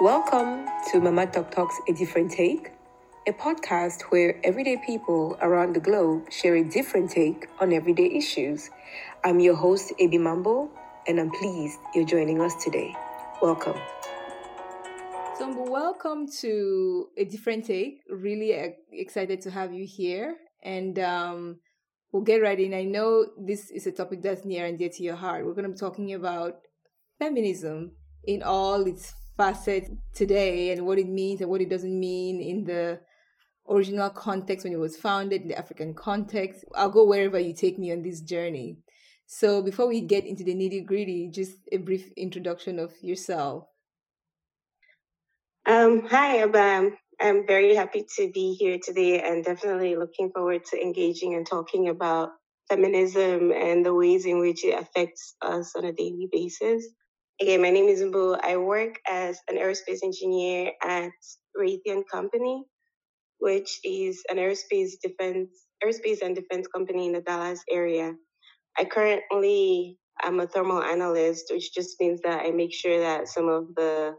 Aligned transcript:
Welcome 0.00 0.66
to 0.92 1.00
MamaTokTok's 1.00 1.80
A 1.88 1.92
Different 1.92 2.30
Take, 2.30 2.70
a 3.26 3.32
podcast 3.32 4.02
where 4.10 4.40
everyday 4.44 4.76
people 4.76 5.36
around 5.42 5.74
the 5.74 5.80
globe 5.80 6.30
share 6.30 6.54
a 6.54 6.62
different 6.62 7.10
take 7.10 7.48
on 7.58 7.72
everyday 7.72 8.06
issues. 8.06 8.70
I'm 9.24 9.40
your 9.40 9.56
host, 9.56 9.92
Abi 10.00 10.16
Mambo, 10.16 10.70
and 11.08 11.18
I'm 11.18 11.32
pleased 11.32 11.80
you're 11.96 12.06
joining 12.06 12.40
us 12.40 12.54
today. 12.62 12.94
Welcome. 13.42 13.74
So, 15.36 15.68
welcome 15.68 16.28
to 16.42 17.08
A 17.16 17.24
Different 17.24 17.64
Take. 17.64 18.02
Really 18.08 18.52
excited 18.92 19.40
to 19.40 19.50
have 19.50 19.74
you 19.74 19.84
here. 19.84 20.36
And 20.62 20.96
um, 21.00 21.58
we'll 22.12 22.22
get 22.22 22.40
right 22.40 22.60
in. 22.60 22.72
I 22.72 22.84
know 22.84 23.26
this 23.36 23.72
is 23.72 23.88
a 23.88 23.90
topic 23.90 24.22
that's 24.22 24.44
near 24.44 24.64
and 24.64 24.78
dear 24.78 24.90
to 24.90 25.02
your 25.02 25.16
heart. 25.16 25.44
We're 25.44 25.54
going 25.54 25.64
to 25.64 25.72
be 25.72 25.76
talking 25.76 26.14
about 26.14 26.60
feminism 27.18 27.96
in 28.24 28.44
all 28.44 28.86
its 28.86 29.12
facet 29.38 29.88
today 30.12 30.72
and 30.72 30.84
what 30.84 30.98
it 30.98 31.08
means 31.08 31.40
and 31.40 31.48
what 31.48 31.62
it 31.62 31.70
doesn't 31.70 31.98
mean 31.98 32.42
in 32.42 32.64
the 32.64 33.00
original 33.70 34.10
context 34.10 34.64
when 34.64 34.72
it 34.72 34.78
was 34.78 34.96
founded 34.96 35.42
in 35.42 35.48
the 35.48 35.58
African 35.58 35.94
context. 35.94 36.64
I'll 36.74 36.90
go 36.90 37.06
wherever 37.06 37.38
you 37.38 37.54
take 37.54 37.78
me 37.78 37.92
on 37.92 38.02
this 38.02 38.20
journey. 38.20 38.78
So 39.26 39.62
before 39.62 39.86
we 39.86 40.00
get 40.00 40.26
into 40.26 40.42
the 40.42 40.54
nitty 40.54 40.84
gritty, 40.84 41.30
just 41.32 41.52
a 41.70 41.76
brief 41.76 42.10
introduction 42.16 42.78
of 42.78 42.92
yourself. 43.00 43.64
Um, 45.66 46.06
hi, 46.08 46.38
Abam. 46.38 46.92
I'm 47.20 47.46
very 47.46 47.74
happy 47.74 48.06
to 48.16 48.30
be 48.32 48.54
here 48.54 48.78
today 48.82 49.20
and 49.20 49.44
definitely 49.44 49.96
looking 49.96 50.30
forward 50.30 50.64
to 50.66 50.80
engaging 50.80 51.34
and 51.34 51.46
talking 51.46 51.88
about 51.88 52.30
feminism 52.68 53.52
and 53.52 53.84
the 53.84 53.94
ways 53.94 54.24
in 54.24 54.40
which 54.40 54.64
it 54.64 54.80
affects 54.80 55.34
us 55.42 55.74
on 55.76 55.84
a 55.84 55.92
daily 55.92 56.28
basis. 56.30 56.86
Again, 57.40 57.60
my 57.60 57.70
name 57.70 57.88
is 57.88 58.00
Mbu. 58.02 58.40
I 58.42 58.56
work 58.56 58.96
as 59.06 59.40
an 59.48 59.58
aerospace 59.58 60.02
engineer 60.02 60.72
at 60.82 61.12
Raytheon 61.54 62.04
Company, 62.10 62.64
which 63.38 63.80
is 63.84 64.22
an 64.30 64.38
aerospace 64.38 64.92
defense 65.02 65.50
aerospace 65.84 66.22
and 66.22 66.36
defense 66.36 66.66
company 66.68 67.06
in 67.06 67.12
the 67.12 67.22
Dallas 67.22 67.62
area. 67.70 68.14
I 68.78 68.84
currently 68.86 69.98
am 70.22 70.40
a 70.40 70.46
thermal 70.48 70.82
analyst, 70.82 71.46
which 71.52 71.74
just 71.74 72.00
means 72.00 72.20
that 72.22 72.46
I 72.46 72.52
make 72.52 72.74
sure 72.74 73.00
that 73.00 73.28
some 73.28 73.48
of 73.48 73.74
the 73.76 74.14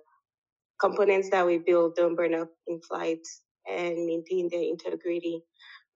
components 0.82 1.30
that 1.32 1.46
we 1.46 1.60
build 1.60 1.96
don't 1.96 2.16
burn 2.16 2.36
up 2.36 2.50
in 2.68 2.82
flight 2.82 3.22
and 3.70 4.06
maintain 4.06 4.50
their 4.52 4.64
integrity 4.64 5.44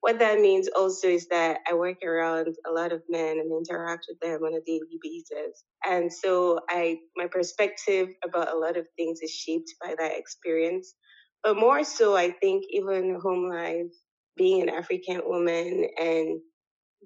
what 0.04 0.20
that 0.20 0.42
means 0.42 0.68
also 0.76 1.08
is 1.08 1.30
that 1.30 1.60
I 1.66 1.76
work 1.76 2.04
around 2.04 2.54
a 2.68 2.72
lot 2.74 2.92
of 2.92 3.02
men 3.08 3.40
and 3.40 3.50
interact 3.50 4.06
with 4.10 4.20
them 4.20 4.44
on 4.44 4.54
a 4.54 4.60
daily 4.66 5.00
basis. 5.02 5.64
And 5.86 6.12
so 6.12 6.60
I 6.70 6.98
my 7.16 7.28
perspective 7.28 8.10
about 8.22 8.54
a 8.54 8.58
lot 8.58 8.76
of 8.76 8.86
things 8.98 9.22
is 9.22 9.32
shaped 9.32 9.74
by 9.82 9.96
that 9.98 10.18
experience. 10.18 10.94
But 11.42 11.56
more 11.56 11.86
so 11.86 12.18
I 12.18 12.32
think 12.32 12.66
even 12.70 13.18
home 13.24 13.50
life, 13.50 13.94
being 14.36 14.62
an 14.64 14.68
African 14.68 15.22
woman 15.26 15.88
and 15.98 16.42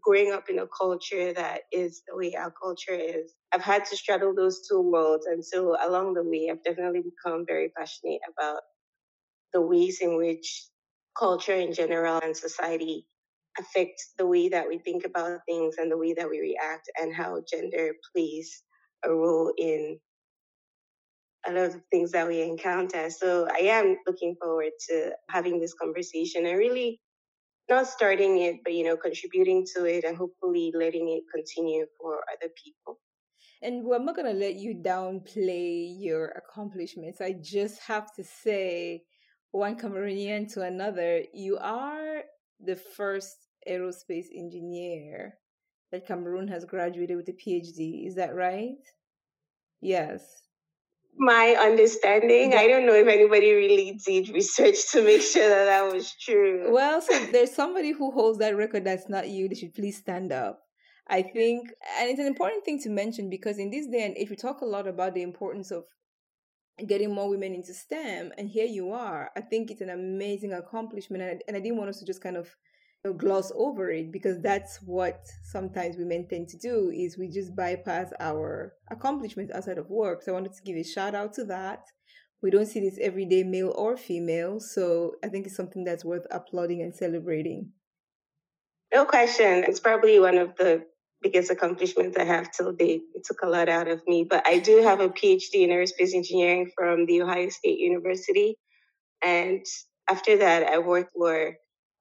growing 0.01 0.31
up 0.31 0.49
in 0.49 0.57
a 0.57 0.65
culture 0.65 1.33
that 1.33 1.61
is 1.71 2.01
the 2.07 2.17
way 2.17 2.33
our 2.35 2.51
culture 2.63 2.93
is. 2.95 3.31
I've 3.53 3.61
had 3.61 3.85
to 3.85 3.95
straddle 3.95 4.33
those 4.33 4.67
two 4.67 4.81
worlds. 4.81 5.27
And 5.27 5.45
so 5.45 5.77
along 5.87 6.15
the 6.15 6.23
way, 6.23 6.49
I've 6.51 6.63
definitely 6.63 7.03
become 7.03 7.45
very 7.47 7.69
passionate 7.77 8.21
about 8.35 8.61
the 9.53 9.61
ways 9.61 9.99
in 10.01 10.17
which 10.17 10.65
culture 11.17 11.55
in 11.55 11.73
general 11.73 12.19
and 12.23 12.35
society 12.35 13.05
affect 13.59 14.01
the 14.17 14.25
way 14.27 14.49
that 14.49 14.67
we 14.67 14.77
think 14.77 15.05
about 15.05 15.39
things 15.47 15.75
and 15.77 15.91
the 15.91 15.97
way 15.97 16.13
that 16.13 16.29
we 16.29 16.39
react 16.39 16.89
and 16.99 17.13
how 17.13 17.41
gender 17.51 17.93
plays 18.13 18.63
a 19.05 19.11
role 19.11 19.51
in 19.57 19.99
a 21.47 21.51
lot 21.51 21.65
of 21.65 21.81
things 21.91 22.11
that 22.11 22.27
we 22.27 22.41
encounter. 22.41 23.09
So 23.09 23.47
I 23.51 23.59
am 23.65 23.97
looking 24.05 24.35
forward 24.41 24.71
to 24.89 25.11
having 25.29 25.59
this 25.59 25.73
conversation 25.73 26.45
and 26.45 26.57
really 26.57 26.99
not 27.69 27.87
starting 27.87 28.39
it, 28.41 28.57
but 28.63 28.73
you 28.73 28.83
know, 28.83 28.97
contributing 28.97 29.65
to 29.75 29.85
it 29.85 30.03
and 30.03 30.17
hopefully 30.17 30.71
letting 30.75 31.09
it 31.09 31.23
continue 31.33 31.85
for 31.99 32.21
other 32.33 32.51
people. 32.63 32.99
And 33.61 33.85
I'm 33.93 34.05
not 34.05 34.15
gonna 34.15 34.33
let 34.33 34.55
you 34.55 34.75
downplay 34.75 35.95
your 35.99 36.27
accomplishments. 36.29 37.21
I 37.21 37.33
just 37.41 37.79
have 37.81 38.13
to 38.15 38.23
say 38.23 39.03
one 39.57 39.77
Cameroonian 39.77 40.51
to 40.53 40.61
another, 40.61 41.23
you 41.33 41.57
are 41.57 42.21
the 42.63 42.75
first 42.75 43.35
aerospace 43.69 44.27
engineer 44.35 45.35
that 45.91 46.07
Cameroon 46.07 46.47
has 46.47 46.65
graduated 46.65 47.17
with 47.17 47.29
a 47.29 47.33
PhD. 47.33 48.07
Is 48.07 48.15
that 48.15 48.35
right? 48.35 48.77
Yes. 49.81 50.23
My 51.17 51.55
understanding, 51.59 52.53
I 52.53 52.67
don't 52.67 52.85
know 52.85 52.93
if 52.93 53.07
anybody 53.07 53.51
really 53.53 53.99
did 54.05 54.29
research 54.29 54.91
to 54.91 55.03
make 55.03 55.21
sure 55.21 55.49
that 55.49 55.65
that 55.65 55.91
was 55.91 56.13
true. 56.21 56.71
Well, 56.71 57.01
so 57.01 57.17
there's 57.31 57.55
somebody 57.55 57.91
who 57.91 58.11
holds 58.11 58.37
that 58.39 58.55
record 58.55 58.85
that's 58.85 59.09
not 59.09 59.27
you. 59.27 59.49
They 59.49 59.55
should 59.55 59.73
please 59.73 59.97
stand 59.97 60.31
up. 60.31 60.59
I 61.09 61.23
think, 61.23 61.69
and 61.99 62.09
it's 62.09 62.19
an 62.19 62.27
important 62.27 62.65
thing 62.65 62.79
to 62.81 62.89
mention 62.89 63.29
because 63.29 63.57
in 63.57 63.71
this 63.71 63.87
day 63.87 64.05
and 64.05 64.15
age, 64.17 64.29
we 64.29 64.35
talk 64.35 64.61
a 64.61 64.65
lot 64.65 64.87
about 64.87 65.15
the 65.15 65.23
importance 65.23 65.71
of 65.71 65.85
getting 66.85 67.13
more 67.13 67.29
women 67.29 67.55
into 67.55 67.73
STEM, 67.73 68.31
and 68.37 68.47
here 68.47 68.65
you 68.65 68.91
are. 68.91 69.31
I 69.35 69.41
think 69.41 69.71
it's 69.71 69.81
an 69.81 69.89
amazing 69.89 70.53
accomplishment, 70.53 71.23
and 71.23 71.31
I, 71.31 71.39
and 71.47 71.57
I 71.57 71.59
didn't 71.59 71.77
want 71.77 71.89
us 71.89 71.99
to 71.99 72.05
just 72.05 72.21
kind 72.21 72.37
of 72.37 72.55
you 73.03 73.11
know, 73.11 73.17
gloss 73.17 73.51
over 73.55 73.89
it 73.89 74.11
because 74.11 74.39
that's 74.41 74.77
what 74.77 75.25
sometimes 75.43 75.97
women 75.97 76.27
tend 76.27 76.49
to 76.49 76.57
do 76.57 76.91
is 76.95 77.17
we 77.17 77.29
just 77.29 77.55
bypass 77.55 78.11
our 78.19 78.73
accomplishments 78.89 79.53
outside 79.53 79.77
of 79.77 79.89
work. 79.89 80.21
So 80.21 80.31
I 80.31 80.35
wanted 80.35 80.53
to 80.53 80.61
give 80.63 80.75
a 80.75 80.83
shout 80.83 81.15
out 81.15 81.33
to 81.33 81.45
that. 81.45 81.85
We 82.41 82.51
don't 82.51 82.67
see 82.67 82.79
this 82.79 82.99
every 83.01 83.25
day, 83.25 83.43
male 83.43 83.73
or 83.75 83.97
female, 83.97 84.59
so 84.59 85.13
I 85.23 85.29
think 85.29 85.47
it's 85.47 85.55
something 85.55 85.83
that's 85.83 86.05
worth 86.05 86.27
applauding 86.29 86.83
and 86.83 86.95
celebrating. 86.95 87.71
No 88.93 89.05
question. 89.05 89.65
It's 89.67 89.79
probably 89.79 90.19
one 90.19 90.37
of 90.37 90.55
the 90.55 90.85
biggest 91.21 91.51
accomplishments 91.51 92.17
I 92.17 92.23
have 92.23 92.51
till 92.51 92.73
date. 92.73 93.03
It 93.15 93.23
took 93.25 93.41
a 93.43 93.49
lot 93.49 93.69
out 93.69 93.87
of 93.87 94.01
me, 94.07 94.23
but 94.23 94.47
I 94.47 94.59
do 94.59 94.83
have 94.83 94.99
a 94.99 95.09
PhD 95.09 95.55
in 95.55 95.69
aerospace 95.69 96.13
engineering 96.13 96.71
from 96.75 97.05
the 97.05 97.21
Ohio 97.21 97.49
State 97.49 97.79
University. 97.79 98.57
And 99.23 99.65
after 100.09 100.37
that, 100.37 100.63
I 100.67 100.79
worked 100.79 101.13
for 101.17 101.55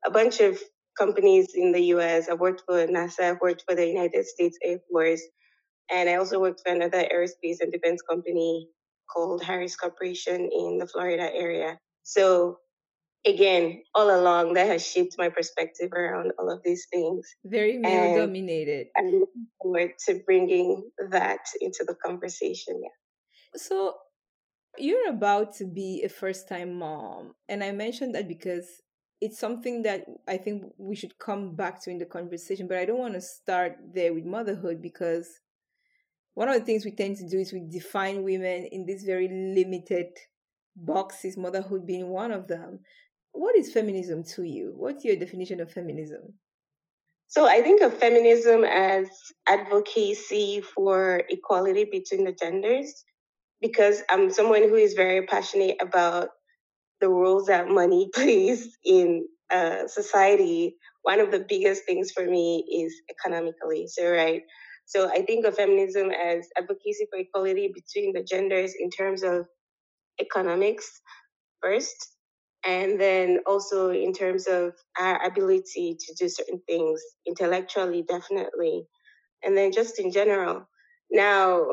a 0.04 0.10
bunch 0.10 0.40
of 0.40 0.60
companies 0.98 1.48
in 1.54 1.72
the 1.72 1.82
US. 1.96 2.28
I 2.28 2.34
worked 2.34 2.62
for 2.66 2.86
NASA, 2.86 3.20
I 3.20 3.32
worked 3.40 3.64
for 3.68 3.74
the 3.74 3.86
United 3.86 4.26
States 4.26 4.58
Air 4.62 4.78
Force, 4.90 5.22
and 5.90 6.08
I 6.08 6.16
also 6.16 6.40
worked 6.40 6.62
for 6.64 6.72
another 6.72 7.04
aerospace 7.12 7.60
and 7.60 7.72
defense 7.72 8.02
company 8.02 8.68
called 9.12 9.42
Harris 9.42 9.76
Corporation 9.76 10.50
in 10.52 10.78
the 10.78 10.86
Florida 10.86 11.30
area. 11.34 11.78
So 12.02 12.58
again, 13.26 13.82
all 13.94 14.14
along, 14.14 14.54
that 14.54 14.68
has 14.68 14.86
shaped 14.86 15.16
my 15.18 15.28
perspective 15.28 15.92
around 15.92 16.32
all 16.38 16.50
of 16.50 16.60
these 16.64 16.86
things. 16.92 17.26
Very 17.44 17.78
male 17.78 18.16
dominated. 18.16 18.88
I'm 18.96 19.06
looking 19.06 19.46
forward 19.60 19.90
to 20.06 20.20
bringing 20.24 20.90
that 21.10 21.40
into 21.60 21.84
the 21.86 21.94
conversation. 21.94 22.80
Yeah. 22.82 22.88
So 23.56 23.94
you're 24.78 25.10
about 25.10 25.54
to 25.56 25.64
be 25.64 26.02
a 26.04 26.08
first 26.08 26.48
time 26.48 26.78
mom. 26.78 27.34
And 27.48 27.64
I 27.64 27.72
mentioned 27.72 28.14
that 28.14 28.28
because 28.28 28.66
it's 29.20 29.38
something 29.38 29.82
that 29.82 30.04
I 30.28 30.36
think 30.36 30.64
we 30.78 30.94
should 30.94 31.18
come 31.18 31.56
back 31.56 31.82
to 31.82 31.90
in 31.90 31.98
the 31.98 32.04
conversation, 32.04 32.68
but 32.68 32.78
I 32.78 32.84
don't 32.84 32.98
want 32.98 33.14
to 33.14 33.20
start 33.20 33.76
there 33.94 34.12
with 34.12 34.24
motherhood 34.24 34.82
because 34.82 35.28
one 36.34 36.48
of 36.48 36.54
the 36.54 36.64
things 36.64 36.84
we 36.84 36.90
tend 36.90 37.16
to 37.16 37.28
do 37.28 37.38
is 37.38 37.52
we 37.52 37.66
define 37.66 38.22
women 38.22 38.68
in 38.70 38.84
these 38.84 39.04
very 39.04 39.26
limited 39.28 40.08
boxes, 40.76 41.38
motherhood 41.38 41.86
being 41.86 42.10
one 42.10 42.30
of 42.30 42.46
them 42.46 42.80
what 43.36 43.56
is 43.56 43.72
feminism 43.72 44.24
to 44.34 44.42
you? 44.42 44.72
What's 44.76 45.04
your 45.04 45.16
definition 45.16 45.60
of 45.60 45.72
feminism? 45.72 46.34
So 47.28 47.46
I 47.46 47.62
think 47.62 47.82
of 47.82 47.98
feminism 47.98 48.64
as 48.64 49.08
advocacy 49.48 50.60
for 50.60 51.22
equality 51.28 51.84
between 51.84 52.24
the 52.24 52.32
genders 52.32 53.04
because 53.60 54.02
I'm 54.10 54.30
someone 54.30 54.62
who 54.62 54.76
is 54.76 54.94
very 54.94 55.26
passionate 55.26 55.76
about 55.80 56.28
the 57.00 57.08
roles 57.08 57.46
that 57.46 57.68
money 57.68 58.08
plays 58.14 58.76
in 58.84 59.26
uh, 59.50 59.86
society. 59.88 60.76
One 61.02 61.20
of 61.20 61.30
the 61.30 61.44
biggest 61.48 61.84
things 61.84 62.12
for 62.12 62.24
me 62.24 62.64
is 62.72 62.94
economically. 63.10 63.86
So, 63.88 64.10
right. 64.10 64.42
So 64.86 65.08
I 65.10 65.22
think 65.22 65.44
of 65.46 65.56
feminism 65.56 66.10
as 66.10 66.48
advocacy 66.56 67.06
for 67.10 67.18
equality 67.18 67.72
between 67.74 68.12
the 68.12 68.22
genders 68.22 68.74
in 68.78 68.90
terms 68.90 69.22
of 69.24 69.46
economics 70.20 71.00
first 71.62 72.15
and 72.66 73.00
then 73.00 73.38
also 73.46 73.90
in 73.90 74.12
terms 74.12 74.46
of 74.46 74.74
our 74.98 75.24
ability 75.24 75.96
to 75.98 76.14
do 76.14 76.28
certain 76.28 76.60
things 76.66 77.00
intellectually 77.26 78.02
definitely. 78.02 78.86
And 79.44 79.56
then 79.56 79.72
just 79.72 79.98
in 80.00 80.10
general 80.10 80.66
now 81.10 81.66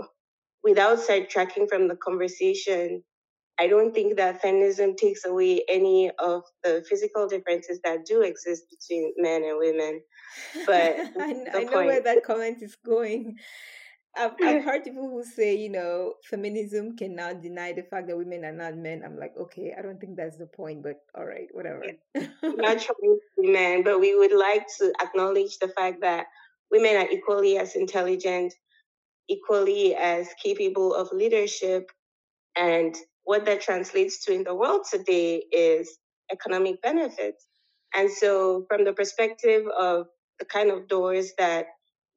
without 0.63 0.99
sidetracking 0.99 1.67
from 1.67 1.87
the 1.87 1.95
conversation 1.95 3.03
i 3.59 3.67
don't 3.67 3.93
think 3.93 4.17
that 4.17 4.41
feminism 4.41 4.95
takes 4.95 5.25
away 5.25 5.63
any 5.69 6.11
of 6.19 6.43
the 6.63 6.83
physical 6.87 7.27
differences 7.27 7.79
that 7.83 8.05
do 8.05 8.21
exist 8.21 8.65
between 8.69 9.13
men 9.17 9.43
and 9.43 9.57
women. 9.57 10.01
But 10.65 10.95
I, 11.19 11.45
I 11.53 11.63
know 11.63 11.85
where 11.85 12.01
that 12.01 12.23
comment 12.23 12.61
is 12.61 12.75
going 12.85 13.37
I've, 14.15 14.31
I've 14.43 14.63
heard 14.65 14.83
people 14.83 15.09
who 15.09 15.23
say, 15.23 15.55
you 15.55 15.69
know, 15.69 16.13
feminism 16.23 16.95
cannot 16.95 17.41
deny 17.41 17.73
the 17.73 17.83
fact 17.83 18.07
that 18.07 18.17
women 18.17 18.45
are 18.45 18.51
not 18.51 18.77
men. 18.77 19.01
I'm 19.03 19.17
like, 19.17 19.33
okay, 19.37 19.73
I 19.77 19.81
don't 19.81 19.99
think 19.99 20.15
that's 20.15 20.37
the 20.37 20.45
point, 20.45 20.83
but 20.83 21.01
all 21.15 21.25
right, 21.25 21.47
whatever. 21.51 21.83
not 22.43 22.79
trying 22.79 23.19
men, 23.37 23.83
but 23.83 23.99
we 23.99 24.15
would 24.15 24.33
like 24.33 24.65
to 24.79 24.93
acknowledge 25.01 25.57
the 25.59 25.69
fact 25.69 26.01
that 26.01 26.27
women 26.71 26.95
are 26.95 27.09
equally 27.09 27.57
as 27.57 27.75
intelligent, 27.75 28.53
equally 29.29 29.95
as 29.95 30.29
capable 30.41 30.93
of 30.93 31.11
leadership. 31.11 31.91
And 32.55 32.95
what 33.23 33.45
that 33.45 33.61
translates 33.61 34.23
to 34.25 34.33
in 34.33 34.43
the 34.43 34.55
world 34.55 34.85
today 34.91 35.43
is 35.51 35.97
economic 36.31 36.81
benefits. 36.81 37.47
And 37.95 38.09
so, 38.11 38.65
from 38.67 38.85
the 38.85 38.93
perspective 38.93 39.65
of 39.67 40.07
the 40.39 40.45
kind 40.45 40.71
of 40.71 40.87
doors 40.87 41.31
that 41.37 41.67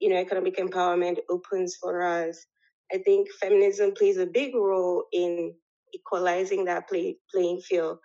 you 0.00 0.08
know 0.08 0.16
economic 0.16 0.58
empowerment 0.58 1.18
opens 1.30 1.76
for 1.80 2.02
us, 2.02 2.44
I 2.92 2.98
think 2.98 3.28
feminism 3.40 3.92
plays 3.92 4.18
a 4.18 4.26
big 4.26 4.54
role 4.54 5.04
in 5.12 5.54
equalizing 5.94 6.64
that 6.66 6.88
play, 6.88 7.16
playing 7.32 7.60
field, 7.60 7.98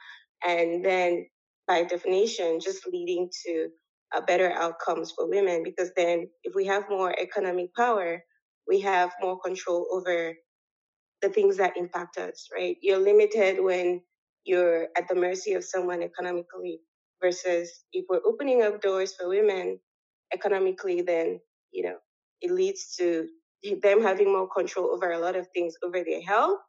and 0.45 0.83
then 0.83 1.25
by 1.67 1.83
definition, 1.83 2.59
just 2.59 2.88
leading 2.88 3.29
to 3.45 3.69
uh, 4.15 4.21
better 4.21 4.51
outcomes 4.51 5.11
for 5.11 5.29
women. 5.29 5.63
Because 5.63 5.91
then, 5.95 6.27
if 6.43 6.53
we 6.55 6.65
have 6.65 6.89
more 6.89 7.13
economic 7.19 7.73
power, 7.75 8.23
we 8.67 8.81
have 8.81 9.11
more 9.21 9.39
control 9.39 9.88
over 9.91 10.33
the 11.21 11.29
things 11.29 11.57
that 11.57 11.77
impact 11.77 12.17
us. 12.17 12.47
Right? 12.53 12.77
You're 12.81 12.99
limited 12.99 13.63
when 13.63 14.01
you're 14.43 14.88
at 14.97 15.07
the 15.07 15.15
mercy 15.15 15.53
of 15.53 15.63
someone 15.63 16.01
economically 16.01 16.79
versus 17.21 17.83
if 17.93 18.05
we're 18.09 18.25
opening 18.25 18.63
up 18.63 18.81
doors 18.81 19.13
for 19.13 19.29
women 19.29 19.79
economically 20.33 21.01
then 21.01 21.39
you 21.71 21.83
know 21.83 21.97
it 22.41 22.51
leads 22.51 22.95
to 22.97 23.27
them 23.83 24.01
having 24.01 24.31
more 24.31 24.50
control 24.50 24.91
over 24.91 25.12
a 25.12 25.19
lot 25.19 25.35
of 25.35 25.47
things 25.53 25.75
over 25.83 26.03
their 26.03 26.21
health 26.21 26.59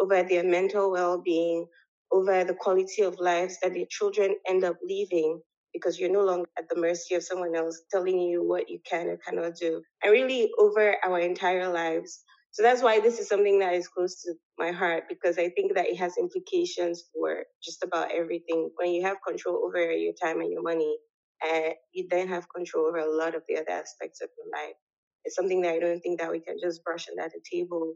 over 0.00 0.22
their 0.22 0.44
mental 0.44 0.90
well-being 0.90 1.66
over 2.12 2.44
the 2.44 2.54
quality 2.54 3.02
of 3.02 3.18
lives 3.20 3.58
that 3.62 3.74
their 3.74 3.86
children 3.88 4.34
end 4.48 4.64
up 4.64 4.76
living 4.86 5.40
because 5.72 6.00
you're 6.00 6.10
no 6.10 6.24
longer 6.24 6.48
at 6.58 6.68
the 6.68 6.80
mercy 6.80 7.14
of 7.14 7.22
someone 7.22 7.54
else 7.54 7.82
telling 7.92 8.18
you 8.18 8.42
what 8.42 8.68
you 8.68 8.80
can 8.88 9.06
or 9.08 9.16
cannot 9.18 9.54
do 9.54 9.80
and 10.02 10.12
really 10.12 10.50
over 10.58 10.96
our 11.04 11.20
entire 11.20 11.72
lives 11.72 12.24
so 12.52 12.62
that's 12.62 12.82
why 12.82 12.98
this 13.00 13.20
is 13.20 13.28
something 13.28 13.60
that 13.60 13.74
is 13.74 13.88
close 13.88 14.22
to 14.22 14.34
my 14.58 14.72
heart 14.72 15.04
because 15.08 15.38
I 15.38 15.50
think 15.50 15.74
that 15.74 15.86
it 15.86 15.96
has 15.98 16.16
implications 16.18 17.04
for 17.14 17.44
just 17.62 17.84
about 17.84 18.10
everything. 18.12 18.70
When 18.76 18.90
you 18.90 19.02
have 19.04 19.18
control 19.26 19.62
over 19.64 19.92
your 19.92 20.14
time 20.20 20.40
and 20.40 20.50
your 20.50 20.62
money, 20.62 20.96
and 21.42 21.74
you 21.92 22.06
then 22.10 22.28
have 22.28 22.48
control 22.54 22.86
over 22.86 22.98
a 22.98 23.16
lot 23.16 23.34
of 23.34 23.42
the 23.48 23.56
other 23.56 23.70
aspects 23.70 24.20
of 24.20 24.28
your 24.36 24.46
life. 24.52 24.76
It's 25.24 25.36
something 25.36 25.62
that 25.62 25.74
I 25.74 25.78
don't 25.78 26.00
think 26.00 26.20
that 26.20 26.30
we 26.30 26.40
can 26.40 26.56
just 26.62 26.82
brush 26.84 27.06
under 27.08 27.28
the 27.28 27.40
table 27.50 27.94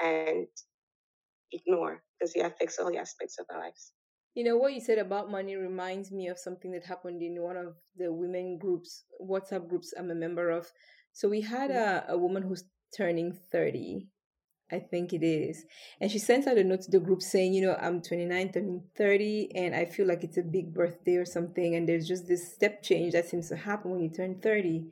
and 0.00 0.46
ignore 1.52 2.02
because 2.18 2.34
it 2.34 2.44
affects 2.44 2.78
all 2.78 2.90
the 2.90 2.98
aspects 2.98 3.38
of 3.38 3.46
our 3.50 3.60
lives. 3.60 3.92
You 4.34 4.44
know, 4.44 4.56
what 4.56 4.72
you 4.72 4.80
said 4.80 4.98
about 4.98 5.30
money 5.30 5.56
reminds 5.56 6.10
me 6.10 6.28
of 6.28 6.38
something 6.38 6.72
that 6.72 6.84
happened 6.84 7.20
in 7.20 7.42
one 7.42 7.56
of 7.56 7.74
the 7.96 8.10
women 8.12 8.58
groups, 8.58 9.04
WhatsApp 9.20 9.68
groups 9.68 9.92
I'm 9.98 10.10
a 10.10 10.14
member 10.14 10.50
of. 10.50 10.70
So 11.12 11.28
we 11.28 11.42
had 11.42 11.70
mm-hmm. 11.70 12.10
a, 12.10 12.14
a 12.14 12.18
woman 12.18 12.42
who's 12.42 12.64
turning 12.96 13.36
30. 13.52 14.08
I 14.72 14.78
think 14.78 15.12
it 15.12 15.22
is. 15.22 15.64
And 16.00 16.10
she 16.10 16.18
sent 16.18 16.46
out 16.46 16.56
a 16.56 16.64
note 16.64 16.82
to 16.82 16.90
the 16.90 17.00
group 17.00 17.22
saying, 17.22 17.52
you 17.52 17.62
know, 17.62 17.76
I'm 17.80 18.00
29, 18.00 18.52
turning 18.52 18.82
30, 18.96 19.50
and 19.54 19.74
I 19.74 19.84
feel 19.84 20.06
like 20.06 20.24
it's 20.24 20.38
a 20.38 20.42
big 20.42 20.72
birthday 20.72 21.16
or 21.16 21.24
something. 21.24 21.74
And 21.74 21.88
there's 21.88 22.08
just 22.08 22.26
this 22.26 22.52
step 22.54 22.82
change 22.82 23.12
that 23.12 23.28
seems 23.28 23.48
to 23.50 23.56
happen 23.56 23.90
when 23.90 24.00
you 24.00 24.10
turn 24.10 24.40
30. 24.40 24.84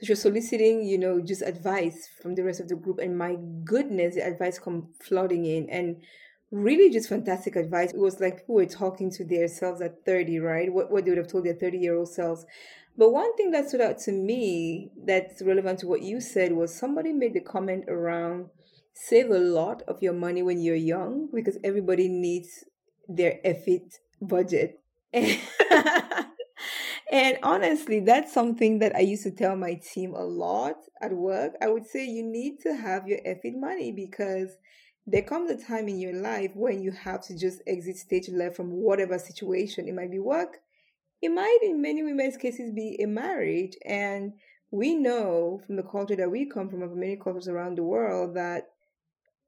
So 0.00 0.06
she 0.06 0.12
was 0.12 0.22
soliciting, 0.22 0.84
you 0.84 0.98
know, 0.98 1.20
just 1.20 1.42
advice 1.42 2.08
from 2.22 2.34
the 2.34 2.44
rest 2.44 2.60
of 2.60 2.68
the 2.68 2.76
group. 2.76 2.98
And 2.98 3.18
my 3.18 3.36
goodness, 3.64 4.14
the 4.14 4.26
advice 4.26 4.58
come 4.58 4.88
flooding 5.00 5.44
in. 5.44 5.68
And 5.68 5.96
really 6.50 6.90
just 6.90 7.08
fantastic 7.08 7.56
advice. 7.56 7.92
It 7.92 7.98
was 7.98 8.20
like 8.20 8.38
people 8.38 8.54
were 8.54 8.66
talking 8.66 9.10
to 9.12 9.24
their 9.24 9.48
selves 9.48 9.80
at 9.80 10.04
30, 10.04 10.38
right? 10.38 10.72
What, 10.72 10.90
what 10.90 11.04
they 11.04 11.10
would 11.10 11.18
have 11.18 11.28
told 11.28 11.44
their 11.44 11.54
30 11.54 11.78
year 11.78 11.96
old 11.96 12.08
selves. 12.08 12.46
But 12.98 13.12
one 13.12 13.36
thing 13.36 13.50
that 13.50 13.68
stood 13.68 13.82
out 13.82 13.98
to 14.00 14.12
me 14.12 14.90
that's 15.04 15.42
relevant 15.42 15.80
to 15.80 15.86
what 15.86 16.02
you 16.02 16.20
said 16.20 16.52
was 16.52 16.74
somebody 16.74 17.12
made 17.12 17.34
the 17.34 17.40
comment 17.40 17.84
around 17.88 18.48
save 18.96 19.30
a 19.30 19.38
lot 19.38 19.82
of 19.82 20.02
your 20.02 20.14
money 20.14 20.42
when 20.42 20.58
you're 20.58 20.74
young 20.74 21.28
because 21.32 21.58
everybody 21.62 22.08
needs 22.08 22.64
their 23.06 23.38
effort 23.44 24.00
budget. 24.22 24.80
and 25.12 25.38
honestly, 27.42 28.00
that's 28.00 28.32
something 28.32 28.78
that 28.78 28.96
I 28.96 29.00
used 29.00 29.24
to 29.24 29.30
tell 29.30 29.54
my 29.54 29.74
team 29.74 30.14
a 30.14 30.24
lot 30.24 30.76
at 31.02 31.12
work. 31.12 31.52
I 31.60 31.68
would 31.68 31.86
say 31.86 32.06
you 32.06 32.22
need 32.22 32.60
to 32.60 32.74
have 32.74 33.06
your 33.06 33.18
effort 33.26 33.52
money 33.54 33.92
because 33.92 34.56
there 35.06 35.22
comes 35.22 35.50
a 35.50 35.62
time 35.62 35.88
in 35.88 36.00
your 36.00 36.14
life 36.14 36.52
when 36.54 36.82
you 36.82 36.90
have 36.90 37.22
to 37.26 37.38
just 37.38 37.60
exit 37.66 37.98
stage 37.98 38.30
left 38.30 38.56
from 38.56 38.70
whatever 38.70 39.18
situation. 39.18 39.88
It 39.88 39.94
might 39.94 40.10
be 40.10 40.18
work, 40.18 40.56
it 41.20 41.28
might, 41.28 41.58
in 41.62 41.82
many 41.82 42.02
women's 42.02 42.38
cases, 42.38 42.72
be 42.72 42.98
a 43.02 43.06
marriage. 43.06 43.76
And 43.84 44.32
we 44.70 44.94
know 44.94 45.60
from 45.66 45.76
the 45.76 45.82
culture 45.82 46.16
that 46.16 46.30
we 46.30 46.46
come 46.46 46.70
from, 46.70 46.82
of 46.82 46.96
many 46.96 47.16
cultures 47.16 47.46
around 47.46 47.76
the 47.76 47.84
world, 47.84 48.34
that 48.36 48.70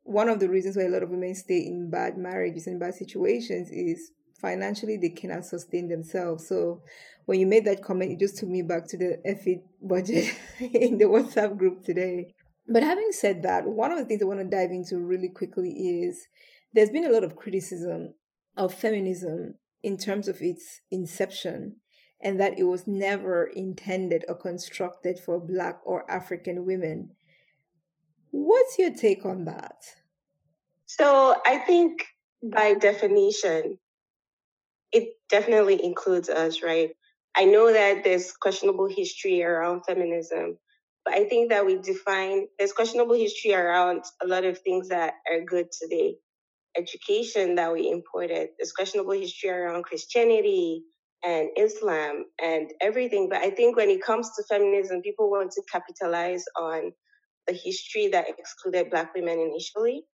one 0.08 0.31
of 0.31 0.40
the 0.40 0.49
reasons 0.49 0.75
why 0.75 0.84
a 0.84 0.88
lot 0.88 1.02
of 1.02 1.10
women 1.10 1.34
stay 1.34 1.58
in 1.58 1.90
bad 1.90 2.16
marriages 2.16 2.66
and 2.66 2.81
bad 2.81 2.94
situations 2.94 3.70
is 3.70 4.10
financially 4.40 4.96
they 4.96 5.10
cannot 5.10 5.44
sustain 5.44 5.88
themselves. 5.88 6.49
So 6.49 6.81
when 7.26 7.38
you 7.38 7.46
made 7.46 7.66
that 7.66 7.82
comment, 7.82 8.12
it 8.12 8.19
just 8.19 8.38
took 8.38 8.49
me 8.49 8.62
back 8.62 8.88
to 8.88 8.96
the 8.96 9.20
effort 9.26 9.62
budget 9.82 10.34
in 10.60 10.96
the 10.96 11.05
WhatsApp 11.05 11.58
group 11.58 11.84
today. 11.84 12.32
But 12.66 12.82
having 12.82 13.10
said 13.12 13.43
that, 13.43 13.66
one 13.66 13.93
of 13.93 13.99
the 13.99 14.06
things 14.06 14.22
I 14.22 14.25
want 14.25 14.40
to 14.40 14.46
dive 14.46 14.70
into 14.70 14.99
really 14.99 15.28
quickly 15.28 15.70
is 15.70 16.26
there's 16.72 16.90
been 16.90 17.04
a 17.04 17.12
lot 17.12 17.25
of 17.25 17.37
criticism 17.37 18.14
of 18.56 18.72
feminism 18.72 19.56
in 19.82 19.99
terms 19.99 20.26
of 20.26 20.40
its 20.40 20.81
inception 20.90 21.76
and 22.20 22.40
that 22.40 22.58
it 22.58 22.64
was 22.64 22.87
never 22.87 23.44
intended 23.44 24.25
or 24.26 24.34
constructed 24.34 25.19
for 25.19 25.38
Black 25.38 25.81
or 25.84 26.11
African 26.11 26.64
women. 26.64 27.11
What's 28.30 28.78
your 28.78 28.94
take 28.94 29.25
on 29.25 29.44
that? 29.46 29.76
So, 30.86 31.36
I 31.46 31.58
think 31.58 32.04
by 32.42 32.75
definition, 32.75 33.78
it 34.92 35.14
definitely 35.28 35.82
includes 35.84 36.28
us, 36.28 36.62
right? 36.62 36.90
I 37.36 37.44
know 37.44 37.72
that 37.72 38.04
there's 38.04 38.32
questionable 38.32 38.88
history 38.88 39.42
around 39.42 39.82
feminism, 39.87 40.58
but 41.04 41.14
I 41.14 41.25
think 41.25 41.50
that 41.50 41.66
we 41.66 41.76
define 41.76 42.47
there's 42.58 42.73
questionable 42.73 43.14
history 43.14 43.54
around 43.54 44.04
a 44.23 44.26
lot 44.26 44.44
of 44.44 44.58
things 44.58 44.88
that 44.88 45.14
are 45.30 45.44
good 45.44 45.68
today 45.70 46.16
education 46.76 47.54
that 47.56 47.73
we 47.73 47.90
imported. 47.90 48.50
There's 48.58 48.73
questionable 48.73 49.12
history 49.12 49.50
around 49.50 49.85
Christianity 49.85 50.82
and 51.25 51.49
Islam 51.56 52.26
and 52.42 52.70
everything. 52.80 53.28
But 53.28 53.38
I 53.38 53.50
think 53.50 53.76
when 53.76 53.90
it 53.90 54.02
comes 54.02 54.30
to 54.37 54.44
feminism, 54.49 55.02
people 55.02 55.30
want 55.30 55.50
to 55.52 55.62
capitalize 55.70 56.44
on 56.56 56.92
the 57.49 57.55
history 57.55 58.09
that 58.09 58.28
excluded 58.28 58.90
Black 58.90 59.14
women 59.14 59.40
initially. 59.40 60.05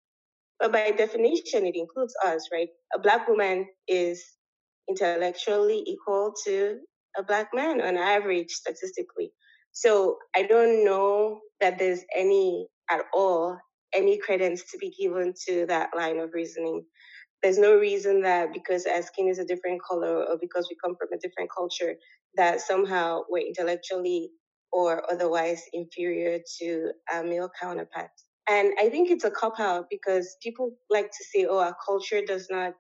But 0.61 0.73
by 0.73 0.93
definition, 0.93 1.67
it 1.67 1.76
includes 1.76 2.14
us, 2.25 2.49
right? 2.53 2.69
A 2.95 2.99
Black 2.99 3.29
woman 3.29 3.67
is 3.88 4.25
intellectually 4.88 5.83
equal 5.87 6.33
to 6.47 6.79
a 7.19 7.23
Black 7.23 7.49
man 7.53 7.81
on 7.81 7.97
average, 7.97 8.50
statistically. 8.50 9.33
So 9.73 10.19
I 10.37 10.45
don't 10.45 10.85
know 10.85 11.41
that 11.61 11.79
there's 11.79 12.05
any 12.14 12.69
at 12.91 13.03
all 13.12 13.59
any 13.95 14.19
credence 14.19 14.71
to 14.73 14.79
be 14.79 14.91
given 14.91 15.33
to 15.49 15.67
that 15.67 15.91
line 15.97 16.19
of 16.19 16.35
reasoning. 16.35 16.85
There's 17.43 17.59
no 17.59 17.76
reason 17.76 18.23
that 18.23 18.53
because 18.53 18.87
our 18.87 19.03
skin 19.03 19.29
is 19.29 19.38
a 19.38 19.45
different 19.45 19.81
color 19.83 20.25
or 20.25 20.37
because 20.41 20.67
we 20.71 20.76
come 20.83 20.97
from 20.97 21.09
a 21.12 21.19
different 21.19 21.50
culture, 21.57 21.95
that 22.37 22.61
somehow 22.61 23.23
we're 23.29 23.47
intellectually 23.47 24.31
or 24.75 25.09
otherwise 25.11 25.62
inferior 25.73 26.40
to 26.59 26.90
our 27.12 27.23
male 27.23 27.49
counterparts. 27.61 28.25
And 28.49 28.75
I 28.78 28.90
think 28.90 29.09
it's 29.09 29.25
a 29.25 29.31
cop 29.31 29.61
out 29.61 29.87
because 29.88 30.37
people 30.43 30.73
like 30.90 31.07
to 31.07 31.25
say, 31.33 31.47
oh, 31.49 31.59
our 31.59 31.76
culture 31.87 32.23
does 32.26 32.49
not, 32.50 32.75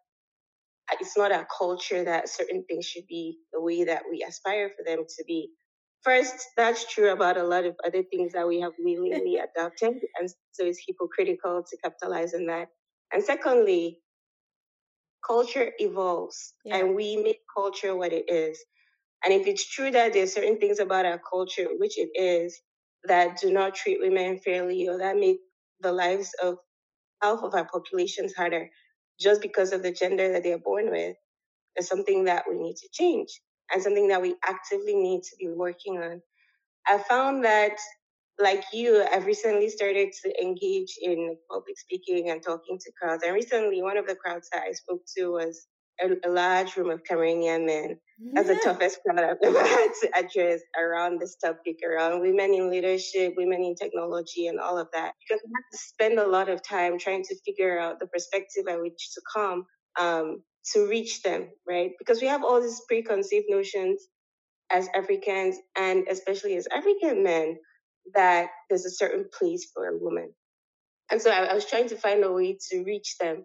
it's 1.00 1.16
not 1.16 1.30
our 1.30 1.46
culture 1.56 2.02
that 2.04 2.28
certain 2.28 2.64
things 2.68 2.84
should 2.84 3.06
be 3.06 3.38
the 3.52 3.60
way 3.60 3.84
that 3.84 4.02
we 4.10 4.26
aspire 4.28 4.70
for 4.76 4.84
them 4.84 5.04
to 5.08 5.24
be. 5.24 5.50
First, 6.02 6.34
that's 6.56 6.92
true 6.92 7.12
about 7.12 7.36
a 7.36 7.44
lot 7.44 7.64
of 7.64 7.76
other 7.86 8.02
things 8.02 8.32
that 8.32 8.46
we 8.46 8.60
have 8.60 8.72
willingly 8.78 9.38
adopted, 9.56 9.94
and 10.20 10.28
so 10.50 10.66
it's 10.66 10.82
hypocritical 10.86 11.62
to 11.62 11.76
capitalize 11.82 12.34
on 12.34 12.44
that. 12.46 12.68
And 13.10 13.24
secondly, 13.24 14.00
culture 15.26 15.72
evolves, 15.78 16.52
yeah. 16.64 16.76
and 16.76 16.94
we 16.94 17.16
make 17.16 17.38
culture 17.56 17.96
what 17.96 18.12
it 18.12 18.28
is. 18.28 18.58
And 19.24 19.34
if 19.34 19.46
it's 19.46 19.68
true 19.68 19.90
that 19.90 20.12
there's 20.12 20.34
certain 20.34 20.58
things 20.58 20.80
about 20.80 21.06
our 21.06 21.20
culture, 21.30 21.68
which 21.78 21.98
it 21.98 22.10
is, 22.14 22.60
that 23.04 23.38
do 23.40 23.52
not 23.52 23.74
treat 23.74 24.00
women 24.00 24.38
fairly 24.38 24.88
or 24.88 24.98
that 24.98 25.16
make 25.16 25.38
the 25.80 25.92
lives 25.92 26.32
of 26.42 26.56
half 27.22 27.40
of 27.42 27.54
our 27.54 27.66
populations 27.66 28.34
harder 28.34 28.68
just 29.20 29.42
because 29.42 29.72
of 29.72 29.82
the 29.82 29.92
gender 29.92 30.32
that 30.32 30.42
they're 30.42 30.58
born 30.58 30.90
with, 30.90 31.16
is 31.76 31.88
something 31.88 32.24
that 32.24 32.44
we 32.48 32.58
need 32.58 32.76
to 32.76 32.88
change 32.92 33.40
and 33.72 33.82
something 33.82 34.08
that 34.08 34.22
we 34.22 34.36
actively 34.46 34.94
need 34.96 35.22
to 35.22 35.36
be 35.38 35.48
working 35.48 35.98
on. 35.98 36.22
I 36.86 36.98
found 36.98 37.44
that 37.44 37.76
like 38.38 38.64
you, 38.72 39.04
I've 39.12 39.26
recently 39.26 39.68
started 39.68 40.10
to 40.24 40.42
engage 40.42 40.96
in 41.00 41.36
public 41.50 41.78
speaking 41.78 42.30
and 42.30 42.42
talking 42.42 42.78
to 42.80 42.92
crowds. 43.00 43.22
And 43.22 43.34
recently, 43.34 43.82
one 43.82 43.96
of 43.96 44.06
the 44.06 44.16
crowds 44.16 44.48
that 44.52 44.64
I 44.68 44.72
spoke 44.72 45.02
to 45.16 45.32
was 45.32 45.66
a, 46.02 46.28
a 46.28 46.30
large 46.30 46.76
room 46.76 46.90
of 46.90 47.02
Cameroonian 47.04 47.66
men. 47.66 47.98
That's 48.34 48.48
the 48.48 48.60
toughest 48.64 49.00
crowd 49.04 49.20
I've 49.24 49.36
ever 49.42 49.60
had 49.60 49.90
to 50.02 50.10
address 50.18 50.60
around 50.78 51.20
this 51.20 51.36
topic, 51.36 51.78
around 51.86 52.20
women 52.20 52.54
in 52.54 52.70
leadership, 52.70 53.34
women 53.36 53.62
in 53.64 53.74
technology, 53.76 54.48
and 54.48 54.60
all 54.60 54.78
of 54.78 54.88
that. 54.92 55.12
Because 55.20 55.42
we 55.44 55.52
have 55.54 55.70
to 55.72 55.78
spend 55.78 56.18
a 56.18 56.28
lot 56.28 56.48
of 56.48 56.62
time 56.62 56.98
trying 56.98 57.24
to 57.24 57.36
figure 57.44 57.78
out 57.78 58.00
the 58.00 58.06
perspective 58.08 58.64
at 58.68 58.80
which 58.80 59.10
to 59.14 59.22
come 59.34 59.66
um, 60.00 60.42
to 60.72 60.88
reach 60.88 61.22
them, 61.22 61.48
right? 61.68 61.92
Because 61.98 62.20
we 62.20 62.28
have 62.28 62.44
all 62.44 62.60
these 62.60 62.82
preconceived 62.88 63.46
notions 63.48 64.02
as 64.70 64.88
Africans 64.94 65.56
and 65.76 66.06
especially 66.08 66.56
as 66.56 66.66
African 66.74 67.22
men 67.22 67.56
that 68.14 68.48
there's 68.68 68.86
a 68.86 68.90
certain 68.90 69.26
place 69.38 69.70
for 69.74 69.88
a 69.88 69.98
woman. 69.98 70.32
And 71.10 71.20
so 71.22 71.30
I, 71.30 71.44
I 71.46 71.54
was 71.54 71.66
trying 71.66 71.88
to 71.90 71.96
find 71.96 72.24
a 72.24 72.32
way 72.32 72.58
to 72.70 72.84
reach 72.84 73.16
them. 73.18 73.44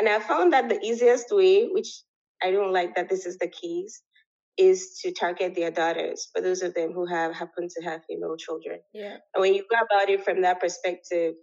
And 0.00 0.08
I 0.08 0.18
found 0.18 0.54
that 0.54 0.70
the 0.70 0.80
easiest 0.80 1.26
way, 1.30 1.68
which 1.68 2.02
I 2.42 2.50
don't 2.50 2.72
like 2.72 2.94
that 2.96 3.10
this 3.10 3.26
is 3.26 3.36
the 3.36 3.48
case, 3.48 4.00
is 4.56 4.98
to 5.02 5.12
target 5.12 5.54
their 5.54 5.70
daughters 5.70 6.28
for 6.34 6.40
those 6.40 6.62
of 6.62 6.72
them 6.72 6.92
who 6.92 7.04
have 7.04 7.34
happen 7.34 7.68
to 7.68 7.82
have 7.84 8.00
female 8.08 8.36
children. 8.36 8.80
Yeah. 8.94 9.18
And 9.34 9.42
when 9.42 9.54
you 9.54 9.64
go 9.70 9.76
about 9.76 10.08
it 10.08 10.24
from 10.24 10.40
that 10.40 10.58
perspective, 10.58 11.34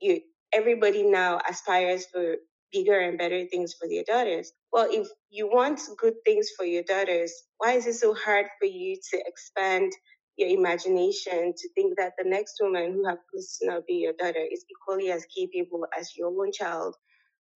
you 0.00 0.20
everybody 0.52 1.04
now 1.04 1.40
aspires 1.48 2.06
for 2.06 2.36
bigger 2.72 2.98
and 2.98 3.16
better 3.16 3.46
things 3.46 3.72
for 3.72 3.88
their 3.88 4.02
daughters. 4.04 4.52
Well, 4.72 4.88
if 4.90 5.08
you 5.30 5.48
want 5.48 5.80
good 5.96 6.14
things 6.24 6.48
for 6.56 6.64
your 6.64 6.82
daughters, 6.82 7.32
why 7.58 7.72
is 7.72 7.86
it 7.86 7.94
so 7.94 8.14
hard 8.14 8.46
for 8.58 8.66
you 8.66 8.96
to 9.12 9.22
expand 9.26 9.92
your 10.36 10.48
imagination 10.48 11.52
to 11.56 11.68
think 11.74 11.96
that 11.98 12.14
the 12.18 12.28
next 12.28 12.54
woman 12.60 12.92
who 12.92 13.04
happens 13.06 13.58
to 13.58 13.68
now 13.68 13.80
be 13.86 13.94
your 13.94 14.14
daughter 14.18 14.44
is 14.50 14.64
equally 14.70 15.12
as 15.12 15.24
capable 15.26 15.86
as 15.96 16.16
your 16.16 16.28
own 16.28 16.50
child 16.52 16.96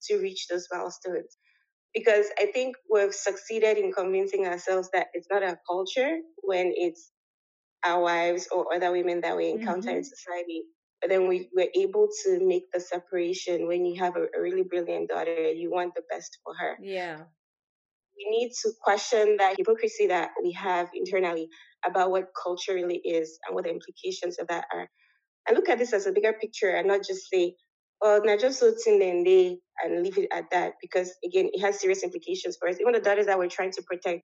to 0.05 0.19
reach 0.19 0.47
those 0.49 0.67
milestones? 0.73 1.37
Because 1.95 2.27
I 2.39 2.47
think 2.53 2.77
we've 2.91 3.15
succeeded 3.15 3.79
in 3.79 3.93
convincing 3.93 4.47
ourselves 4.47 4.91
that 4.93 5.07
it's 5.15 5.29
not 5.31 5.43
our 5.43 5.59
culture 5.69 6.19
when 6.43 6.73
it's 6.75 7.11
our 7.85 8.03
wives 8.03 8.49
or 8.53 8.75
other 8.75 8.93
women 8.93 9.21
that 9.23 9.37
we 9.37 9.51
encounter 9.51 9.89
mm-hmm. 9.89 9.99
in 9.99 10.05
society 10.05 10.63
but 11.01 11.11
then 11.11 11.29
we 11.29 11.49
were 11.55 11.69
able 11.75 12.09
to 12.25 12.47
make 12.47 12.65
the 12.73 12.81
separation 12.81 13.67
when 13.67 13.85
you 13.85 14.01
have 14.01 14.17
a, 14.17 14.27
a 14.37 14.41
really 14.41 14.63
brilliant 14.63 15.09
daughter, 15.09 15.51
you 15.53 15.71
want 15.71 15.95
the 15.95 16.03
best 16.11 16.39
for 16.43 16.55
her. 16.59 16.79
Yeah. 16.81 17.19
We 18.17 18.31
need 18.31 18.53
to 18.63 18.73
question 18.83 19.37
that 19.39 19.57
hypocrisy 19.59 20.07
that 20.07 20.31
we 20.43 20.53
have 20.53 20.89
internally 20.95 21.49
about 21.87 22.11
what 22.11 22.31
culture 22.43 22.75
really 22.75 22.97
is 22.97 23.39
and 23.47 23.55
what 23.55 23.65
the 23.65 23.71
implications 23.71 24.39
of 24.39 24.49
that 24.49 24.65
are. 24.73 24.89
And 25.47 25.57
look 25.57 25.69
at 25.69 25.79
this 25.79 25.93
as 25.93 26.07
a 26.07 26.13
bigger 26.13 26.33
picture 26.33 26.71
and 26.71 26.89
not 26.89 27.05
just 27.07 27.29
say, 27.31 27.55
oh, 28.01 28.21
not 28.25 28.41
just 28.41 28.59
so 28.59 28.73
they 28.87 29.59
and 29.83 30.03
leave 30.03 30.19
it 30.19 30.29
at 30.33 30.51
that 30.51 30.75
because 30.81 31.13
again, 31.25 31.49
it 31.53 31.61
has 31.61 31.81
serious 31.81 32.03
implications 32.03 32.57
for 32.59 32.69
us. 32.69 32.77
Even 32.81 32.93
the 32.93 33.01
daughters 33.01 33.27
that 33.27 33.39
we're 33.39 33.49
trying 33.49 33.73
to 33.73 33.83
protect, 33.83 34.23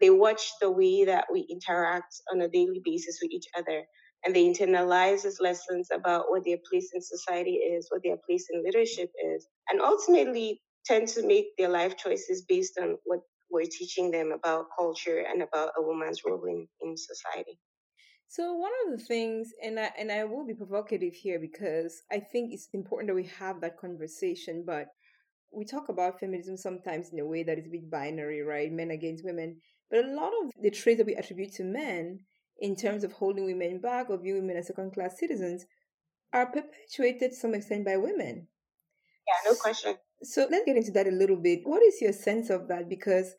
they 0.00 0.10
watch 0.10 0.42
the 0.60 0.70
way 0.70 1.04
that 1.04 1.26
we 1.32 1.46
interact 1.50 2.14
on 2.32 2.40
a 2.40 2.48
daily 2.48 2.80
basis 2.84 3.18
with 3.22 3.32
each 3.32 3.46
other 3.56 3.84
and 4.24 4.34
they 4.34 4.44
internalize 4.44 5.22
these 5.22 5.40
lessons 5.40 5.88
about 5.92 6.24
what 6.28 6.44
their 6.44 6.58
place 6.68 6.90
in 6.94 7.00
society 7.00 7.54
is, 7.54 7.86
what 7.90 8.02
their 8.02 8.16
place 8.26 8.46
in 8.52 8.64
leadership 8.64 9.10
is, 9.34 9.46
and 9.70 9.80
ultimately 9.80 10.60
tend 10.84 11.08
to 11.08 11.26
make 11.26 11.56
their 11.56 11.68
life 11.68 11.96
choices 11.96 12.42
based 12.48 12.78
on 12.80 12.96
what 13.04 13.20
we're 13.50 13.66
teaching 13.70 14.10
them 14.10 14.32
about 14.32 14.66
culture 14.76 15.24
and 15.30 15.42
about 15.42 15.70
a 15.78 15.82
woman's 15.82 16.22
role 16.26 16.44
in, 16.46 16.66
in 16.82 16.96
society. 16.96 17.58
So 18.28 18.52
one 18.52 18.72
of 18.84 18.98
the 18.98 19.02
things, 19.02 19.52
and 19.62 19.80
I 19.80 19.90
and 19.98 20.12
I 20.12 20.24
will 20.24 20.46
be 20.46 20.54
provocative 20.54 21.14
here 21.14 21.38
because 21.40 22.02
I 22.12 22.20
think 22.20 22.52
it's 22.52 22.68
important 22.74 23.08
that 23.08 23.14
we 23.14 23.30
have 23.38 23.62
that 23.62 23.78
conversation, 23.78 24.64
but 24.66 24.88
we 25.50 25.64
talk 25.64 25.88
about 25.88 26.20
feminism 26.20 26.58
sometimes 26.58 27.08
in 27.10 27.18
a 27.20 27.26
way 27.26 27.42
that 27.42 27.58
is 27.58 27.66
a 27.66 27.70
bit 27.70 27.90
binary, 27.90 28.42
right? 28.42 28.70
Men 28.70 28.90
against 28.90 29.24
women. 29.24 29.56
But 29.90 30.04
a 30.04 30.14
lot 30.14 30.32
of 30.42 30.52
the 30.62 30.70
traits 30.70 30.98
that 30.98 31.06
we 31.06 31.14
attribute 31.14 31.54
to 31.54 31.64
men 31.64 32.20
in 32.60 32.76
terms 32.76 33.02
of 33.02 33.12
holding 33.12 33.46
women 33.46 33.80
back 33.80 34.10
or 34.10 34.18
viewing 34.18 34.42
women 34.42 34.58
as 34.58 34.66
second 34.66 34.92
class 34.92 35.18
citizens 35.18 35.64
are 36.32 36.46
perpetuated 36.46 37.30
to 37.30 37.36
some 37.36 37.54
extent 37.54 37.86
by 37.86 37.96
women. 37.96 38.48
Yeah, 39.26 39.50
no 39.50 39.56
question. 39.56 39.96
So 40.22 40.46
let's 40.50 40.66
get 40.66 40.76
into 40.76 40.90
that 40.92 41.06
a 41.06 41.12
little 41.12 41.36
bit. 41.36 41.60
What 41.64 41.82
is 41.82 42.02
your 42.02 42.12
sense 42.12 42.50
of 42.50 42.68
that? 42.68 42.90
Because 42.90 43.34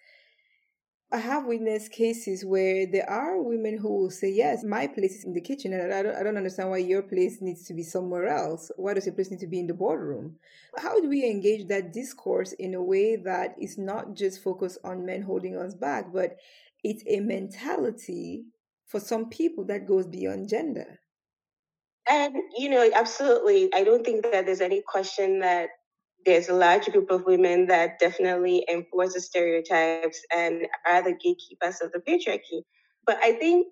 I 1.11 1.17
have 1.17 1.47
witnessed 1.47 1.91
cases 1.91 2.45
where 2.45 2.85
there 2.85 3.09
are 3.09 3.41
women 3.41 3.79
who 3.79 3.89
will 3.97 4.11
say, 4.11 4.31
Yes, 4.31 4.63
my 4.63 4.85
place 4.85 5.15
is 5.15 5.25
in 5.25 5.33
the 5.33 5.41
kitchen, 5.41 5.73
and 5.73 5.91
I 5.91 6.03
don't, 6.03 6.15
I 6.15 6.21
don't 6.21 6.37
understand 6.37 6.69
why 6.69 6.77
your 6.77 7.01
place 7.01 7.41
needs 7.41 7.65
to 7.65 7.73
be 7.73 7.81
somewhere 7.81 8.27
else. 8.27 8.71
Why 8.77 8.93
does 8.93 9.07
your 9.07 9.15
place 9.15 9.31
need 9.31 9.39
to 9.39 9.47
be 9.47 9.59
in 9.59 9.65
the 9.65 9.73
boardroom? 9.73 10.35
How 10.77 11.01
do 11.01 11.09
we 11.09 11.25
engage 11.25 11.67
that 11.67 11.93
discourse 11.93 12.51
in 12.53 12.75
a 12.75 12.83
way 12.83 13.15
that 13.15 13.55
is 13.59 13.77
not 13.77 14.13
just 14.13 14.43
focused 14.43 14.77
on 14.83 15.05
men 15.05 15.23
holding 15.23 15.57
us 15.57 15.73
back, 15.73 16.13
but 16.13 16.37
it's 16.83 17.03
a 17.07 17.19
mentality 17.21 18.45
for 18.85 18.99
some 18.99 19.29
people 19.29 19.65
that 19.65 19.87
goes 19.87 20.07
beyond 20.07 20.49
gender. 20.49 20.99
And, 22.07 22.35
you 22.57 22.69
know, 22.69 22.89
absolutely. 22.93 23.69
I 23.73 23.83
don't 23.83 24.03
think 24.03 24.23
that 24.23 24.45
there's 24.45 24.61
any 24.61 24.81
question 24.87 25.39
that 25.39 25.69
there's 26.25 26.49
a 26.49 26.53
large 26.53 26.85
group 26.85 27.11
of 27.11 27.25
women 27.25 27.67
that 27.67 27.99
definitely 27.99 28.65
enforce 28.69 29.13
the 29.13 29.21
stereotypes 29.21 30.21
and 30.35 30.67
are 30.88 31.03
the 31.03 31.13
gatekeepers 31.13 31.81
of 31.81 31.91
the 31.91 31.99
patriarchy. 31.99 32.63
But 33.05 33.17
I 33.23 33.33
think 33.33 33.67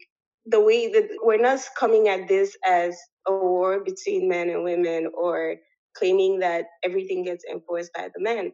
the 0.46 0.62
way 0.62 0.92
that 0.92 1.10
we're 1.22 1.42
not 1.42 1.60
coming 1.78 2.08
at 2.08 2.28
this 2.28 2.56
as 2.66 2.98
a 3.28 3.32
war 3.32 3.84
between 3.84 4.30
men 4.30 4.50
and 4.50 4.64
women 4.64 5.12
or 5.14 5.56
claiming 5.96 6.40
that 6.40 6.66
everything 6.84 7.24
gets 7.24 7.44
enforced 7.50 7.92
by 7.94 8.10
the 8.14 8.22
men. 8.22 8.54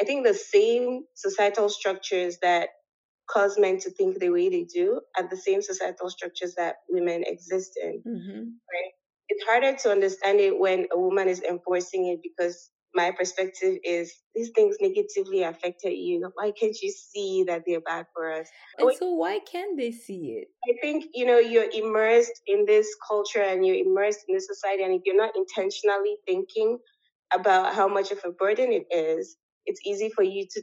I 0.00 0.04
think 0.04 0.26
the 0.26 0.34
same 0.34 1.04
societal 1.14 1.68
structures 1.68 2.38
that 2.42 2.70
cause 3.30 3.58
men 3.58 3.78
to 3.80 3.90
think 3.90 4.18
the 4.18 4.30
way 4.30 4.48
they 4.48 4.64
do 4.64 5.00
are 5.16 5.28
the 5.28 5.36
same 5.36 5.62
societal 5.62 6.10
structures 6.10 6.54
that 6.56 6.76
women 6.88 7.22
exist 7.26 7.78
in. 7.80 8.02
Mm-hmm. 8.06 8.38
Right? 8.38 8.92
It's 9.28 9.44
harder 9.44 9.76
to 9.76 9.92
understand 9.92 10.40
it 10.40 10.58
when 10.58 10.86
a 10.92 10.98
woman 10.98 11.28
is 11.28 11.40
enforcing 11.42 12.06
it 12.06 12.20
because 12.22 12.70
my 12.94 13.12
perspective 13.12 13.78
is 13.84 14.12
these 14.34 14.50
things 14.50 14.76
negatively 14.80 15.42
affected 15.42 15.92
you. 15.92 16.30
Why 16.34 16.52
can't 16.52 16.76
you 16.82 16.90
see 16.90 17.44
that 17.46 17.62
they're 17.66 17.80
bad 17.80 18.06
for 18.14 18.32
us? 18.32 18.48
And 18.78 18.92
so 18.98 19.12
why 19.12 19.40
can't 19.40 19.76
they 19.76 19.92
see 19.92 20.40
it? 20.40 20.48
I 20.68 20.74
think, 20.80 21.04
you 21.14 21.26
know, 21.26 21.38
you're 21.38 21.70
immersed 21.72 22.40
in 22.46 22.66
this 22.66 22.88
culture 23.08 23.42
and 23.42 23.64
you're 23.64 23.76
immersed 23.76 24.20
in 24.28 24.34
this 24.34 24.46
society. 24.46 24.82
And 24.82 24.94
if 24.94 25.02
you're 25.04 25.16
not 25.16 25.36
intentionally 25.36 26.16
thinking 26.26 26.78
about 27.32 27.74
how 27.74 27.88
much 27.88 28.10
of 28.10 28.18
a 28.24 28.32
burden 28.32 28.72
it 28.72 28.86
is, 28.94 29.36
it's 29.66 29.80
easy 29.86 30.10
for 30.10 30.22
you 30.24 30.46
to 30.50 30.62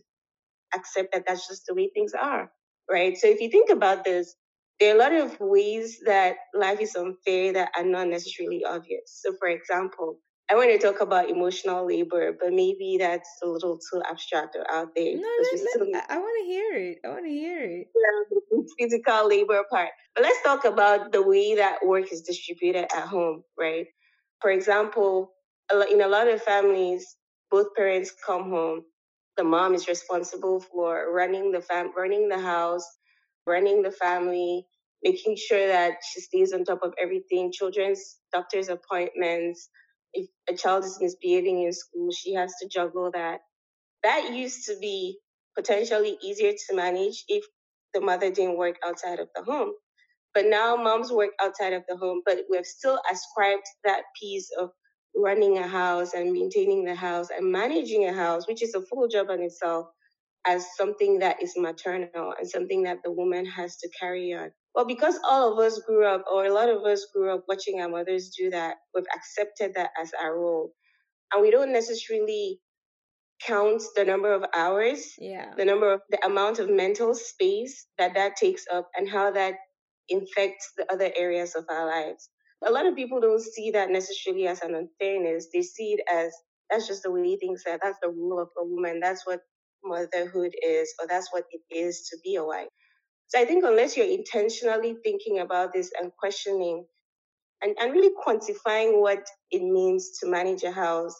accept 0.76 1.14
that 1.14 1.24
that's 1.28 1.48
just 1.48 1.64
the 1.68 1.76
way 1.76 1.90
things 1.94 2.14
are 2.14 2.52
right? 2.90 3.18
So 3.18 3.28
if 3.28 3.42
you 3.42 3.50
think 3.50 3.70
about 3.70 4.04
this, 4.04 4.36
there 4.80 4.94
are 4.94 4.96
a 4.96 5.00
lot 5.00 5.14
of 5.14 5.40
ways 5.40 6.00
that 6.06 6.36
life 6.54 6.80
is 6.82 6.96
unfair 6.96 7.54
that 7.54 7.72
are 7.78 7.86
not 7.86 8.08
necessarily 8.08 8.64
obvious. 8.66 9.20
So, 9.24 9.34
for 9.40 9.48
example, 9.48 10.20
I 10.50 10.56
want 10.56 10.72
to 10.72 10.80
talk 10.80 11.02
about 11.02 11.30
emotional 11.30 11.86
labor, 11.88 12.34
but 12.40 12.54
maybe 12.54 12.98
that's 13.00 13.30
a 13.44 13.48
little 13.48 13.78
too 13.80 14.02
abstract 14.10 14.56
or 14.56 14.70
out 14.72 14.90
there. 14.96 15.16
No, 15.16 15.22
no, 15.22 15.86
no 15.86 16.02
I 16.10 16.18
want 16.20 16.46
to 16.46 16.46
hear 16.52 16.74
it. 16.76 17.00
I 17.06 17.10
want 17.10 17.26
to 17.26 17.32
hear 17.32 17.64
it. 17.64 17.88
Yeah, 17.96 18.60
physical 18.80 19.28
labor 19.30 19.64
part. 19.70 19.90
But 20.16 20.24
let's 20.24 20.42
talk 20.44 20.66
about 20.66 21.12
the 21.12 21.22
way 21.24 21.56
that 21.56 21.86
work 21.86 22.12
is 22.14 22.22
distributed 22.22 22.86
at 22.96 23.08
home, 23.08 23.44
right? 23.60 23.88
For 24.42 24.52
example, 24.52 25.34
in 25.92 26.02
a 26.02 26.08
lot 26.08 26.28
of 26.30 26.42
families, 26.44 27.18
both 27.52 27.76
parents 27.76 28.14
come 28.26 28.50
home 28.50 28.84
the 29.38 29.44
mom 29.44 29.76
is 29.76 29.88
responsible 29.88 30.60
for 30.62 31.14
running 31.14 31.52
the 31.52 31.62
fam 31.62 31.92
running 31.98 32.30
the 32.30 32.40
house, 32.40 32.86
running 33.48 33.82
the 33.84 33.92
family, 33.92 34.68
making 35.04 35.38
sure 35.38 35.68
that 35.68 35.96
she 36.12 36.22
stays 36.22 36.54
on 36.54 36.66
top 36.66 36.82
of 36.84 36.94
everything, 37.02 37.52
children's 37.52 38.18
doctor's 38.34 38.70
appointments. 38.70 39.70
If 40.14 40.28
a 40.50 40.56
child 40.56 40.86
is 40.86 41.00
misbehaving 41.02 41.64
in 41.64 41.74
school, 41.74 42.12
she 42.12 42.34
has 42.36 42.54
to 42.62 42.70
juggle 42.70 43.12
that. 43.14 43.42
That 44.04 44.34
used 44.34 44.68
to 44.68 44.78
be 44.80 45.20
potentially 45.56 46.18
easier 46.24 46.54
to 46.54 46.76
manage 46.76 47.26
if 47.28 47.46
the 47.94 48.02
mother 48.02 48.32
didn't 48.32 48.58
work 48.58 48.78
outside 48.86 49.20
of 49.20 49.30
the 49.36 49.44
home. 49.44 49.74
But 50.34 50.46
now 50.48 50.76
moms 50.76 51.12
work 51.12 51.32
outside 51.42 51.74
of 51.74 51.84
the 51.90 51.98
home, 51.98 52.22
but 52.26 52.40
we've 52.50 52.66
still 52.66 53.00
ascribed 53.12 53.66
that 53.84 54.04
piece 54.20 54.50
of 54.60 54.72
running 55.16 55.58
a 55.58 55.68
house 55.68 56.14
and 56.14 56.32
maintaining 56.34 56.86
the 56.86 56.96
house 56.96 57.30
and 57.36 57.52
managing 57.52 58.06
a 58.08 58.14
house, 58.14 58.48
which 58.48 58.64
is 58.64 58.76
a 58.76 58.82
full 58.84 59.08
job 59.08 59.30
in 59.32 59.42
itself, 59.42 59.88
as 60.48 60.66
something 60.78 61.20
that 61.20 61.42
is 61.44 61.54
maternal 61.58 62.34
and 62.38 62.50
something 62.50 62.84
that 62.84 63.00
the 63.04 63.12
woman 63.12 63.46
has 63.46 63.78
to 63.78 63.90
carry 64.00 64.34
on. 64.34 64.50
Well, 64.74 64.86
because 64.86 65.20
all 65.28 65.52
of 65.52 65.60
us 65.60 65.80
grew 65.88 66.06
up, 66.06 66.24
or 66.32 66.46
a 66.46 66.54
lot 66.54 66.70
of 66.70 66.84
us 66.84 67.08
grew 67.14 67.34
up 67.34 67.44
watching 67.48 67.82
our 67.82 67.90
mothers 67.90 68.32
do 68.38 68.50
that, 68.52 68.78
we've 68.96 69.06
accepted 69.16 69.74
that 69.76 69.90
as 70.02 70.12
our 70.22 70.38
role. 70.40 70.72
And 71.34 71.42
we 71.42 71.52
don't 71.52 71.74
necessarily 71.74 72.60
count 73.46 73.84
the 73.96 74.06
number 74.06 74.34
of 74.34 74.46
hours, 74.56 75.14
yeah. 75.20 75.54
the 75.58 75.66
number 75.66 75.92
of 75.92 76.02
the 76.10 76.26
amount 76.26 76.60
of 76.60 76.70
mental 76.70 77.14
space 77.14 77.88
that 77.98 78.14
that 78.16 78.36
takes 78.38 78.66
up 78.72 78.90
and 78.96 79.10
how 79.10 79.32
that 79.32 79.56
infects 80.10 80.72
the 80.78 80.92
other 80.92 81.12
areas 81.18 81.56
of 81.56 81.66
our 81.70 81.86
lives. 81.86 82.30
A 82.66 82.72
lot 82.72 82.88
of 82.88 82.96
people 82.96 83.20
don't 83.20 83.42
see 83.42 83.72
that 83.72 83.90
necessarily 83.92 84.48
as 84.48 84.62
an 84.62 84.74
unfairness. 84.74 85.48
They 85.54 85.62
see 85.62 85.94
it 85.94 86.02
as 86.12 86.34
that's 86.70 86.88
just 86.88 87.04
the 87.04 87.12
way 87.12 87.38
things 87.38 87.64
are. 87.70 87.80
That's 87.82 88.00
the 88.02 88.10
rule 88.10 88.42
of 88.42 88.50
a 88.60 88.66
woman. 88.66 89.00
That's 89.00 89.26
what 89.26 89.42
motherhood 89.84 90.54
is, 90.66 90.94
or 91.00 91.08
that's 91.08 91.32
what 91.32 91.46
it 91.52 91.62
is 91.74 92.08
to 92.10 92.18
be 92.24 92.36
a 92.36 92.44
wife. 92.44 92.68
So 93.28 93.40
I 93.40 93.46
think 93.46 93.66
unless 93.66 93.98
you're 93.98 94.08
intentionally 94.08 94.96
thinking 95.04 95.40
about 95.40 95.74
this 95.74 95.92
and 96.00 96.12
questioning 96.18 96.86
and, 97.62 97.76
and 97.80 97.92
really 97.92 98.14
quantifying 98.26 99.02
what 99.02 99.26
it 99.52 99.62
means 99.62 100.20
to 100.20 100.28
manage 100.30 100.64
a 100.64 100.72
house, 100.72 101.16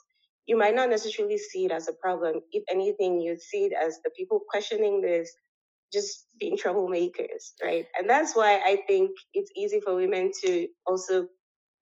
you 0.46 0.58
might 0.58 0.76
not 0.76 0.90
necessarily 0.90 1.38
see 1.38 1.66
it 1.66 1.72
as 1.72 1.90
a 1.90 1.94
problem. 1.94 2.36
If 2.52 2.64
anything, 2.72 3.20
you'd 3.20 3.42
see 3.42 3.66
it 3.66 3.74
as 3.74 4.00
the 4.04 4.12
people 4.18 4.42
questioning 4.50 5.02
this 5.02 5.32
just 5.92 6.28
being 6.40 6.58
troublemakers, 6.58 7.52
right? 7.64 7.86
And 7.98 8.10
that's 8.10 8.36
why 8.36 8.56
I 8.56 8.80
think 8.88 9.12
it's 9.34 9.52
easy 9.56 9.82
for 9.82 9.96
women 9.96 10.32
to 10.44 10.68
also 10.86 11.28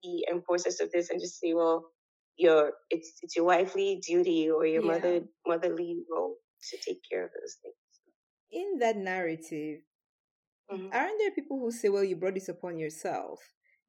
be 0.02 0.26
enforcers 0.30 0.80
of 0.80 0.90
this 0.90 1.10
and 1.10 1.20
just 1.20 1.40
say, 1.40 1.54
well, 1.54 1.86
your 2.36 2.72
it's 2.90 3.14
it's 3.22 3.34
your 3.34 3.46
wifely 3.46 4.00
duty 4.06 4.50
or 4.50 4.66
your 4.66 4.82
yeah. 4.82 4.90
mother 4.90 5.20
motherly 5.46 6.04
role 6.10 6.36
to 6.70 6.76
take 6.78 7.00
care 7.10 7.24
of 7.24 7.30
those 7.30 7.56
things. 7.62 7.74
In 8.52 8.78
that 8.78 8.96
narrative, 8.96 9.80
mm-hmm. 10.70 10.88
aren't 10.92 11.18
there 11.18 11.30
people 11.32 11.58
who 11.58 11.70
say, 11.70 11.88
well, 11.88 12.04
you 12.04 12.16
brought 12.16 12.34
this 12.34 12.48
upon 12.48 12.78
yourself? 12.78 13.40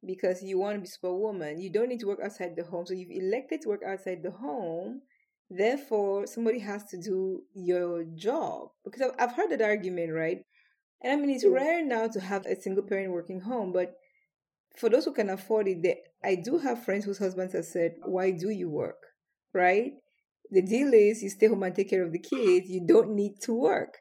because 0.06 0.44
you 0.44 0.60
want 0.60 0.76
to 0.76 0.82
be 0.82 0.88
a 0.88 0.90
superwoman. 0.90 1.60
You 1.60 1.72
don't 1.72 1.90
need 1.90 2.00
to 2.02 2.08
work 2.08 2.20
outside 2.24 2.56
the 2.56 2.64
home. 2.64 2.86
So 2.86 2.94
you've 2.94 3.12
elected 3.12 3.62
to 3.62 3.70
work 3.70 3.82
outside 3.86 4.22
the 4.24 4.32
home. 4.32 5.02
Therefore, 5.50 6.28
somebody 6.28 6.60
has 6.60 6.84
to 6.86 6.98
do 6.98 7.44
your 7.54 8.04
job. 8.16 8.70
Because 8.84 9.12
I've 9.18 9.34
heard 9.34 9.50
that 9.52 9.62
argument, 9.62 10.14
right? 10.14 10.40
And 11.02 11.14
I 11.14 11.16
mean, 11.16 11.30
it's 11.30 11.46
rare 11.46 11.86
now 11.86 12.08
to 12.08 12.20
have 12.20 12.46
a 12.46 12.60
single 12.60 12.84
parent 12.84 13.12
working 13.12 13.42
home, 13.42 13.72
but 13.72 13.94
for 14.76 14.90
those 14.90 15.06
who 15.06 15.14
can 15.14 15.30
afford 15.30 15.68
it, 15.68 15.82
they, 15.84 16.00
I 16.24 16.36
do 16.36 16.58
have 16.58 16.84
friends 16.84 17.06
whose 17.06 17.20
husbands 17.20 17.54
have 17.54 17.66
said, 17.66 17.96
Why 18.04 18.32
do 18.32 18.50
you 18.50 18.70
work? 18.70 18.98
Right? 19.54 19.94
The 20.52 20.62
deal 20.62 20.94
is 20.94 21.24
you 21.24 21.30
stay 21.30 21.48
home 21.48 21.64
and 21.64 21.76
take 21.76 21.90
care 21.90 22.04
of 22.04 22.12
the 22.12 22.20
kids. 22.20 22.70
You 22.70 22.86
don't 22.86 23.16
need 23.16 23.42
to 23.42 23.54
work. 23.54 24.00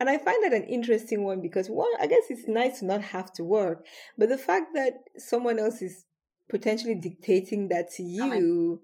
And 0.00 0.08
I 0.08 0.18
find 0.18 0.44
that 0.44 0.52
an 0.52 0.64
interesting 0.64 1.24
one 1.24 1.40
because 1.40 1.68
one, 1.68 1.90
I 2.00 2.06
guess 2.06 2.24
it's 2.30 2.46
nice 2.46 2.80
to 2.80 2.86
not 2.86 3.02
have 3.02 3.32
to 3.34 3.44
work, 3.44 3.84
but 4.16 4.28
the 4.28 4.38
fact 4.38 4.66
that 4.74 4.92
someone 5.16 5.58
else 5.58 5.82
is 5.82 6.04
potentially 6.48 6.94
dictating 6.94 7.68
that 7.68 7.90
to 7.92 8.02
you 8.02 8.80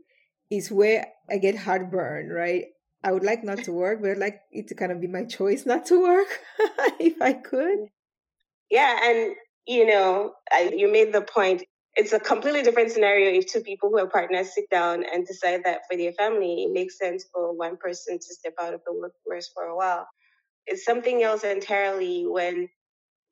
is 0.50 0.73
where 0.73 1.06
I 1.30 1.38
get 1.38 1.56
heartburn, 1.56 2.30
right? 2.30 2.64
I 3.04 3.12
would 3.12 3.23
like 3.23 3.44
not 3.44 3.58
to 3.64 3.73
work, 3.84 4.00
but 4.02 4.11
I'd 4.11 4.18
like 4.18 4.40
it 4.50 4.68
to 4.68 4.75
kind 4.75 4.90
of 4.90 5.00
be 5.00 5.06
my 5.06 5.25
choice 5.25 5.66
not 5.66 5.87
to 5.87 6.02
work 6.02 6.28
if 6.99 7.20
I 7.23 7.34
could. 7.34 7.78
Yeah, 8.70 8.99
and 9.04 9.37
you 9.66 9.87
know, 9.87 10.32
I, 10.50 10.73
you 10.75 10.90
made 10.90 11.12
the 11.12 11.23
point. 11.23 11.62
It's 11.96 12.12
a 12.12 12.20
completely 12.20 12.62
different 12.62 12.90
scenario 12.90 13.38
if 13.38 13.46
two 13.52 13.60
people 13.60 13.90
who 13.90 13.98
are 13.98 14.08
partners 14.08 14.54
sit 14.54 14.70
down 14.70 15.04
and 15.04 15.26
decide 15.26 15.64
that 15.64 15.82
for 15.90 15.96
their 15.96 16.12
family, 16.12 16.64
it 16.64 16.72
makes 16.72 16.98
sense 16.98 17.26
for 17.32 17.54
one 17.56 17.76
person 17.76 18.18
to 18.18 18.34
step 18.34 18.54
out 18.60 18.74
of 18.74 18.80
the 18.86 18.94
workforce 18.94 19.50
for 19.54 19.64
a 19.64 19.76
while. 19.76 20.08
It's 20.66 20.84
something 20.84 21.22
else 21.22 21.44
entirely 21.44 22.26
when 22.26 22.68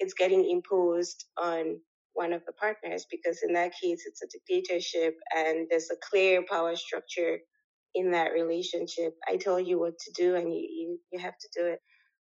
it's 0.01 0.15
getting 0.15 0.49
imposed 0.51 1.27
on 1.39 1.81
one 2.15 2.33
of 2.35 2.45
the 2.47 2.53
partners 2.55 3.07
because 3.11 3.41
in 3.47 3.55
that 3.55 3.73
case 3.83 4.05
it's 4.07 4.23
a 4.23 4.29
dictatorship 4.29 5.17
and 5.37 5.69
there's 5.71 5.91
a 5.93 5.97
clear 6.11 6.45
power 6.51 6.77
structure 6.77 7.39
in 7.95 8.13
that 8.13 8.33
relationship. 8.33 9.15
I 9.29 9.37
tell 9.39 9.61
you 9.61 9.81
what 9.81 9.99
to 10.01 10.13
do 10.13 10.37
and 10.37 10.53
you, 10.53 10.61
you, 10.61 11.01
you 11.13 11.21
have 11.21 11.39
to 11.39 11.49
do 11.55 11.67
it 11.69 11.81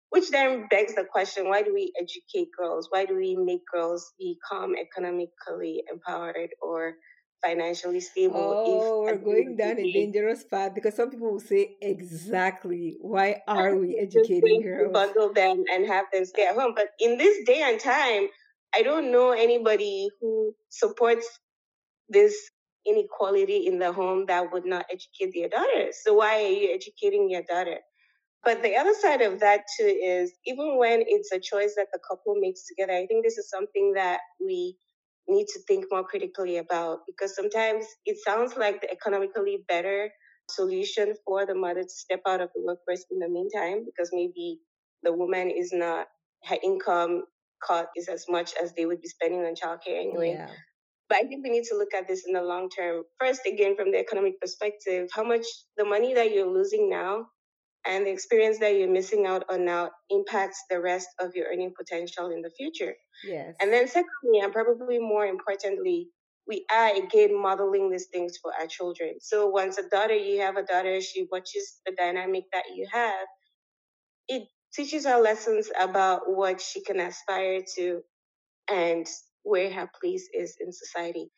which 0.10 0.30
then 0.30 0.68
begs 0.70 0.96
the 0.96 1.04
question 1.04 1.50
why 1.50 1.62
do 1.62 1.74
we 1.74 1.92
educate 2.00 2.50
girls 2.58 2.88
why 2.92 3.06
do 3.06 3.16
we 3.16 3.36
make 3.36 3.62
girls 3.72 4.14
become 4.20 4.76
economically 4.76 5.84
empowered 5.92 6.50
or 6.62 6.96
financially 7.44 8.00
stable. 8.00 8.64
Oh, 8.66 9.02
we're 9.02 9.18
going 9.18 9.56
down 9.56 9.80
a 9.80 9.92
dangerous 9.92 10.44
path 10.44 10.74
because 10.74 10.96
some 10.96 11.10
people 11.10 11.32
will 11.32 11.40
say 11.40 11.78
exactly 11.82 12.98
why 13.00 13.42
are 13.48 13.76
we 13.76 13.98
educating 13.98 14.62
girls? 14.62 14.94
Bundle 14.94 15.34
them 15.34 15.64
and 15.74 15.86
have 15.88 16.06
them 16.12 16.26
stay 16.26 16.48
at 16.48 16.56
home. 16.56 16.74
But 16.76 16.88
in 17.00 17.18
this 17.18 17.46
day 17.46 17.62
and 17.62 17.80
time, 17.80 18.28
I 18.76 18.82
don't 18.82 19.12
know 19.12 19.32
anybody 19.32 20.10
who 20.20 20.54
supports 20.70 21.28
this 22.10 22.50
inequality 22.86 23.68
in 23.68 23.80
the 23.80 23.92
home 23.92 24.26
that 24.28 24.52
would 24.52 24.66
not 24.66 24.86
educate 24.90 25.34
their 25.36 25.50
daughter. 25.50 25.92
So 25.92 26.16
why 26.16 26.44
are 26.44 26.48
you 26.48 26.74
educating 26.74 27.30
your 27.30 27.44
daughter? 27.44 27.80
But 28.48 28.64
the 28.64 28.78
other 28.78 28.94
side 28.94 29.20
of 29.20 29.42
that 29.42 29.66
too 29.78 29.84
is 29.84 30.32
even 30.46 30.78
when 30.78 31.04
it's 31.06 31.34
a 31.34 31.40
choice 31.40 31.74
that 31.76 31.88
the 31.92 32.00
couple 32.00 32.34
makes 32.40 32.66
together, 32.66 32.94
I 32.94 33.06
think 33.06 33.26
this 33.26 33.38
is 33.38 33.50
something 33.50 33.92
that 33.96 34.22
we 34.40 34.78
need 35.28 35.48
to 35.48 35.60
think 35.68 35.84
more 35.92 36.06
critically 36.06 36.56
about 36.56 37.00
because 37.06 37.36
sometimes 37.36 37.86
it 38.06 38.16
sounds 38.26 38.56
like 38.56 38.80
the 38.80 38.90
economically 38.90 39.66
better 39.68 40.10
solution 40.50 41.14
for 41.26 41.46
the 41.46 41.56
mother 41.56 41.84
to 41.84 41.90
step 41.90 42.22
out 42.26 42.40
of 42.40 42.50
the 42.56 42.62
workforce 42.66 43.04
in 43.12 43.20
the 43.20 43.28
meantime 43.28 43.84
because 43.84 44.12
maybe 44.14 44.62
the 45.04 45.12
woman 45.12 45.52
is 45.52 45.74
not 45.74 46.08
her 46.46 46.56
income 46.64 47.26
cut 47.68 47.90
is 47.98 48.08
as 48.08 48.28
much 48.30 48.54
as 48.64 48.74
they 48.76 48.86
would 48.86 49.02
be 49.02 49.10
spending 49.10 49.42
on 49.42 49.56
childcare 49.56 50.00
anyway. 50.00 50.36
Yeah. 50.38 50.48
But 51.10 51.18
I 51.18 51.28
think 51.28 51.44
we 51.44 51.50
need 51.50 51.66
to 51.66 51.76
look 51.76 51.94
at 51.94 52.08
this 52.08 52.24
in 52.26 52.32
the 52.32 52.42
long 52.42 52.70
term. 52.70 53.04
First, 53.20 53.42
again, 53.46 53.76
from 53.76 53.92
the 53.92 54.00
economic 54.00 54.40
perspective, 54.40 55.10
how 55.14 55.26
much 55.26 55.46
the 55.76 55.84
money 55.84 56.14
that 56.14 56.32
you're 56.32 56.50
losing 56.50 56.90
now 56.90 57.26
and 57.88 58.06
the 58.06 58.12
experience 58.12 58.60
that 58.60 58.76
you're 58.76 58.92
missing 58.92 59.26
out 59.26 59.44
on 59.50 59.66
now 59.66 59.92
impacts 60.10 60.64
the 60.70 60.80
rest 60.80 61.08
of 61.20 61.36
your 61.36 61.48
earning 61.48 61.74
potential 61.78 62.30
in 62.30 62.42
the 62.42 62.52
future. 62.58 62.94
Yes. 63.24 63.56
And 63.62 63.72
then 63.72 63.88
secondly, 63.88 64.40
and 64.42 64.52
probably 64.52 65.00
more 65.00 65.26
importantly, 65.26 66.10
we 66.48 66.66
are 66.74 66.96
again 66.96 67.40
modeling 67.40 67.90
these 67.90 68.08
things 68.12 68.38
for 68.42 68.54
our 68.60 68.68
children. 68.68 69.16
So 69.20 69.48
once 69.48 69.78
a 69.78 69.90
daughter, 69.90 70.16
you 70.16 70.42
have 70.42 70.58
a 70.58 70.64
daughter, 70.64 71.02
she 71.02 71.28
watches 71.32 71.82
the 71.86 71.94
dynamic 71.98 72.44
that 72.54 72.64
you 72.74 72.88
have, 72.92 73.28
it 74.28 74.44
teaches 74.74 75.06
her 75.06 75.20
lessons 75.22 75.70
about 75.80 76.22
what 76.26 76.62
she 76.62 76.82
can 76.84 77.00
aspire 77.00 77.62
to 77.76 78.02
and 78.70 79.08
where 79.44 79.72
her 79.72 79.90
place 80.02 80.30
is 80.34 80.56
in 80.60 80.72
society. 80.72 81.30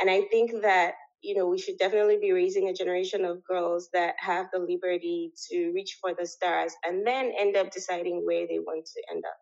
And 0.00 0.10
I 0.10 0.22
think 0.30 0.52
that 0.62 0.94
you 1.20 1.36
know, 1.36 1.46
we 1.46 1.58
should 1.58 1.78
definitely 1.78 2.18
be 2.20 2.32
raising 2.32 2.68
a 2.68 2.74
generation 2.74 3.24
of 3.24 3.44
girls 3.44 3.88
that 3.92 4.14
have 4.18 4.46
the 4.52 4.60
liberty 4.60 5.32
to 5.50 5.72
reach 5.74 5.98
for 6.00 6.14
the 6.18 6.26
stars 6.26 6.72
and 6.86 7.06
then 7.06 7.32
end 7.38 7.56
up 7.56 7.70
deciding 7.70 8.24
where 8.24 8.46
they 8.46 8.58
want 8.58 8.86
to 8.86 9.02
end 9.14 9.24
up. 9.24 9.36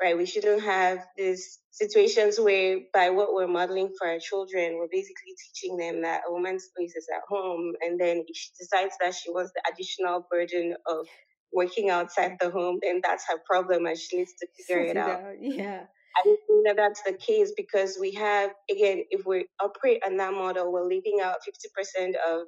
Right? 0.00 0.16
We 0.16 0.26
shouldn't 0.26 0.62
have 0.62 1.04
these 1.16 1.58
situations 1.72 2.38
where, 2.38 2.78
by 2.94 3.10
what 3.10 3.34
we're 3.34 3.48
modeling 3.48 3.92
for 3.98 4.06
our 4.06 4.20
children, 4.20 4.76
we're 4.76 4.86
basically 4.90 5.34
teaching 5.44 5.76
them 5.76 6.02
that 6.02 6.22
a 6.28 6.32
woman's 6.32 6.68
place 6.76 6.94
is 6.94 7.08
at 7.12 7.22
home. 7.28 7.72
And 7.80 8.00
then 8.00 8.24
if 8.28 8.36
she 8.36 8.50
decides 8.60 8.94
that 9.00 9.14
she 9.14 9.30
wants 9.32 9.50
the 9.56 9.72
additional 9.72 10.24
burden 10.30 10.76
of 10.86 11.06
working 11.52 11.90
outside 11.90 12.36
the 12.40 12.50
home, 12.50 12.78
then 12.80 13.00
that's 13.02 13.24
her 13.28 13.40
problem 13.44 13.86
and 13.86 13.98
she 13.98 14.18
needs 14.18 14.34
to 14.38 14.46
figure 14.68 14.84
it 14.84 14.96
out. 14.96 15.20
out. 15.20 15.34
Yeah. 15.40 15.86
I 16.16 16.22
think 16.22 16.66
that 16.66 16.76
that's 16.76 17.02
the 17.02 17.12
case 17.12 17.52
because 17.56 17.96
we 18.00 18.12
have, 18.12 18.50
again, 18.70 19.04
if 19.10 19.26
we 19.26 19.46
operate 19.60 20.02
on 20.04 20.16
that 20.16 20.32
model, 20.32 20.72
we're 20.72 20.86
leaving 20.86 21.20
out 21.22 21.36
50% 21.46 22.14
of 22.28 22.46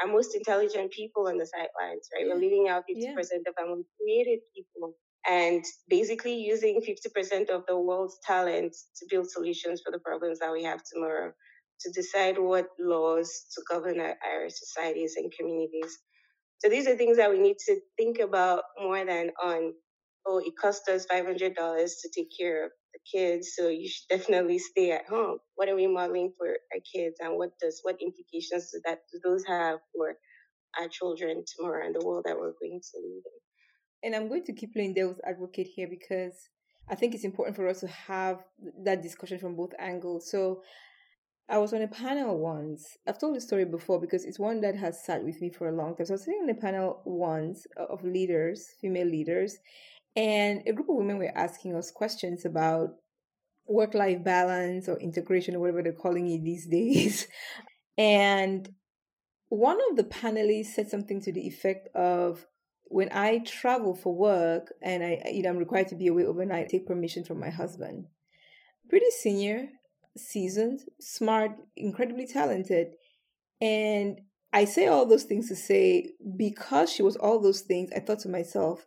our 0.00 0.10
most 0.10 0.34
intelligent 0.34 0.90
people 0.90 1.28
on 1.28 1.38
the 1.38 1.46
sidelines, 1.46 2.08
right? 2.14 2.26
We're 2.26 2.40
leaving 2.40 2.68
out 2.68 2.84
50% 2.90 2.96
yeah. 2.96 3.12
of 3.12 3.54
our 3.58 3.66
most 3.66 3.86
creative 4.00 4.40
people 4.54 4.94
and 5.28 5.64
basically 5.88 6.34
using 6.34 6.80
50% 6.80 7.50
of 7.50 7.62
the 7.68 7.78
world's 7.78 8.18
talent 8.26 8.74
to 8.96 9.06
build 9.08 9.30
solutions 9.30 9.80
for 9.84 9.92
the 9.92 10.00
problems 10.00 10.40
that 10.40 10.52
we 10.52 10.64
have 10.64 10.80
tomorrow, 10.82 11.32
to 11.80 11.90
decide 11.92 12.38
what 12.38 12.66
laws 12.80 13.46
to 13.54 13.62
govern 13.70 14.00
our, 14.00 14.16
our 14.24 14.48
societies 14.48 15.14
and 15.16 15.32
communities. 15.38 15.98
So 16.58 16.68
these 16.68 16.88
are 16.88 16.96
things 16.96 17.16
that 17.18 17.30
we 17.30 17.38
need 17.38 17.58
to 17.66 17.78
think 17.96 18.18
about 18.18 18.62
more 18.80 19.04
than 19.04 19.30
on, 19.42 19.74
oh, 20.26 20.38
it 20.38 20.54
cost 20.60 20.88
us 20.88 21.06
$500 21.06 21.54
to 21.54 22.10
take 22.14 22.28
care 22.38 22.66
of 22.66 22.72
the 22.92 23.18
kids, 23.18 23.52
so 23.56 23.68
you 23.68 23.88
should 23.88 24.18
definitely 24.18 24.58
stay 24.58 24.92
at 24.92 25.06
home. 25.06 25.38
What 25.54 25.68
are 25.68 25.76
we 25.76 25.86
modeling 25.86 26.32
for 26.36 26.48
our 26.48 26.80
kids, 26.94 27.16
and 27.20 27.36
what 27.36 27.50
does 27.60 27.80
what 27.82 27.96
implications 28.00 28.70
do 28.72 28.80
that 28.84 29.00
do 29.12 29.20
those 29.24 29.44
have 29.46 29.78
for 29.94 30.16
our 30.80 30.88
children 30.88 31.44
tomorrow 31.56 31.84
and 31.86 31.94
the 31.94 32.04
world 32.04 32.24
that 32.26 32.36
we're 32.36 32.54
going 32.60 32.80
to 32.80 32.98
live 32.98 33.24
in? 33.24 33.42
And 34.04 34.16
I'm 34.16 34.28
going 34.28 34.44
to 34.44 34.52
keep 34.52 34.72
playing 34.72 34.94
devil's 34.94 35.20
advocate 35.24 35.68
here 35.74 35.86
because 35.88 36.48
I 36.88 36.94
think 36.94 37.14
it's 37.14 37.24
important 37.24 37.56
for 37.56 37.68
us 37.68 37.80
to 37.80 37.86
have 37.86 38.44
that 38.84 39.02
discussion 39.02 39.38
from 39.38 39.54
both 39.54 39.72
angles. 39.78 40.30
So 40.30 40.62
I 41.48 41.58
was 41.58 41.72
on 41.72 41.82
a 41.82 41.88
panel 41.88 42.38
once. 42.38 42.96
I've 43.06 43.18
told 43.18 43.36
the 43.36 43.40
story 43.40 43.64
before 43.64 44.00
because 44.00 44.24
it's 44.24 44.38
one 44.38 44.60
that 44.62 44.76
has 44.76 45.04
sat 45.04 45.22
with 45.22 45.40
me 45.40 45.50
for 45.50 45.68
a 45.68 45.76
long 45.76 45.94
time. 45.94 46.06
So 46.06 46.14
I 46.14 46.16
was 46.16 46.24
sitting 46.24 46.40
on 46.42 46.50
a 46.50 46.54
panel 46.54 47.02
once 47.04 47.66
uh, 47.78 47.84
of 47.84 48.02
leaders, 48.02 48.66
female 48.80 49.06
leaders, 49.06 49.58
and 50.14 50.62
a 50.66 50.72
group 50.72 50.88
of 50.88 50.96
women 50.96 51.18
were 51.18 51.32
asking 51.34 51.74
us 51.74 51.90
questions 51.90 52.44
about 52.44 52.90
work 53.66 53.94
life 53.94 54.22
balance 54.22 54.88
or 54.88 54.98
integration 54.98 55.54
or 55.54 55.60
whatever 55.60 55.82
they're 55.82 55.92
calling 55.92 56.28
it 56.28 56.44
these 56.44 56.66
days. 56.66 57.26
And 57.98 58.70
one 59.50 59.78
of 59.90 59.98
the 59.98 60.04
panelists 60.04 60.72
said 60.74 60.88
something 60.88 61.20
to 61.20 61.32
the 61.32 61.46
effect 61.46 61.94
of 61.94 62.46
when 62.84 63.10
I 63.12 63.40
travel 63.40 63.94
for 63.94 64.14
work 64.14 64.72
and 64.82 65.04
I 65.04 65.22
you 65.30 65.42
know 65.42 65.50
I'm 65.50 65.58
required 65.58 65.88
to 65.88 65.94
be 65.94 66.06
away 66.06 66.24
overnight, 66.24 66.64
I 66.64 66.68
take 66.68 66.86
permission 66.86 67.22
from 67.22 67.38
my 67.38 67.50
husband. 67.50 68.06
Pretty 68.88 69.10
senior, 69.10 69.68
seasoned, 70.16 70.80
smart, 71.00 71.52
incredibly 71.76 72.26
talented. 72.26 72.94
And 73.60 74.20
I 74.52 74.64
say 74.64 74.86
all 74.86 75.06
those 75.06 75.24
things 75.24 75.48
to 75.48 75.56
say 75.56 76.10
because 76.36 76.90
she 76.90 77.02
was 77.02 77.16
all 77.16 77.40
those 77.40 77.60
things, 77.60 77.90
I 77.94 78.00
thought 78.00 78.20
to 78.20 78.28
myself, 78.28 78.86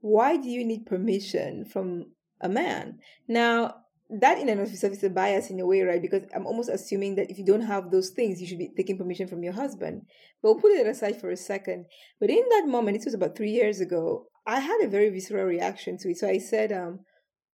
why 0.00 0.36
do 0.36 0.48
you 0.48 0.64
need 0.64 0.86
permission 0.86 1.64
from 1.64 2.12
a 2.40 2.48
man? 2.48 2.98
Now, 3.26 3.84
that 4.10 4.38
in 4.38 4.48
and 4.48 4.60
of 4.60 4.72
itself 4.72 4.94
is 4.94 5.04
a 5.04 5.10
bias 5.10 5.50
in 5.50 5.60
a 5.60 5.66
way, 5.66 5.82
right? 5.82 6.00
Because 6.00 6.22
I'm 6.34 6.46
almost 6.46 6.70
assuming 6.70 7.16
that 7.16 7.30
if 7.30 7.38
you 7.38 7.44
don't 7.44 7.62
have 7.62 7.90
those 7.90 8.10
things, 8.10 8.40
you 8.40 8.46
should 8.46 8.58
be 8.58 8.70
taking 8.74 8.96
permission 8.96 9.28
from 9.28 9.42
your 9.42 9.52
husband. 9.52 10.02
But 10.42 10.54
we'll 10.54 10.62
put 10.62 10.72
it 10.72 10.86
aside 10.86 11.20
for 11.20 11.30
a 11.30 11.36
second. 11.36 11.86
But 12.18 12.30
in 12.30 12.42
that 12.50 12.66
moment, 12.66 12.96
this 12.96 13.04
was 13.04 13.14
about 13.14 13.36
three 13.36 13.50
years 13.50 13.80
ago, 13.80 14.26
I 14.46 14.60
had 14.60 14.80
a 14.82 14.88
very 14.88 15.10
visceral 15.10 15.44
reaction 15.44 15.98
to 15.98 16.10
it. 16.10 16.16
So 16.16 16.28
I 16.28 16.38
said, 16.38 16.72
um, 16.72 17.00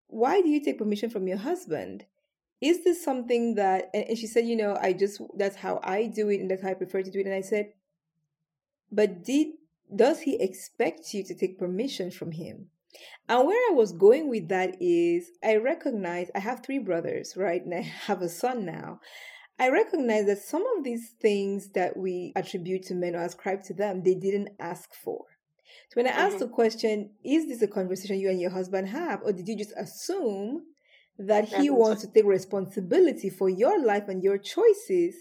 why 0.06 0.40
do 0.42 0.48
you 0.48 0.62
take 0.62 0.78
permission 0.78 1.10
from 1.10 1.26
your 1.26 1.38
husband? 1.38 2.04
Is 2.60 2.84
this 2.84 3.02
something 3.02 3.56
that, 3.56 3.90
and 3.92 4.16
she 4.16 4.28
said, 4.28 4.46
you 4.46 4.54
know, 4.54 4.78
I 4.80 4.92
just, 4.92 5.20
that's 5.36 5.56
how 5.56 5.80
I 5.82 6.06
do 6.06 6.28
it 6.28 6.40
and 6.40 6.48
that's 6.48 6.62
how 6.62 6.70
I 6.70 6.74
prefer 6.74 7.02
to 7.02 7.10
do 7.10 7.18
it. 7.18 7.26
And 7.26 7.34
I 7.34 7.40
said, 7.40 7.72
but 8.92 9.24
did, 9.24 9.48
does 9.94 10.20
he 10.20 10.36
expect 10.40 11.14
you 11.14 11.24
to 11.24 11.34
take 11.34 11.58
permission 11.58 12.10
from 12.10 12.32
him? 12.32 12.68
And 13.28 13.46
where 13.46 13.70
I 13.70 13.74
was 13.74 13.92
going 13.92 14.28
with 14.28 14.48
that 14.48 14.76
is 14.80 15.30
I 15.42 15.56
recognize 15.56 16.30
I 16.34 16.40
have 16.40 16.64
three 16.64 16.78
brothers, 16.78 17.34
right? 17.36 17.64
And 17.64 17.74
I 17.74 17.80
have 18.06 18.22
a 18.22 18.28
son 18.28 18.64
now. 18.64 19.00
I 19.58 19.68
recognize 19.70 20.26
that 20.26 20.38
some 20.38 20.64
of 20.76 20.82
these 20.82 21.10
things 21.20 21.70
that 21.74 21.96
we 21.96 22.32
attribute 22.34 22.82
to 22.86 22.94
men 22.94 23.14
or 23.14 23.22
ascribe 23.22 23.62
to 23.64 23.74
them, 23.74 24.02
they 24.02 24.14
didn't 24.14 24.50
ask 24.58 24.92
for. 24.94 25.24
So 25.90 26.00
when 26.00 26.08
I 26.08 26.10
asked 26.10 26.36
mm-hmm. 26.36 26.46
the 26.46 26.48
question, 26.48 27.10
is 27.24 27.46
this 27.46 27.62
a 27.62 27.68
conversation 27.68 28.18
you 28.18 28.30
and 28.30 28.40
your 28.40 28.50
husband 28.50 28.88
have, 28.88 29.22
or 29.22 29.32
did 29.32 29.46
you 29.46 29.56
just 29.56 29.72
assume 29.76 30.62
that 31.18 31.48
he 31.48 31.70
wants 31.70 32.02
to 32.02 32.08
take 32.10 32.24
responsibility 32.24 33.30
for 33.30 33.48
your 33.48 33.84
life 33.84 34.08
and 34.08 34.22
your 34.22 34.38
choices? 34.38 35.14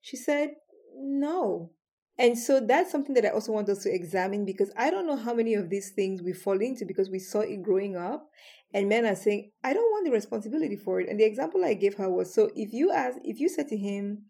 She 0.00 0.16
said, 0.16 0.50
no. 0.96 1.70
And 2.18 2.38
so 2.38 2.60
that's 2.60 2.90
something 2.90 3.14
that 3.14 3.26
I 3.26 3.28
also 3.28 3.52
want 3.52 3.68
us 3.68 3.82
to 3.82 3.94
examine 3.94 4.44
because 4.46 4.70
I 4.76 4.90
don't 4.90 5.06
know 5.06 5.16
how 5.16 5.34
many 5.34 5.54
of 5.54 5.68
these 5.68 5.90
things 5.90 6.22
we 6.22 6.32
fall 6.32 6.60
into 6.60 6.86
because 6.86 7.10
we 7.10 7.18
saw 7.18 7.40
it 7.40 7.62
growing 7.62 7.94
up 7.94 8.30
and 8.72 8.88
men 8.88 9.04
are 9.04 9.14
saying, 9.14 9.50
I 9.62 9.74
don't 9.74 9.90
want 9.90 10.06
the 10.06 10.12
responsibility 10.12 10.76
for 10.76 11.00
it. 11.00 11.08
And 11.08 11.20
the 11.20 11.24
example 11.24 11.64
I 11.64 11.74
gave 11.74 11.94
her 11.94 12.10
was 12.10 12.34
so 12.34 12.50
if 12.56 12.72
you 12.72 12.90
ask 12.90 13.18
if 13.22 13.38
you 13.38 13.48
said 13.48 13.68
to 13.68 13.76
him, 13.76 14.24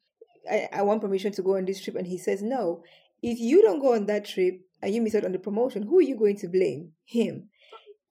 I, 0.51 0.69
I 0.73 0.83
want 0.83 1.01
permission 1.01 1.33
to 1.33 1.43
go 1.43 1.57
on 1.57 1.65
this 1.65 1.83
trip 1.83 1.97
and 1.97 2.07
he 2.07 2.19
says 2.19 2.43
no, 2.43 2.83
if 3.23 3.39
you 3.39 3.63
don't 3.63 3.81
go 3.81 3.95
on 3.95 4.07
that 4.07 4.25
trip 4.25 4.61
and 4.83 4.93
you 4.93 5.01
miss 5.01 5.15
out 5.15 5.25
on 5.25 5.33
the 5.33 5.39
promotion, 5.39 5.85
who 5.85 5.99
are 5.99 6.03
you 6.03 6.17
going 6.17 6.37
to 6.39 6.49
blame? 6.49 6.93
Him. 7.05 7.49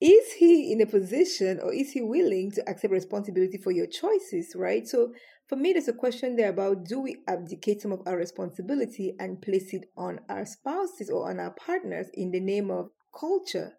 Is 0.02 0.34
he 0.34 0.72
in 0.72 0.82
a 0.82 0.86
position 0.86 1.60
or 1.62 1.74
is 1.74 1.92
he 1.92 2.02
willing 2.02 2.52
to 2.52 2.70
accept 2.70 2.92
responsibility 2.92 3.58
for 3.58 3.72
your 3.72 3.88
choices, 3.88 4.54
right? 4.56 4.86
So 4.88 5.14
for 5.48 5.56
me, 5.56 5.74
there's 5.74 5.88
a 5.88 5.94
question 5.94 6.36
there 6.36 6.50
about 6.50 6.86
do 6.86 7.00
we 7.00 7.18
abdicate 7.28 7.82
some 7.82 7.92
of 7.92 8.02
our 8.06 8.18
responsibility 8.18 9.16
and 9.20 9.42
place 9.42 9.74
it 9.74 9.86
on 9.96 10.20
our 10.28 10.46
spouses 10.46 11.10
or 11.10 11.30
on 11.30 11.40
our 11.40 11.52
partners 11.52 12.08
in 12.14 12.32
the 12.32 12.40
name 12.40 12.72
of 12.72 12.90
culture? 13.18 13.74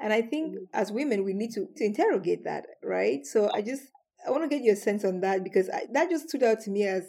And 0.00 0.12
I 0.12 0.22
think 0.22 0.54
mm-hmm. 0.54 0.64
as 0.74 0.90
women, 0.90 1.24
we 1.24 1.32
need 1.32 1.52
to, 1.52 1.66
to 1.76 1.84
interrogate 1.84 2.44
that, 2.44 2.66
right? 2.82 3.24
So 3.24 3.50
I 3.54 3.62
just, 3.62 3.82
I 4.26 4.30
want 4.30 4.42
to 4.42 4.48
get 4.48 4.64
your 4.64 4.74
sense 4.74 5.04
on 5.04 5.20
that 5.20 5.44
because 5.44 5.70
I, 5.70 5.82
that 5.92 6.10
just 6.10 6.28
stood 6.28 6.42
out 6.42 6.60
to 6.62 6.70
me 6.70 6.86
as 6.86 7.04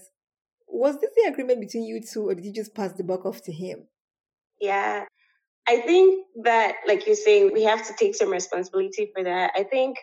was 0.68 1.00
this 1.00 1.12
the 1.16 1.32
agreement 1.32 1.60
between 1.60 1.84
you 1.84 2.02
two 2.02 2.28
or 2.30 2.36
did 2.36 2.46
you 2.46 2.54
just 2.54 2.76
pass 2.76 2.94
the 2.94 3.04
buck 3.04 3.26
off 3.26 3.42
to 3.44 3.52
him? 3.52 3.88
Yeah. 4.60 5.06
I 5.68 5.78
think 5.78 6.26
that, 6.44 6.76
like 6.88 7.06
you're 7.06 7.16
saying, 7.16 7.52
we 7.54 7.64
have 7.64 7.88
to 7.88 7.94
take 7.98 8.16
some 8.16 8.30
responsibility 8.30 9.12
for 9.14 9.24
that. 9.24 9.52
I 9.56 9.64
think 9.64 9.98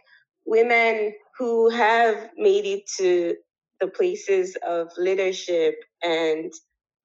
women 0.46 1.12
who 1.38 1.68
have 1.70 2.30
made 2.36 2.64
it 2.64 2.82
to 2.98 3.36
the 3.80 3.88
places 3.88 4.56
of 4.66 4.88
leadership 4.96 5.76
and 6.02 6.52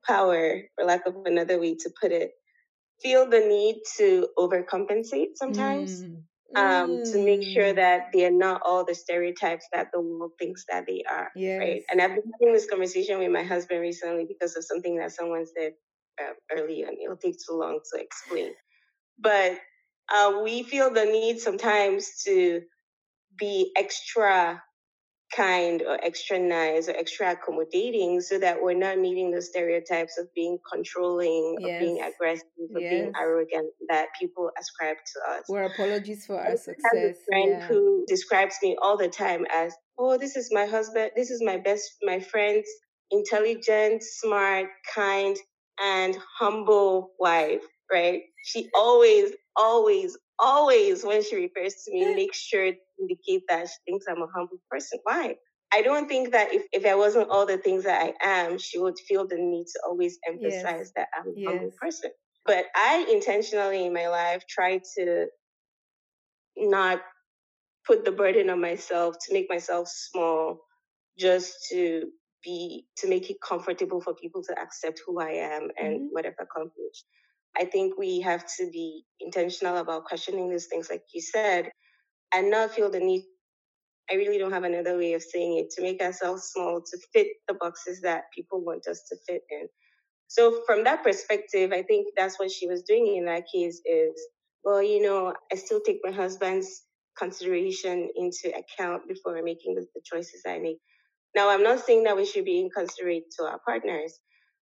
power, 0.05 0.61
for 0.75 0.85
lack 0.85 1.05
of 1.07 1.15
another 1.25 1.59
way 1.59 1.75
to 1.75 1.89
put 1.99 2.11
it, 2.11 2.31
feel 3.01 3.29
the 3.29 3.39
need 3.39 3.81
to 3.97 4.27
overcompensate 4.37 5.35
sometimes 5.35 6.03
mm. 6.03 6.21
Um, 6.55 6.89
mm. 6.89 7.11
to 7.11 7.25
make 7.25 7.43
sure 7.43 7.73
mm. 7.73 7.75
that 7.75 8.11
they're 8.13 8.31
not 8.31 8.61
all 8.63 8.85
the 8.85 8.95
stereotypes 8.95 9.65
that 9.73 9.89
the 9.91 9.99
world 9.99 10.31
thinks 10.39 10.63
that 10.69 10.85
they 10.87 11.03
are. 11.09 11.31
Yes. 11.35 11.59
Right. 11.59 11.83
And 11.89 12.01
I've 12.01 12.11
been 12.11 12.31
having 12.39 12.53
this 12.53 12.69
conversation 12.69 13.19
with 13.19 13.31
my 13.31 13.43
husband 13.43 13.81
recently 13.81 14.25
because 14.25 14.55
of 14.55 14.63
something 14.63 14.97
that 14.97 15.11
someone 15.11 15.45
said 15.45 15.73
uh, 16.21 16.33
early 16.55 16.83
and 16.83 16.97
it'll 17.03 17.17
take 17.17 17.37
too 17.45 17.57
long 17.57 17.79
to 17.91 17.99
explain. 17.99 18.51
But 19.19 19.57
uh, 20.13 20.39
we 20.43 20.63
feel 20.63 20.93
the 20.93 21.05
need 21.05 21.39
sometimes 21.39 22.23
to 22.25 22.61
be 23.37 23.71
extra 23.75 24.61
kind 25.35 25.81
or 25.81 26.03
extra 26.03 26.39
nice 26.39 26.87
or 26.87 26.95
extra 26.95 27.31
accommodating 27.31 28.21
so 28.21 28.39
that 28.39 28.61
we're 28.61 28.73
not 28.73 28.97
meeting 28.99 29.31
the 29.31 29.41
stereotypes 29.41 30.17
of 30.17 30.33
being 30.33 30.57
controlling, 30.71 31.57
yes. 31.59 31.75
of 31.75 31.79
being 31.85 32.01
aggressive, 32.01 32.45
of 32.75 32.81
yes. 32.81 32.89
being 32.91 33.11
arrogant 33.19 33.71
that 33.89 34.07
people 34.19 34.49
ascribe 34.59 34.97
to 34.97 35.33
us. 35.33 35.43
We're 35.49 35.63
apologies 35.63 36.25
for 36.25 36.39
our 36.39 36.55
success. 36.55 36.75
I 36.93 36.97
have 36.97 37.09
a 37.09 37.13
friend 37.25 37.51
yeah. 37.59 37.67
who 37.67 38.05
describes 38.07 38.55
me 38.63 38.77
all 38.81 38.97
the 38.97 39.09
time 39.09 39.45
as, 39.53 39.73
oh, 39.97 40.17
this 40.17 40.35
is 40.35 40.49
my 40.51 40.65
husband, 40.65 41.11
this 41.15 41.31
is 41.31 41.41
my 41.43 41.57
best, 41.57 41.89
my 42.03 42.19
friend's 42.19 42.69
intelligent, 43.11 44.03
smart, 44.03 44.67
kind, 44.93 45.35
and 45.79 46.17
humble 46.37 47.11
wife, 47.19 47.61
right? 47.91 48.21
She 48.43 48.69
always, 48.75 49.31
always, 49.55 50.17
always, 50.39 51.03
when 51.03 51.23
she 51.23 51.35
refers 51.35 51.75
to 51.85 51.93
me, 51.93 52.15
makes 52.15 52.39
sure 52.39 52.71
indicate 52.99 53.43
that 53.49 53.67
she 53.67 53.75
thinks 53.91 54.05
I'm 54.07 54.21
a 54.21 54.27
humble 54.33 54.59
person. 54.69 54.99
Why? 55.03 55.35
I 55.73 55.81
don't 55.81 56.07
think 56.07 56.31
that 56.31 56.53
if, 56.53 56.63
if 56.71 56.85
I 56.85 56.95
wasn't 56.95 57.29
all 57.29 57.45
the 57.45 57.57
things 57.57 57.83
that 57.83 58.01
I 58.01 58.13
am, 58.23 58.57
she 58.57 58.79
would 58.79 58.97
feel 59.07 59.27
the 59.27 59.35
need 59.35 59.65
to 59.67 59.79
always 59.85 60.17
emphasize 60.27 60.63
yes. 60.63 60.91
that 60.95 61.07
I'm 61.17 61.27
a 61.27 61.33
yes. 61.35 61.49
humble 61.49 61.71
person. 61.79 62.11
But 62.45 62.65
I 62.75 63.07
intentionally 63.11 63.85
in 63.85 63.93
my 63.93 64.07
life 64.07 64.43
try 64.47 64.79
to 64.97 65.27
not 66.55 67.01
put 67.85 68.05
the 68.05 68.11
burden 68.11 68.49
on 68.49 68.61
myself 68.61 69.15
to 69.25 69.33
make 69.33 69.49
myself 69.49 69.87
small 69.87 70.59
just 71.17 71.53
to 71.71 72.03
be 72.43 72.85
to 72.97 73.09
make 73.09 73.29
it 73.29 73.37
comfortable 73.41 73.99
for 73.99 74.13
people 74.13 74.43
to 74.43 74.59
accept 74.59 75.01
who 75.05 75.19
I 75.19 75.31
am 75.31 75.69
and 75.77 75.95
mm-hmm. 75.95 76.05
what 76.11 76.25
I've 76.25 76.33
accomplished. 76.39 77.05
I 77.57 77.65
think 77.65 77.97
we 77.97 78.21
have 78.21 78.45
to 78.57 78.69
be 78.71 79.03
intentional 79.19 79.77
about 79.77 80.05
questioning 80.05 80.49
these 80.49 80.67
things, 80.67 80.89
like 80.89 81.03
you 81.13 81.21
said, 81.21 81.71
and 82.33 82.51
not 82.51 82.71
feel 82.71 82.89
the 82.89 82.99
need. 82.99 83.23
I 84.09 84.15
really 84.15 84.37
don't 84.37 84.51
have 84.51 84.63
another 84.63 84.97
way 84.97 85.13
of 85.13 85.23
saying 85.23 85.57
it 85.57 85.71
to 85.71 85.81
make 85.81 86.01
ourselves 86.01 86.43
small 86.53 86.81
to 86.81 86.97
fit 87.13 87.27
the 87.47 87.55
boxes 87.55 88.01
that 88.01 88.25
people 88.35 88.63
want 88.63 88.87
us 88.87 89.03
to 89.09 89.17
fit 89.27 89.41
in. 89.49 89.67
So 90.27 90.61
from 90.65 90.83
that 90.83 91.03
perspective, 91.03 91.71
I 91.73 91.83
think 91.83 92.07
that's 92.17 92.39
what 92.39 92.51
she 92.51 92.67
was 92.67 92.83
doing 92.83 93.15
in 93.17 93.25
that 93.25 93.45
case 93.53 93.81
is, 93.85 94.13
well, 94.63 94.81
you 94.81 95.01
know, 95.01 95.33
I 95.51 95.55
still 95.55 95.81
take 95.81 95.99
my 96.03 96.11
husband's 96.11 96.83
consideration 97.17 98.09
into 98.15 98.51
account 98.55 99.07
before 99.07 99.41
making 99.43 99.75
the, 99.75 99.85
the 99.95 100.01
choices 100.03 100.41
I 100.47 100.59
make. 100.59 100.79
Now, 101.35 101.49
I'm 101.49 101.63
not 101.63 101.85
saying 101.85 102.03
that 102.05 102.17
we 102.17 102.25
should 102.25 102.45
be 102.45 102.59
inconsiderate 102.59 103.25
to 103.37 103.45
our 103.45 103.59
partners. 103.65 104.19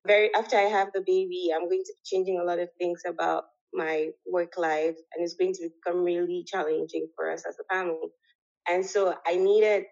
Very 0.07 0.33
after 0.35 0.57
I 0.57 0.63
have 0.63 0.89
the 0.95 1.01
baby, 1.01 1.51
I'm 1.55 1.69
going 1.69 1.83
to 1.85 1.95
be 1.95 2.17
changing 2.17 2.39
a 2.41 2.45
lot 2.45 2.59
of 2.61 2.69
things 2.79 3.03
about 3.07 3.45
my 3.73 4.09
work 4.31 4.55
life, 4.57 4.97
and 5.13 5.25
it's 5.25 5.35
going 5.35 5.55
to 5.55 5.71
become 5.85 6.03
really 6.03 6.45
challenging 6.47 7.09
for 7.15 7.31
us 7.31 7.45
as 7.49 7.57
a 7.59 7.75
family. 7.75 8.09
And 8.69 8.85
so 8.85 9.15
I 9.27 9.37
needed 9.37 9.85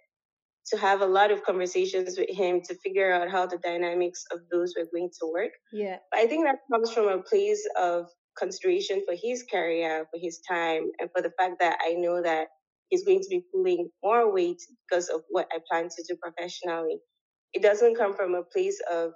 to 0.69 0.77
have 0.79 1.01
a 1.01 1.07
lot 1.07 1.31
of 1.31 1.45
conversations 1.45 2.19
with 2.19 2.29
him 2.31 2.61
to 2.63 2.75
figure 2.83 3.13
out 3.13 3.31
how 3.31 3.47
the 3.47 3.59
dynamics 3.59 4.25
of 4.33 4.41
those 4.51 4.75
were 4.77 4.87
going 4.93 5.11
to 5.21 5.33
work. 5.33 5.53
Yeah. 5.73 5.99
But 6.11 6.21
I 6.21 6.27
think 6.27 6.45
that 6.45 6.57
comes 6.73 6.93
from 6.93 7.09
a 7.09 7.23
place 7.23 7.67
of 7.81 8.07
consideration 8.37 9.03
for 9.07 9.15
his 9.21 9.45
career, 9.51 10.07
for 10.13 10.21
his 10.21 10.41
time, 10.49 10.91
and 10.99 11.09
for 11.15 11.23
the 11.23 11.33
fact 11.39 11.57
that 11.61 11.79
I 11.81 11.95
know 11.95 12.21
that 12.23 12.49
he's 12.89 13.05
going 13.05 13.21
to 13.21 13.29
be 13.29 13.45
pulling 13.53 13.89
more 14.03 14.33
weight 14.33 14.61
because 14.89 15.09
of 15.09 15.23
what 15.31 15.47
I 15.53 15.59
plan 15.71 15.89
to 15.89 16.05
do 16.09 16.17
professionally. 16.17 16.99
It 17.53 17.63
doesn't 17.63 17.97
come 17.97 18.15
from 18.15 18.35
a 18.35 18.43
place 18.43 18.81
of, 18.93 19.13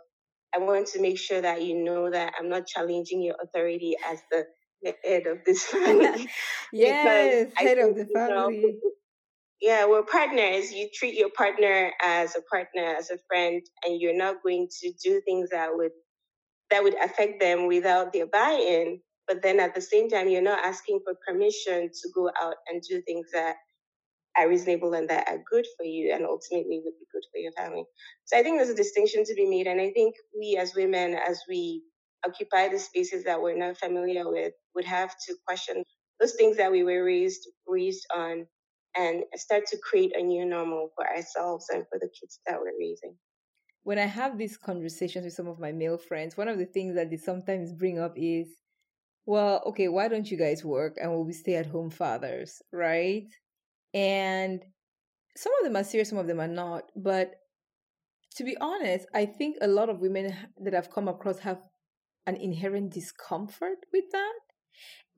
I 0.55 0.59
want 0.59 0.89
to 0.89 1.01
make 1.01 1.19
sure 1.19 1.41
that 1.41 1.63
you 1.63 1.83
know 1.85 2.11
that 2.11 2.35
I'm 2.39 2.49
not 2.49 2.67
challenging 2.67 3.23
your 3.23 3.37
authority 3.43 3.97
as 4.07 4.21
the, 4.31 4.45
the 4.83 4.95
head 5.05 5.27
of 5.27 5.39
this 5.47 5.65
family. 5.67 6.29
yes, 6.73 7.53
head 7.57 7.79
of 7.79 7.97
the 7.97 8.07
family. 8.07 8.57
You 8.57 8.73
know, 8.73 8.91
yeah, 9.61 9.87
we're 9.87 10.05
partners. 10.05 10.73
You 10.73 10.89
treat 10.95 11.15
your 11.17 11.31
partner 11.31 11.93
as 12.03 12.37
a 12.37 12.43
partner, 12.43 12.97
as 12.99 13.11
a 13.11 13.19
friend, 13.29 13.63
and 13.85 14.01
you're 14.01 14.17
not 14.17 14.43
going 14.43 14.69
to 14.83 14.93
do 15.03 15.21
things 15.27 15.51
that 15.51 15.71
would 15.75 15.93
that 16.71 16.83
would 16.85 16.97
affect 17.03 17.41
them 17.41 17.67
without 17.67 18.13
their 18.13 18.27
buy-in. 18.27 19.01
But 19.29 19.43
then 19.43 19.61
at 19.61 19.75
the 19.75 19.81
same 19.83 20.09
time, 20.11 20.29
you're 20.29 20.43
not 20.43 20.65
asking 20.65 21.01
for 21.05 21.15
permission 21.27 21.91
to 21.91 22.09
go 22.15 22.31
out 22.41 22.57
and 22.69 22.83
do 22.83 23.03
things 23.03 23.29
that 23.33 23.57
are 24.40 24.48
reasonable 24.48 24.94
and 24.94 25.09
that 25.09 25.29
are 25.29 25.42
good 25.50 25.66
for 25.76 25.85
you 25.85 26.12
and 26.14 26.24
ultimately 26.24 26.81
would 26.85 26.98
be 26.98 27.07
good 27.12 27.24
for 27.33 27.38
your 27.38 27.53
family. 27.53 27.85
So 28.24 28.38
I 28.38 28.42
think 28.42 28.59
there's 28.59 28.70
a 28.70 28.74
distinction 28.74 29.24
to 29.24 29.35
be 29.35 29.46
made. 29.46 29.66
And 29.66 29.81
I 29.81 29.90
think 29.90 30.14
we 30.38 30.57
as 30.57 30.74
women, 30.74 31.14
as 31.14 31.40
we 31.48 31.83
occupy 32.26 32.68
the 32.68 32.79
spaces 32.79 33.24
that 33.24 33.40
we're 33.40 33.57
not 33.57 33.79
familiar 33.79 34.31
with, 34.31 34.53
would 34.74 34.85
have 34.85 35.14
to 35.26 35.35
question 35.46 35.85
those 36.20 36.35
things 36.35 36.57
that 36.57 36.70
we 36.70 36.85
were 36.85 37.05
raised 37.05 37.48
raised 37.66 38.07
on 38.14 38.46
and 38.96 39.22
start 39.37 39.66
to 39.66 39.79
create 39.79 40.16
a 40.16 40.22
new 40.22 40.44
normal 40.44 40.90
for 40.94 41.09
ourselves 41.09 41.66
and 41.72 41.85
for 41.88 41.98
the 41.98 42.09
kids 42.09 42.40
that 42.46 42.59
we're 42.61 42.79
raising. 42.79 43.16
When 43.83 43.98
I 43.98 44.07
have 44.07 44.37
these 44.37 44.57
conversations 44.57 45.24
with 45.24 45.35
some 45.35 45.46
of 45.46 45.59
my 45.59 45.72
male 45.72 45.96
friends, 45.96 46.37
one 46.37 46.48
of 46.48 46.59
the 46.59 46.66
things 46.66 46.94
that 46.96 47.09
they 47.11 47.16
sometimes 47.16 47.72
bring 47.72 47.98
up 47.98 48.14
is, 48.16 48.48
well, 49.24 49.62
okay, 49.66 49.88
why 49.88 50.09
don't 50.09 50.31
you 50.31 50.37
guys 50.37 50.64
work 50.64 50.96
and 51.00 51.11
we'll 51.11 51.24
be 51.24 51.33
stay 51.33 51.55
at 51.55 51.66
home 51.66 51.90
fathers, 51.90 52.61
right? 52.72 53.29
And 53.92 54.62
some 55.37 55.53
of 55.59 55.64
them 55.64 55.76
are 55.76 55.85
serious, 55.85 56.11
some 56.11 56.18
of 56.18 56.26
them 56.26 56.40
are 56.40 56.48
not. 56.48 56.85
But 56.96 57.35
to 58.37 58.44
be 58.44 58.57
honest, 58.61 59.07
I 59.14 59.26
think 59.26 59.57
a 59.61 59.68
lot 59.68 59.88
of 59.88 60.00
women 60.00 60.35
that 60.62 60.74
I've 60.74 60.90
come 60.90 61.09
across 61.09 61.38
have 61.40 61.61
an 62.26 62.37
inherent 62.37 62.92
discomfort 62.92 63.79
with 63.92 64.05
that. 64.12 64.33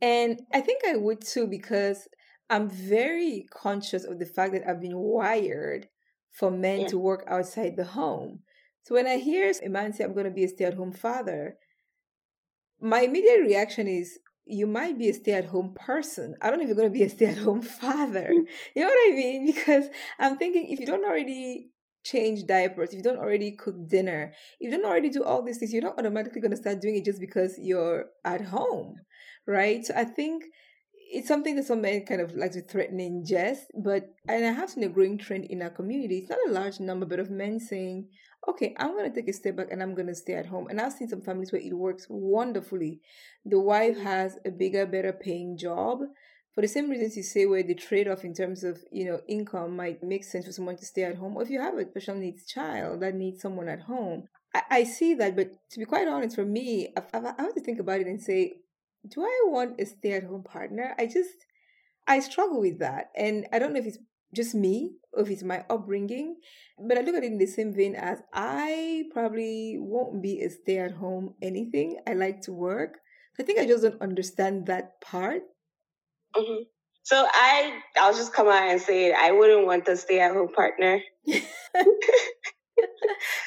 And 0.01 0.41
I 0.53 0.61
think 0.61 0.83
I 0.87 0.97
would 0.97 1.21
too 1.21 1.47
because 1.47 2.09
I'm 2.51 2.69
very 2.69 3.47
conscious 3.51 4.05
of 4.05 4.19
the 4.19 4.27
fact 4.27 4.53
that 4.53 4.69
I've 4.69 4.81
been 4.81 4.97
wired 4.99 5.89
for 6.33 6.51
men 6.51 6.83
yeah. 6.83 6.89
to 6.89 6.99
work 6.99 7.25
outside 7.29 7.77
the 7.77 7.85
home. 7.85 8.41
So 8.83 8.95
when 8.95 9.07
I 9.07 9.19
hear 9.19 9.53
a 9.65 9.69
man 9.69 9.93
say, 9.93 10.05
I'm 10.05 10.15
going 10.15 10.25
to 10.25 10.31
be 10.31 10.45
a 10.45 10.49
stay 10.49 10.65
at 10.65 10.75
home 10.75 10.93
father, 10.93 11.57
my 12.81 13.03
immediate 13.03 13.43
reaction 13.43 13.87
is, 13.87 14.19
you 14.45 14.67
might 14.67 14.99
be 14.99 15.09
a 15.09 15.15
stay 15.15 15.33
at 15.33 15.47
home 15.47 15.75
person. 15.75 16.35
I 16.43 16.51
don't 16.51 16.59
know 16.59 16.65
if 16.65 16.69
you're 16.69 16.77
going 16.77 16.93
to 16.93 16.99
be 16.99 17.05
a 17.05 17.09
stay 17.09 17.27
at 17.27 17.39
home 17.39 17.63
father. 17.81 18.31
You 18.33 18.83
know 18.83 18.89
what 18.89 19.13
I 19.13 19.17
mean? 19.17 19.47
Because 19.47 19.85
I'm 20.19 20.37
thinking 20.37 20.69
if 20.69 20.81
you 20.81 20.87
don't 20.87 21.05
already 21.05 21.71
change 22.05 22.47
diapers, 22.47 22.91
if 22.91 22.97
you 22.97 23.03
don't 23.03 23.19
already 23.19 23.53
cook 23.53 23.89
dinner, 23.89 24.33
if 24.61 24.71
you 24.73 24.77
don't 24.77 24.89
already 24.89 25.11
do 25.11 25.23
all 25.23 25.43
these 25.43 25.59
things, 25.59 25.73
you're 25.73 25.83
not 25.83 25.99
automatically 25.99 26.41
going 26.41 26.51
to 26.51 26.57
start 26.57 26.81
doing 26.81 26.97
it 26.97 27.05
just 27.05 27.21
because 27.21 27.57
you're 27.59 28.07
at 28.25 28.41
home, 28.41 28.97
right? 29.47 29.87
So 29.87 29.95
I 29.97 30.05
think 30.05 30.45
it's 31.13 31.29
something 31.29 31.57
that 31.57 31.67
some 31.67 31.83
men 31.83 32.05
kind 32.07 32.21
of 32.21 32.35
like 32.35 32.53
to 32.53 32.63
threaten 32.63 32.99
in 32.99 33.25
jest, 33.25 33.67
but 33.75 34.15
and 34.27 34.45
I 34.45 34.53
have 34.53 34.71
seen 34.71 34.85
a 34.85 34.89
growing 34.89 35.19
trend 35.19 35.45
in 35.45 35.63
our 35.63 35.71
community. 35.71 36.19
It's 36.19 36.31
not 36.31 36.39
a 36.49 36.53
large 36.53 36.81
number, 36.81 37.07
but 37.07 37.21
of 37.21 37.31
men 37.31 37.61
saying, 37.61 38.09
"Okay, 38.49 38.75
I'm 38.79 38.93
going 38.93 39.11
to 39.11 39.15
take 39.15 39.29
a 39.29 39.33
step 39.33 39.57
back 39.57 39.69
and 39.71 39.83
I'm 39.83 39.95
going 39.95 40.09
to 40.09 40.15
stay 40.15 40.35
at 40.35 40.47
home." 40.47 40.69
And 40.69 40.81
I've 40.81 40.93
seen 40.93 41.09
some 41.09 41.23
families 41.23 41.53
where 41.53 41.63
it 41.63 41.75
works 41.75 42.07
wonderfully. 42.09 43.01
The 43.45 43.61
wife 43.61 43.99
has 43.99 44.39
a 44.45 44.51
bigger, 44.51 44.87
better 44.87 45.13
paying 45.13 45.57
job 45.57 46.01
for 46.55 46.61
the 46.61 46.69
same 46.69 46.91
reasons 46.91 47.17
you 47.17 47.23
say, 47.23 47.47
where 47.47 47.63
the 47.63 47.75
trade 47.75 48.09
off 48.09 48.25
in 48.25 48.35
terms 48.35 48.63
of 48.63 48.85
you 48.91 49.07
know 49.07 49.21
income 49.27 49.77
might 49.77 50.03
make 50.03 50.25
sense 50.25 50.47
for 50.47 50.53
someone 50.53 50.77
to 50.77 50.85
stay 50.85 51.05
at 51.05 51.17
home, 51.17 51.37
or 51.37 51.43
if 51.43 51.51
you 51.51 51.61
have 51.61 51.79
a 51.79 51.89
special 51.89 52.15
needs 52.15 52.47
child 52.47 53.01
that 53.01 53.15
needs 53.15 53.41
someone 53.41 53.69
at 53.69 53.81
home. 53.81 54.29
I, 54.55 54.63
I 54.71 54.85
see 54.85 55.15
that, 55.15 55.35
but 55.35 55.53
to 55.71 55.79
be 55.79 55.85
quite 55.85 56.09
honest, 56.09 56.37
for 56.37 56.45
me, 56.45 56.93
I, 56.97 57.19
I 57.19 57.43
have 57.43 57.55
to 57.55 57.61
think 57.61 57.81
about 57.81 58.01
it 58.01 58.07
and 58.07 58.21
say, 58.21 58.55
do 59.09 59.23
I 59.23 59.41
want 59.47 59.81
a 59.81 59.87
stay 59.87 60.13
at 60.13 60.25
home 60.25 60.43
partner? 60.43 60.95
I 60.99 61.07
just, 61.07 61.47
I 62.07 62.21
struggle 62.21 62.61
with 62.61 62.79
that. 62.79 63.11
And 63.17 63.47
I 63.53 63.59
don't 63.59 63.73
know 63.73 63.81
if 63.81 63.87
it's 63.87 63.99
just 64.35 64.55
me 64.55 64.93
if 65.15 65.29
it's 65.29 65.43
my 65.43 65.65
upbringing, 65.69 66.37
but 66.79 66.97
I 66.97 67.03
look 67.03 67.15
at 67.15 67.25
it 67.25 67.33
in 67.33 67.39
the 67.39 67.47
same 67.47 67.75
vein 67.75 67.95
as 67.95 68.23
I 68.33 69.05
probably 69.13 69.77
won't 69.79 70.23
be 70.23 70.41
a 70.41 70.51
stay 70.51 70.79
at 70.79 70.93
home 70.93 71.35
anything. 71.43 71.99
I 72.09 72.15
like 72.15 72.41
to 72.43 72.53
work. 72.53 72.99
I 73.39 73.43
think 73.43 73.59
I 73.59 73.67
just 73.67 73.83
don't 73.83 74.01
understand 74.01 74.67
that 74.67 75.01
part. 75.01 75.43
Mm-hmm. 76.37 76.63
So 77.05 77.27
I, 77.33 77.81
I'll 77.99 78.15
just 78.15 78.33
come 78.33 78.49
out 78.49 78.69
and 78.69 78.81
say 78.81 79.07
it. 79.07 79.17
I 79.19 79.33
wouldn't 79.33 79.67
want 79.67 79.89
a 79.89 79.97
stay 79.97 80.21
at 80.21 80.33
home 80.33 80.53
partner. 80.55 81.01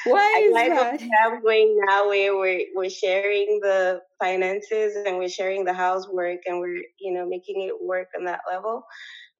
Why 0.04 0.46
is 0.46 0.54
I 0.54 0.68
like 0.68 1.00
that? 1.00 1.08
I'm 1.24 1.42
going 1.42 1.78
now 1.84 2.08
where 2.08 2.36
we're 2.36 2.66
we're 2.74 2.90
sharing 2.90 3.58
the 3.60 4.00
finances 4.20 4.94
and 5.04 5.18
we're 5.18 5.28
sharing 5.28 5.64
the 5.64 5.72
housework 5.72 6.40
and 6.46 6.60
we're 6.60 6.82
you 7.00 7.12
know 7.12 7.26
making 7.26 7.62
it 7.62 7.74
work 7.82 8.08
on 8.16 8.24
that 8.26 8.40
level. 8.50 8.84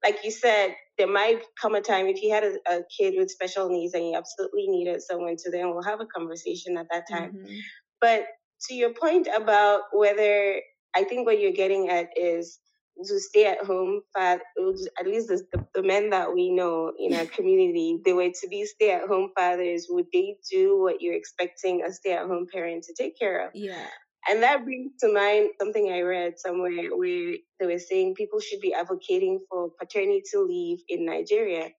Like 0.03 0.19
you 0.23 0.31
said, 0.31 0.75
there 0.97 1.07
might 1.07 1.41
come 1.61 1.75
a 1.75 1.81
time 1.81 2.07
if 2.07 2.21
you 2.21 2.31
had 2.31 2.43
a, 2.43 2.55
a 2.69 2.81
kid 2.97 3.15
with 3.17 3.31
special 3.31 3.69
needs 3.69 3.93
and 3.93 4.05
you 4.05 4.15
absolutely 4.15 4.67
needed 4.67 5.01
someone 5.01 5.35
to 5.37 5.51
then 5.51 5.69
we'll 5.69 5.83
have 5.83 6.01
a 6.01 6.05
conversation 6.05 6.77
at 6.77 6.87
that 6.91 7.05
time. 7.09 7.33
Mm-hmm. 7.33 7.55
But 8.01 8.25
to 8.67 8.73
your 8.73 8.93
point 8.93 9.27
about 9.35 9.81
whether 9.93 10.61
I 10.95 11.03
think 11.03 11.25
what 11.25 11.39
you're 11.39 11.51
getting 11.51 11.89
at 11.89 12.09
is 12.15 12.59
to 13.05 13.19
stay 13.19 13.45
at 13.45 13.63
home 13.63 14.01
at 14.17 14.41
least 14.57 15.27
the, 15.27 15.65
the, 15.75 15.83
men 15.83 16.09
that 16.09 16.33
we 16.33 16.49
know 16.49 16.91
in 16.97 17.13
our 17.13 17.25
community 17.37 17.99
they 18.03 18.13
were 18.13 18.29
to 18.29 18.47
be 18.49 18.65
stay 18.65 18.91
at 18.91 19.07
home 19.07 19.29
fathers 19.37 19.85
would 19.89 20.07
they 20.11 20.35
do 20.51 20.81
what 20.81 20.99
you're 20.99 21.13
expecting 21.13 21.83
a 21.83 21.93
stay 21.93 22.13
at 22.13 22.25
home 22.25 22.47
parent 22.51 22.83
to 22.83 22.93
take 22.97 23.17
care 23.17 23.45
of 23.45 23.51
yeah 23.53 23.87
and 24.29 24.43
that 24.43 24.63
brings 24.65 24.91
to 25.01 25.13
mind 25.13 25.49
something 25.59 25.91
i 25.91 26.01
read 26.01 26.39
somewhere 26.39 26.89
where 26.95 27.35
they 27.59 27.65
were 27.67 27.79
saying 27.79 28.15
people 28.15 28.39
should 28.39 28.61
be 28.61 28.73
advocating 28.73 29.39
for 29.49 29.71
paternity 29.79 30.23
leave 30.37 30.79
in 30.89 31.05
nigeria 31.05 31.69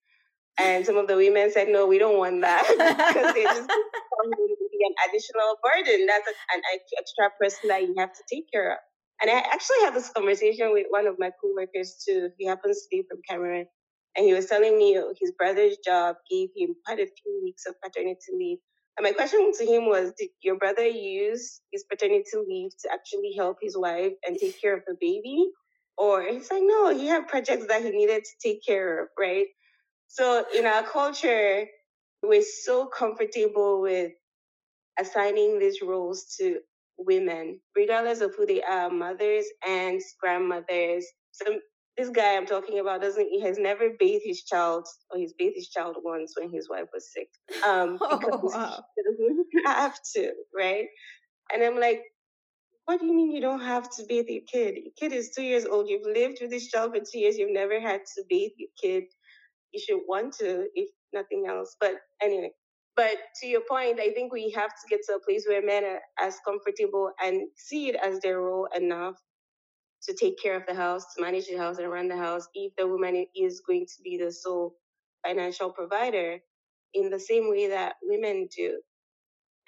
and 0.60 0.86
some 0.86 0.96
of 0.96 1.08
the 1.08 1.16
women 1.16 1.50
said 1.52 1.68
no 1.68 1.86
we 1.86 1.98
don't 1.98 2.18
want 2.18 2.40
that 2.42 2.64
because 3.14 3.34
they 3.34 3.44
just 3.44 3.68
be 4.72 4.86
an 4.86 4.94
additional 5.08 5.56
burden 5.64 6.06
that's 6.06 6.28
an 6.54 6.62
extra 6.98 7.30
person 7.40 7.68
that 7.68 7.82
you 7.82 7.94
have 7.98 8.12
to 8.12 8.22
take 8.30 8.50
care 8.52 8.72
of 8.72 8.78
and 9.20 9.30
I 9.30 9.38
actually 9.38 9.80
had 9.84 9.94
this 9.94 10.10
conversation 10.10 10.72
with 10.72 10.86
one 10.90 11.06
of 11.06 11.18
my 11.18 11.30
coworkers 11.40 12.02
too. 12.06 12.30
He 12.38 12.46
happens 12.46 12.82
to 12.82 12.88
be 12.90 13.04
from 13.08 13.20
Cameroon. 13.28 13.66
And 14.16 14.26
he 14.26 14.34
was 14.34 14.46
telling 14.46 14.76
me 14.78 14.98
oh, 14.98 15.12
his 15.20 15.32
brother's 15.32 15.76
job 15.84 16.16
gave 16.30 16.50
him 16.56 16.74
quite 16.86 17.00
a 17.00 17.06
few 17.06 17.40
weeks 17.42 17.66
of 17.66 17.74
paternity 17.82 18.18
leave. 18.32 18.58
And 18.98 19.04
my 19.04 19.12
question 19.12 19.52
to 19.58 19.64
him 19.64 19.86
was 19.86 20.12
Did 20.18 20.30
your 20.42 20.56
brother 20.58 20.86
use 20.86 21.60
his 21.72 21.84
paternity 21.84 22.24
leave 22.48 22.72
to 22.82 22.92
actually 22.92 23.34
help 23.36 23.58
his 23.62 23.78
wife 23.78 24.12
and 24.26 24.36
take 24.36 24.60
care 24.60 24.76
of 24.76 24.82
the 24.88 24.96
baby? 25.00 25.50
Or 25.96 26.22
he's 26.24 26.50
like, 26.50 26.62
No, 26.64 26.94
he 26.96 27.06
had 27.06 27.28
projects 27.28 27.66
that 27.68 27.82
he 27.82 27.90
needed 27.90 28.24
to 28.24 28.48
take 28.48 28.64
care 28.66 29.02
of, 29.04 29.08
right? 29.18 29.46
So 30.08 30.44
in 30.56 30.66
our 30.66 30.82
culture, 30.82 31.66
we're 32.22 32.42
so 32.42 32.86
comfortable 32.86 33.80
with 33.80 34.12
assigning 34.98 35.60
these 35.60 35.80
roles 35.80 36.34
to 36.38 36.58
women, 36.98 37.60
regardless 37.76 38.20
of 38.20 38.34
who 38.36 38.46
they 38.46 38.62
are, 38.62 38.90
mothers, 38.90 39.46
aunts, 39.66 40.16
grandmothers. 40.20 41.06
So 41.32 41.60
this 41.98 42.10
guy 42.10 42.36
I'm 42.36 42.46
talking 42.46 42.78
about 42.78 43.02
doesn't 43.02 43.28
he 43.28 43.40
has 43.40 43.58
never 43.58 43.90
bathed 43.98 44.22
his 44.24 44.44
child 44.44 44.86
or 45.10 45.18
he's 45.18 45.32
bathed 45.32 45.56
his 45.56 45.68
child 45.68 45.96
once 46.02 46.34
when 46.38 46.50
his 46.50 46.68
wife 46.70 46.86
was 46.94 47.12
sick. 47.12 47.28
Um 47.66 47.98
oh, 48.00 48.40
wow. 48.54 48.84
he 48.96 49.02
doesn't 49.02 49.46
have 49.66 49.98
to, 50.14 50.32
right? 50.56 50.86
And 51.52 51.62
I'm 51.62 51.78
like, 51.78 52.02
what 52.84 53.00
do 53.00 53.06
you 53.06 53.14
mean 53.14 53.32
you 53.32 53.40
don't 53.40 53.60
have 53.60 53.90
to 53.96 54.04
bathe 54.08 54.28
your 54.28 54.42
kid? 54.50 54.76
Your 54.76 54.92
kid 54.98 55.12
is 55.12 55.30
two 55.34 55.42
years 55.42 55.66
old. 55.66 55.88
You've 55.88 56.06
lived 56.06 56.38
with 56.40 56.50
this 56.50 56.68
child 56.68 56.94
for 56.94 57.00
two 57.00 57.18
years. 57.18 57.36
You've 57.36 57.52
never 57.52 57.80
had 57.80 58.02
to 58.16 58.22
bathe 58.28 58.52
your 58.56 58.70
kid. 58.80 59.04
You 59.72 59.80
should 59.80 60.00
want 60.06 60.34
to, 60.38 60.68
if 60.74 60.88
nothing 61.12 61.46
else. 61.48 61.76
But 61.80 61.96
anyway, 62.22 62.52
but 62.96 63.16
to 63.40 63.46
your 63.46 63.62
point, 63.68 64.00
I 64.00 64.10
think 64.12 64.32
we 64.32 64.50
have 64.56 64.70
to 64.70 64.88
get 64.88 65.00
to 65.06 65.14
a 65.14 65.20
place 65.20 65.44
where 65.46 65.64
men 65.64 65.84
are 65.84 66.00
as 66.18 66.38
comfortable 66.46 67.10
and 67.22 67.48
see 67.56 67.88
it 67.88 67.96
as 67.96 68.20
their 68.20 68.40
role 68.40 68.68
enough 68.74 69.16
to 70.02 70.14
take 70.14 70.40
care 70.40 70.56
of 70.56 70.64
the 70.66 70.74
house, 70.74 71.14
to 71.14 71.22
manage 71.22 71.46
the 71.48 71.56
house 71.56 71.78
and 71.78 71.90
run 71.90 72.08
the 72.08 72.16
house, 72.16 72.48
if 72.54 72.72
the 72.76 72.86
woman 72.86 73.26
is 73.34 73.60
going 73.66 73.86
to 73.86 74.02
be 74.02 74.16
the 74.16 74.30
sole 74.30 74.76
financial 75.26 75.70
provider 75.70 76.38
in 76.94 77.10
the 77.10 77.18
same 77.18 77.50
way 77.50 77.68
that 77.68 77.96
women 78.02 78.48
do. 78.56 78.80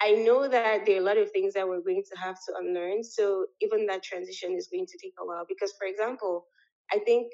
I 0.01 0.13
know 0.13 0.47
that 0.47 0.85
there 0.85 0.95
are 0.95 1.01
a 1.01 1.05
lot 1.05 1.17
of 1.17 1.31
things 1.31 1.53
that 1.53 1.67
we're 1.67 1.81
going 1.81 2.03
to 2.11 2.19
have 2.19 2.35
to 2.47 2.53
unlearn. 2.59 3.03
So 3.03 3.45
even 3.61 3.85
that 3.87 4.01
transition 4.03 4.53
is 4.53 4.67
going 4.71 4.87
to 4.87 4.97
take 4.97 5.13
a 5.19 5.25
while. 5.25 5.45
Because, 5.47 5.73
for 5.77 5.85
example, 5.85 6.45
I 6.91 6.99
think 6.99 7.27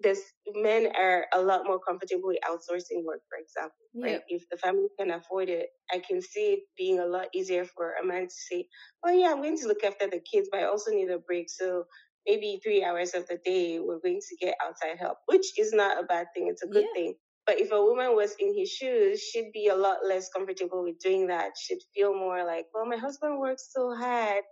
this 0.00 0.20
men 0.54 0.88
are 0.96 1.26
a 1.32 1.40
lot 1.40 1.62
more 1.64 1.78
comfortable 1.78 2.28
with 2.28 2.38
outsourcing 2.48 3.04
work, 3.04 3.20
for 3.28 3.38
example. 3.38 3.86
Yeah. 3.94 4.06
Right? 4.06 4.20
If 4.28 4.44
the 4.50 4.56
family 4.58 4.88
can 4.98 5.10
afford 5.10 5.48
it, 5.48 5.68
I 5.92 6.00
can 6.00 6.20
see 6.20 6.54
it 6.54 6.60
being 6.76 6.98
a 6.98 7.06
lot 7.06 7.26
easier 7.34 7.64
for 7.64 7.94
a 8.02 8.04
man 8.04 8.24
to 8.24 8.34
say, 8.50 8.66
"Oh 9.04 9.10
yeah, 9.10 9.30
I'm 9.30 9.42
going 9.42 9.58
to 9.58 9.68
look 9.68 9.84
after 9.84 10.06
the 10.08 10.20
kids, 10.20 10.48
but 10.50 10.60
I 10.60 10.64
also 10.64 10.90
need 10.90 11.10
a 11.10 11.18
break." 11.18 11.48
So 11.48 11.84
maybe 12.26 12.60
three 12.62 12.82
hours 12.84 13.14
of 13.14 13.26
the 13.28 13.38
day 13.44 13.78
we're 13.78 14.00
going 14.00 14.20
to 14.20 14.36
get 14.44 14.56
outside 14.64 14.98
help, 14.98 15.18
which 15.26 15.58
is 15.58 15.72
not 15.72 16.02
a 16.02 16.06
bad 16.06 16.26
thing. 16.34 16.48
It's 16.48 16.62
a 16.62 16.66
good 16.66 16.84
yeah. 16.84 16.94
thing. 16.94 17.14
But 17.46 17.60
if 17.60 17.72
a 17.72 17.82
woman 17.82 18.16
was 18.16 18.34
in 18.38 18.56
his 18.56 18.70
shoes, 18.70 19.20
she'd 19.20 19.52
be 19.52 19.68
a 19.68 19.76
lot 19.76 19.98
less 20.06 20.30
comfortable 20.30 20.82
with 20.82 20.98
doing 20.98 21.26
that. 21.26 21.52
She'd 21.60 21.82
feel 21.94 22.14
more 22.14 22.44
like, 22.44 22.66
well, 22.72 22.86
my 22.86 22.96
husband 22.96 23.38
works 23.38 23.68
so 23.70 23.94
hard. 23.94 24.42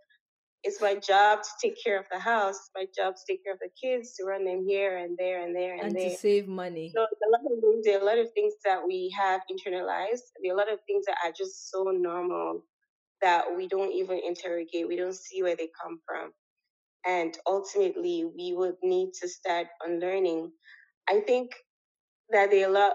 It's 0.65 0.81
my 0.81 0.95
job 0.95 1.43
to 1.43 1.49
take 1.61 1.77
care 1.83 1.99
of 1.99 2.07
the 2.13 2.19
house. 2.19 2.55
It's 2.57 2.71
my 2.75 2.87
job 2.97 3.17
to 3.17 3.23
take 3.29 3.43
care 3.45 3.53
of 3.53 3.59
the 3.59 3.71
kids, 3.81 4.15
to 4.17 4.25
run 4.25 4.45
them 4.45 4.65
here 4.67 4.97
and 4.99 5.17
there 5.19 5.43
and 5.43 5.55
there 5.55 5.75
and, 5.75 5.89
and 5.89 5.97
there. 5.97 6.11
to 6.11 6.17
save 6.17 6.47
money. 6.47 6.93
So 6.95 7.03
a 7.03 7.31
lot 7.31 7.41
of 7.53 7.61
things, 7.61 7.85
there 7.85 7.99
are 7.99 8.03
a 8.03 8.05
lot 8.05 8.19
of 8.19 8.29
things 8.35 8.55
that 8.65 8.81
we 8.87 9.13
have 9.19 9.41
internalized. 9.51 10.23
There 10.43 10.53
are 10.53 10.55
a 10.55 10.59
lot 10.59 10.73
of 10.73 10.79
things 10.87 11.07
that 11.07 11.17
are 11.25 11.33
just 11.37 11.71
so 11.71 11.85
normal 11.85 12.65
that 13.23 13.45
we 13.57 13.67
don't 13.67 13.93
even 13.93 14.21
interrogate. 14.25 14.87
We 14.87 14.97
don't 14.97 15.15
see 15.15 15.43
where 15.43 15.57
they 15.57 15.69
come 15.83 16.01
from. 16.07 16.33
And 17.07 17.37
ultimately, 17.47 18.25
we 18.37 18.53
would 18.55 18.77
need 18.83 19.13
to 19.21 19.29
start 19.29 19.67
unlearning. 19.85 20.53
I 21.09 21.21
think 21.21 21.51
that 22.31 22.51
there 22.51 22.67
are 22.67 22.71
a 22.71 22.75
lot 22.75 22.93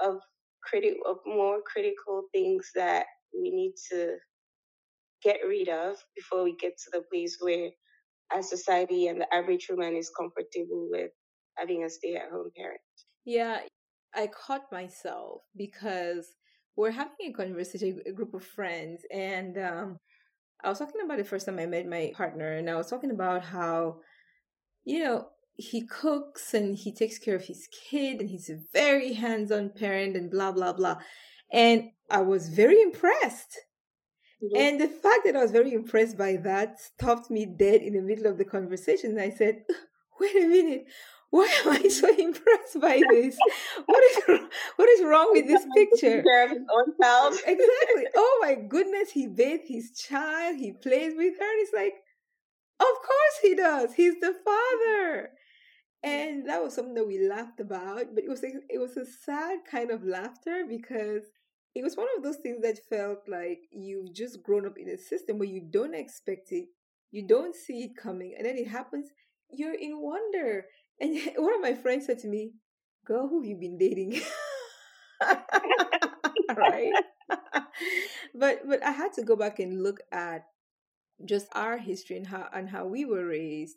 of 0.00 0.18
criti- 0.72 1.02
of 1.06 1.18
more 1.26 1.60
critical 1.62 2.24
things 2.32 2.70
that 2.74 3.06
we 3.34 3.50
need 3.50 3.74
to 3.90 4.16
get 5.22 5.38
rid 5.46 5.68
of 5.68 5.96
before 6.16 6.44
we 6.44 6.56
get 6.56 6.76
to 6.78 6.90
the 6.92 7.02
place 7.10 7.38
where 7.40 7.70
our 8.32 8.42
society 8.42 9.08
and 9.08 9.20
the 9.20 9.34
average 9.34 9.68
woman 9.70 9.96
is 9.96 10.10
comfortable 10.16 10.88
with 10.90 11.10
having 11.56 11.84
a 11.84 11.90
stay 11.90 12.16
at 12.16 12.30
home 12.30 12.50
parent. 12.56 12.80
Yeah, 13.24 13.60
I 14.14 14.26
caught 14.26 14.72
myself 14.72 15.42
because 15.56 16.26
we're 16.76 16.90
having 16.90 17.28
a 17.28 17.32
conversation, 17.32 18.00
a 18.06 18.12
group 18.12 18.34
of 18.34 18.44
friends, 18.44 19.02
and 19.12 19.58
um, 19.58 19.98
I 20.64 20.68
was 20.68 20.78
talking 20.78 21.02
about 21.04 21.18
the 21.18 21.24
first 21.24 21.46
time 21.46 21.58
I 21.58 21.66
met 21.66 21.86
my 21.86 22.12
partner, 22.16 22.52
and 22.52 22.68
I 22.70 22.76
was 22.76 22.88
talking 22.88 23.10
about 23.10 23.42
how, 23.44 23.98
you 24.84 25.04
know, 25.04 25.28
he 25.54 25.86
cooks 25.86 26.54
and 26.54 26.76
he 26.76 26.94
takes 26.94 27.18
care 27.18 27.36
of 27.36 27.44
his 27.44 27.68
kid, 27.90 28.20
and 28.20 28.30
he's 28.30 28.48
a 28.48 28.58
very 28.72 29.12
hands 29.12 29.52
on 29.52 29.70
parent, 29.70 30.16
and 30.16 30.30
blah, 30.30 30.52
blah, 30.52 30.72
blah. 30.72 30.96
And 31.52 31.90
I 32.10 32.22
was 32.22 32.48
very 32.48 32.80
impressed. 32.80 33.58
Mm-hmm. 34.42 34.56
And 34.56 34.80
the 34.80 34.88
fact 34.88 35.24
that 35.24 35.36
I 35.36 35.42
was 35.42 35.50
very 35.52 35.72
impressed 35.72 36.18
by 36.18 36.36
that 36.36 36.80
stopped 36.80 37.30
me 37.30 37.46
dead 37.46 37.80
in 37.82 37.94
the 37.94 38.00
middle 38.02 38.26
of 38.26 38.38
the 38.38 38.44
conversation. 38.44 39.18
I 39.18 39.30
said, 39.30 39.64
wait 40.20 40.36
a 40.36 40.48
minute, 40.48 40.86
why 41.30 41.48
am 41.64 41.72
I 41.72 41.88
so 41.88 42.08
impressed 42.18 42.80
by 42.80 43.02
this? 43.08 43.36
What 43.86 44.02
is 44.04 44.40
what 44.76 44.88
is 44.88 45.02
wrong 45.04 45.30
with 45.32 45.46
this 45.46 45.64
picture? 45.76 46.22
exactly. 47.46 48.04
Oh 48.16 48.38
my 48.42 48.54
goodness, 48.56 49.12
he 49.12 49.26
bathed 49.28 49.68
his 49.68 49.92
child, 49.92 50.56
he 50.56 50.72
plays 50.72 51.14
with 51.16 51.34
her. 51.38 51.62
It's 51.62 51.72
like, 51.74 51.94
of 52.80 52.86
course 52.86 53.36
he 53.42 53.54
does. 53.54 53.94
He's 53.94 54.18
the 54.20 54.34
father. 54.44 55.30
And 56.02 56.48
that 56.48 56.62
was 56.62 56.74
something 56.74 56.94
that 56.94 57.06
we 57.06 57.28
laughed 57.28 57.60
about, 57.60 58.14
but 58.14 58.24
it 58.24 58.28
was 58.30 58.42
a, 58.42 58.48
it 58.68 58.78
was 58.78 58.96
a 58.96 59.06
sad 59.06 59.60
kind 59.70 59.90
of 59.90 60.04
laughter 60.04 60.64
because 60.68 61.22
it 61.74 61.82
was 61.82 61.96
one 61.96 62.08
of 62.16 62.22
those 62.22 62.36
things 62.36 62.62
that 62.62 62.78
felt 62.88 63.20
like 63.28 63.60
you've 63.70 64.14
just 64.14 64.42
grown 64.42 64.66
up 64.66 64.76
in 64.78 64.88
a 64.88 64.98
system 64.98 65.38
where 65.38 65.48
you 65.48 65.62
don't 65.70 65.94
expect 65.94 66.52
it, 66.52 66.66
you 67.10 67.26
don't 67.26 67.54
see 67.54 67.84
it 67.84 67.96
coming, 67.96 68.34
and 68.36 68.46
then 68.46 68.56
it 68.56 68.68
happens. 68.68 69.08
You're 69.50 69.74
in 69.74 70.00
wonder 70.00 70.64
and 71.02 71.18
one 71.36 71.54
of 71.54 71.60
my 71.60 71.74
friends 71.74 72.06
said 72.06 72.18
to 72.20 72.28
me, 72.28 72.52
Girl, 73.04 73.28
who 73.28 73.42
have 73.42 73.48
you 73.48 73.56
been 73.56 73.76
dating? 73.76 74.20
right? 76.56 76.92
but 78.34 78.60
but 78.68 78.82
I 78.84 78.92
had 78.92 79.12
to 79.14 79.22
go 79.22 79.34
back 79.34 79.58
and 79.58 79.82
look 79.82 80.00
at 80.12 80.44
just 81.24 81.48
our 81.52 81.78
history 81.78 82.16
and 82.16 82.26
how 82.26 82.48
and 82.54 82.68
how 82.68 82.86
we 82.86 83.04
were 83.04 83.26
raised 83.26 83.76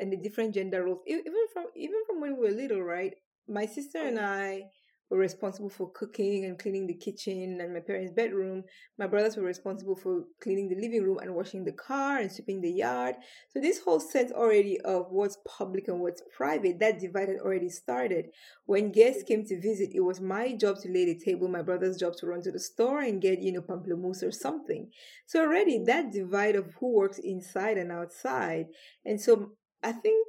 and 0.00 0.12
the 0.12 0.16
different 0.16 0.54
gender 0.54 0.84
roles 0.84 1.00
even 1.06 1.32
from 1.52 1.66
even 1.76 2.00
from 2.06 2.20
when 2.20 2.36
we 2.36 2.48
were 2.48 2.54
little 2.54 2.82
right 2.82 3.14
my 3.48 3.66
sister 3.66 3.98
and 3.98 4.18
mm. 4.18 4.22
i 4.22 4.62
were 5.10 5.18
responsible 5.18 5.68
for 5.68 5.90
cooking 5.92 6.44
and 6.44 6.58
cleaning 6.58 6.86
the 6.86 6.94
kitchen 6.94 7.60
and 7.60 7.72
my 7.72 7.80
parents' 7.80 8.12
bedroom. 8.12 8.64
My 8.98 9.06
brothers 9.06 9.36
were 9.36 9.44
responsible 9.44 9.96
for 9.96 10.24
cleaning 10.42 10.68
the 10.68 10.80
living 10.80 11.02
room 11.02 11.18
and 11.18 11.34
washing 11.34 11.64
the 11.64 11.72
car 11.72 12.18
and 12.18 12.32
sweeping 12.32 12.60
the 12.60 12.70
yard. 12.70 13.16
So 13.50 13.60
this 13.60 13.80
whole 13.80 14.00
sense 14.00 14.32
already 14.32 14.80
of 14.80 15.10
what's 15.10 15.38
public 15.46 15.88
and 15.88 16.00
what's 16.00 16.22
private, 16.36 16.80
that 16.80 17.00
divide 17.00 17.28
had 17.28 17.38
already 17.38 17.68
started. 17.68 18.30
When 18.66 18.92
guests 18.92 19.22
came 19.22 19.44
to 19.44 19.60
visit, 19.60 19.90
it 19.94 20.00
was 20.00 20.20
my 20.20 20.52
job 20.54 20.78
to 20.80 20.88
lay 20.88 21.04
the 21.04 21.20
table, 21.22 21.48
my 21.48 21.62
brother's 21.62 21.96
job 21.96 22.16
to 22.16 22.26
run 22.26 22.42
to 22.42 22.50
the 22.50 22.58
store 22.58 23.00
and 23.00 23.20
get, 23.20 23.42
you 23.42 23.52
know, 23.52 23.60
pamplemousse 23.60 24.22
or 24.22 24.32
something. 24.32 24.90
So 25.26 25.40
already 25.40 25.84
that 25.84 26.12
divide 26.12 26.56
of 26.56 26.72
who 26.80 26.94
works 26.94 27.18
inside 27.18 27.78
and 27.78 27.92
outside. 27.92 28.66
And 29.04 29.20
so 29.20 29.52
I 29.82 29.92
think 29.92 30.26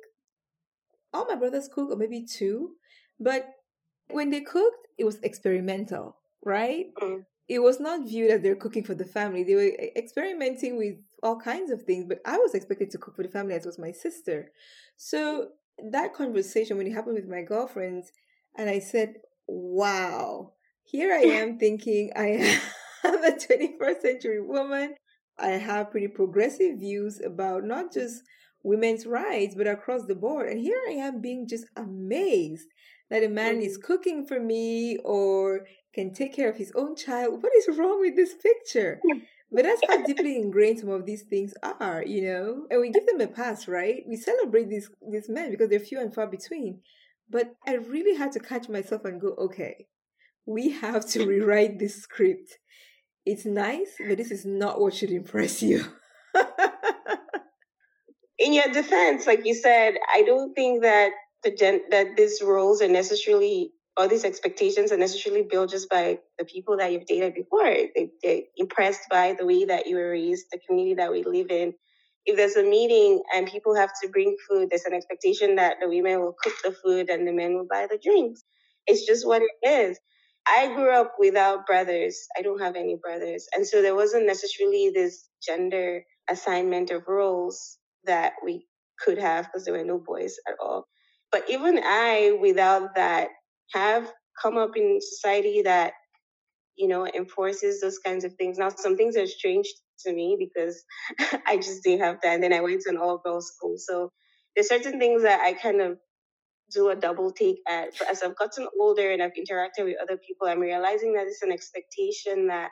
all 1.14 1.26
my 1.26 1.36
brothers 1.36 1.70
cook, 1.74 1.90
or 1.90 1.96
maybe 1.96 2.26
two, 2.26 2.76
but 3.18 3.48
when 4.10 4.30
they 4.30 4.42
cooked, 4.42 4.88
it 4.98 5.06
was 5.06 5.20
experimental, 5.22 6.18
right? 6.44 6.88
Mm. 7.02 7.26
It 7.48 7.60
was 7.60 7.80
not 7.80 8.08
viewed 8.08 8.32
as 8.32 8.42
they're 8.42 8.56
cooking 8.56 8.84
for 8.84 8.96
the 8.96 9.06
family. 9.06 9.44
They 9.44 9.56
were 9.56 9.72
experimenting 9.96 10.78
with 10.78 10.96
all 11.22 11.40
kinds 11.40 11.72
of 11.72 11.84
things, 11.84 12.06
but 12.08 12.20
I 12.26 12.38
was 12.38 12.56
expected 12.56 12.90
to 12.92 12.98
cook 12.98 13.16
for 13.16 13.24
the 13.24 13.30
family 13.30 13.54
as 13.54 13.66
was 13.66 13.78
my 13.78 13.92
sister. 13.92 14.52
So 14.98 15.50
that 15.92 16.14
conversation, 16.14 16.78
when 16.78 16.88
it 16.88 16.94
happened 16.94 17.16
with 17.16 17.28
my 17.28 17.44
girlfriends, 17.44 18.12
and 18.56 18.70
I 18.70 18.80
said, 18.80 19.16
wow, 19.48 20.54
here 20.84 21.14
I 21.14 21.22
am 21.42 21.60
thinking 21.60 22.12
I 22.16 22.60
am 23.04 23.24
a 23.24 23.32
21st 23.32 24.02
century 24.02 24.42
woman. 24.42 24.96
I 25.38 25.50
have 25.50 25.92
pretty 25.92 26.08
progressive 26.08 26.80
views 26.80 27.20
about 27.20 27.64
not 27.66 27.94
just 27.94 28.24
women's 28.64 29.06
rights, 29.06 29.54
but 29.56 29.68
across 29.68 30.06
the 30.06 30.16
board. 30.16 30.50
And 30.50 30.60
here 30.60 30.80
I 30.88 30.94
am 30.94 31.22
being 31.22 31.48
just 31.48 31.66
amazed 31.76 32.68
that 33.10 33.24
a 33.24 33.30
man 33.30 33.62
is 33.62 33.78
mm-hmm. 33.78 33.86
cooking 33.86 34.26
for 34.26 34.40
me 34.40 34.98
or 35.04 35.66
can 35.94 36.14
take 36.14 36.36
care 36.36 36.50
of 36.50 36.58
his 36.58 36.72
own 36.76 36.96
child. 36.96 37.42
What 37.42 37.54
is 37.56 37.78
wrong 37.78 38.00
with 38.02 38.16
this 38.16 38.34
picture? 38.36 39.00
But 39.52 39.64
that's 39.64 39.82
how 39.88 40.04
deeply 40.06 40.36
ingrained 40.42 40.80
some 40.80 40.90
of 40.90 41.06
these 41.06 41.24
things 41.24 41.54
are, 41.64 42.04
you 42.06 42.24
know. 42.24 42.68
And 42.70 42.82
we 42.82 42.90
give 42.92 43.06
them 43.06 43.22
a 43.22 43.28
pass, 43.28 43.68
right? 43.68 44.04
We 44.08 44.18
celebrate 44.18 44.70
these 44.70 44.90
these 45.10 45.30
men 45.30 45.52
because 45.52 45.70
they're 45.70 45.80
few 45.80 46.00
and 46.00 46.14
far 46.14 46.28
between. 46.28 46.82
But 47.30 47.56
I 47.66 47.76
really 47.76 48.18
had 48.18 48.32
to 48.34 48.40
catch 48.40 48.70
myself 48.70 49.06
and 49.06 49.20
go, 49.22 49.36
okay, 49.38 49.88
we 50.46 50.72
have 50.72 51.08
to 51.10 51.26
rewrite 51.26 51.80
this 51.80 52.02
script. 52.02 52.60
It's 53.26 53.46
nice, 53.46 53.96
but 54.08 54.18
this 54.18 54.30
is 54.30 54.46
not 54.46 54.80
what 54.80 54.94
should 54.94 55.10
impress 55.10 55.64
you. 55.64 55.84
In 58.38 58.54
your 58.54 58.68
defense, 58.68 59.26
like 59.26 59.46
you 59.46 59.56
said, 59.56 59.96
I 60.14 60.22
don't 60.24 60.54
think 60.54 60.84
that 60.84 61.12
the 61.46 61.52
gen- 61.52 61.84
that 61.92 62.18
these 62.18 62.42
roles 62.44 62.84
are 62.84 62.90
necessarily 62.90 63.74
or 64.00 64.10
these 64.10 64.26
expectations 64.26 64.94
are 64.94 64.98
necessarily 64.98 65.44
built 65.44 65.72
just 65.72 65.90
by 65.90 66.20
the 66.40 66.46
people 66.46 66.78
that 66.80 66.94
you've 66.94 67.08
dated 67.08 67.36
before. 67.36 67.66
They, 67.66 68.12
they're 68.24 68.44
impressed 68.58 69.04
by 69.12 69.36
the 69.40 69.46
way 69.46 69.66
that 69.68 69.88
you 69.88 69.98
were 69.98 70.12
raised, 70.12 70.48
the 70.54 70.60
community 70.68 70.96
that 70.96 71.12
we 71.14 71.26
live 71.26 71.52
in. 71.52 71.76
If 72.26 72.38
there's 72.38 72.58
a 72.58 72.64
meeting 72.64 73.24
and 73.36 73.48
people 73.48 73.76
have 73.76 73.92
to 74.04 74.10
bring 74.10 74.38
food, 74.50 74.70
there's 74.72 74.86
an 74.86 74.96
expectation 74.96 75.58
that 75.58 75.78
the 75.82 75.90
women 75.90 76.22
will 76.22 76.36
cook 76.42 76.56
the 76.64 76.74
food 76.74 77.10
and 77.12 77.28
the 77.28 77.34
men 77.34 77.56
will 77.56 77.68
buy 77.70 77.88
the 77.92 78.00
drinks. 78.04 78.44
It's 78.88 79.06
just 79.06 79.28
what 79.28 79.44
it 79.44 79.68
is. 79.68 80.00
I 80.48 80.74
grew 80.76 80.92
up 80.92 81.16
without 81.20 81.68
brothers. 81.68 82.28
I 82.40 82.44
don't 82.44 82.62
have 82.62 82.78
any 82.78 82.98
brothers. 82.98 83.48
And 83.56 83.68
so 83.68 83.84
there 83.84 83.96
wasn't 83.96 84.28
necessarily 84.28 84.92
this 84.96 85.30
gender 85.46 86.06
assignment 86.30 86.92
of 86.92 87.04
roles 87.08 87.80
that 88.06 88.34
we 88.46 88.68
could 89.00 89.20
have 89.20 89.46
because 89.48 89.66
there 89.66 89.76
were 89.76 89.86
no 89.86 90.00
boys 90.00 90.38
at 90.48 90.56
all. 90.62 90.88
But 91.36 91.50
even 91.50 91.82
I, 91.84 92.38
without 92.40 92.96
that, 92.96 93.28
have 93.74 94.10
come 94.42 94.58
up 94.58 94.78
in 94.78 95.00
society 95.02 95.64
that, 95.64 95.92
you 96.78 96.88
know, 96.88 97.06
enforces 97.06 97.82
those 97.82 97.98
kinds 98.00 98.24
of 98.24 98.36
things. 98.36 98.58
Now, 98.58 98.70
some 98.70 98.96
things 98.96 99.18
are 99.18 99.28
strange 99.28 99.68
to 100.06 100.14
me 100.14 100.38
because 100.40 100.82
I 101.46 101.58
just 101.58 101.84
didn't 101.84 102.06
have 102.06 102.20
that. 102.24 102.36
And 102.36 102.42
then 102.42 102.54
I 102.54 102.62
went 102.62 102.84
to 102.84 102.90
an 102.90 102.96
all 102.96 103.18
girls 103.18 103.52
school. 103.54 103.76
So 103.76 104.14
there's 104.56 104.70
certain 104.70 104.98
things 104.98 105.24
that 105.24 105.42
I 105.42 105.52
kind 105.52 105.82
of 105.82 105.98
do 106.72 106.88
a 106.88 106.96
double 106.96 107.32
take 107.32 107.58
at. 107.68 107.90
But 108.00 108.10
as 108.10 108.24
I've 108.24 108.38
gotten 108.38 108.70
older 108.80 109.12
and 109.12 109.22
I've 109.22 109.34
interacted 109.34 109.84
with 109.84 109.98
other 110.02 110.18
people, 110.26 110.48
I'm 110.48 110.62
realizing 110.62 111.16
that 111.16 111.28
it's 111.28 111.42
an 111.42 111.52
expectation 111.52 112.48
that 112.48 112.70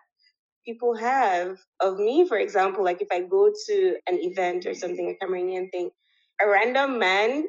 people 0.66 0.96
have 0.96 1.58
of 1.82 2.00
me, 2.00 2.26
for 2.30 2.38
example, 2.38 2.86
like 2.86 3.02
if 3.02 3.10
I 3.12 3.24
go 3.24 3.52
to 3.68 3.98
an 4.08 4.20
event 4.22 4.66
or 4.66 4.74
something, 4.74 5.18
a 5.22 5.26
Cameroonian 5.26 5.70
thing, 5.70 5.90
a 6.42 6.48
random 6.48 6.98
man 6.98 7.44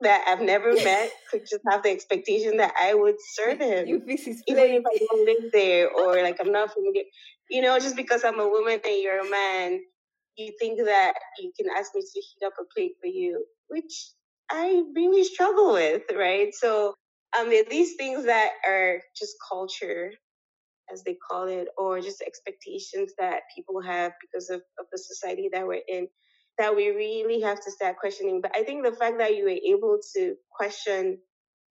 that 0.00 0.24
I've 0.28 0.40
never 0.40 0.74
met 0.84 1.10
could 1.30 1.42
just 1.42 1.62
have 1.68 1.82
the 1.82 1.90
expectation 1.90 2.58
that 2.58 2.74
I 2.80 2.94
would 2.94 3.16
serve 3.34 3.58
him. 3.60 3.86
You 3.86 4.00
fix 4.06 4.24
his 4.24 4.42
Even 4.46 4.64
if 4.64 4.84
I 4.86 4.98
don't 4.98 5.26
live 5.26 5.52
there 5.52 5.90
or 5.94 6.22
like 6.22 6.36
I'm 6.40 6.52
not 6.52 6.72
familiar. 6.72 7.04
You 7.50 7.62
know, 7.62 7.78
just 7.78 7.96
because 7.96 8.24
I'm 8.24 8.40
a 8.40 8.48
woman 8.48 8.80
and 8.84 9.02
you're 9.02 9.20
a 9.20 9.30
man, 9.30 9.80
you 10.36 10.52
think 10.60 10.78
that 10.84 11.14
you 11.38 11.52
can 11.58 11.68
ask 11.76 11.92
me 11.94 12.02
to 12.02 12.20
heat 12.20 12.46
up 12.46 12.52
a 12.60 12.64
plate 12.74 12.92
for 13.00 13.06
you, 13.06 13.44
which 13.68 14.10
I 14.50 14.82
really 14.94 15.24
struggle 15.24 15.72
with, 15.72 16.02
right? 16.14 16.54
So 16.54 16.94
um 17.38 17.50
these 17.50 17.96
things 17.96 18.24
that 18.26 18.50
are 18.66 19.00
just 19.18 19.34
culture 19.50 20.12
as 20.92 21.02
they 21.04 21.16
call 21.30 21.48
it, 21.48 21.68
or 21.76 22.00
just 22.00 22.22
expectations 22.22 23.12
that 23.18 23.42
people 23.54 23.80
have 23.82 24.12
because 24.20 24.50
of, 24.50 24.62
of 24.78 24.86
the 24.90 24.98
society 24.98 25.50
that 25.52 25.66
we're 25.66 25.82
in 25.88 26.08
that 26.58 26.76
we 26.76 26.88
really 26.90 27.40
have 27.42 27.60
to 27.64 27.70
start 27.70 27.98
questioning. 27.98 28.40
But 28.42 28.56
I 28.56 28.64
think 28.64 28.84
the 28.84 28.92
fact 28.92 29.18
that 29.18 29.36
you 29.36 29.44
were 29.44 29.50
able 29.76 29.98
to 30.16 30.36
question 30.52 31.18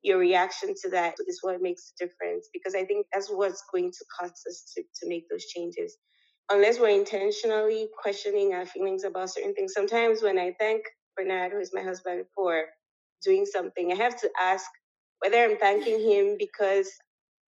your 0.03 0.19
reaction 0.19 0.73
to 0.83 0.91
that 0.91 1.15
is 1.27 1.39
what 1.43 1.61
makes 1.61 1.91
the 1.99 2.07
difference 2.07 2.49
because 2.53 2.75
I 2.75 2.85
think 2.85 3.07
that's 3.13 3.29
what's 3.29 3.63
going 3.73 3.91
to 3.91 4.05
cause 4.19 4.31
us 4.49 4.73
to, 4.75 4.83
to 5.01 5.09
make 5.09 5.25
those 5.29 5.45
changes. 5.45 5.97
Unless 6.51 6.79
we're 6.79 6.89
intentionally 6.99 7.89
questioning 8.01 8.53
our 8.53 8.65
feelings 8.65 9.03
about 9.03 9.31
certain 9.31 9.53
things. 9.55 9.73
Sometimes 9.73 10.23
when 10.23 10.39
I 10.39 10.53
thank 10.59 10.83
Bernard, 11.17 11.53
who 11.53 11.59
is 11.59 11.71
my 11.73 11.81
husband, 11.83 12.25
for 12.35 12.65
doing 13.25 13.45
something, 13.45 13.91
I 13.91 13.95
have 13.95 14.19
to 14.21 14.29
ask 14.41 14.65
whether 15.21 15.37
I'm 15.39 15.57
thanking 15.57 15.99
him 16.01 16.37
because 16.39 16.89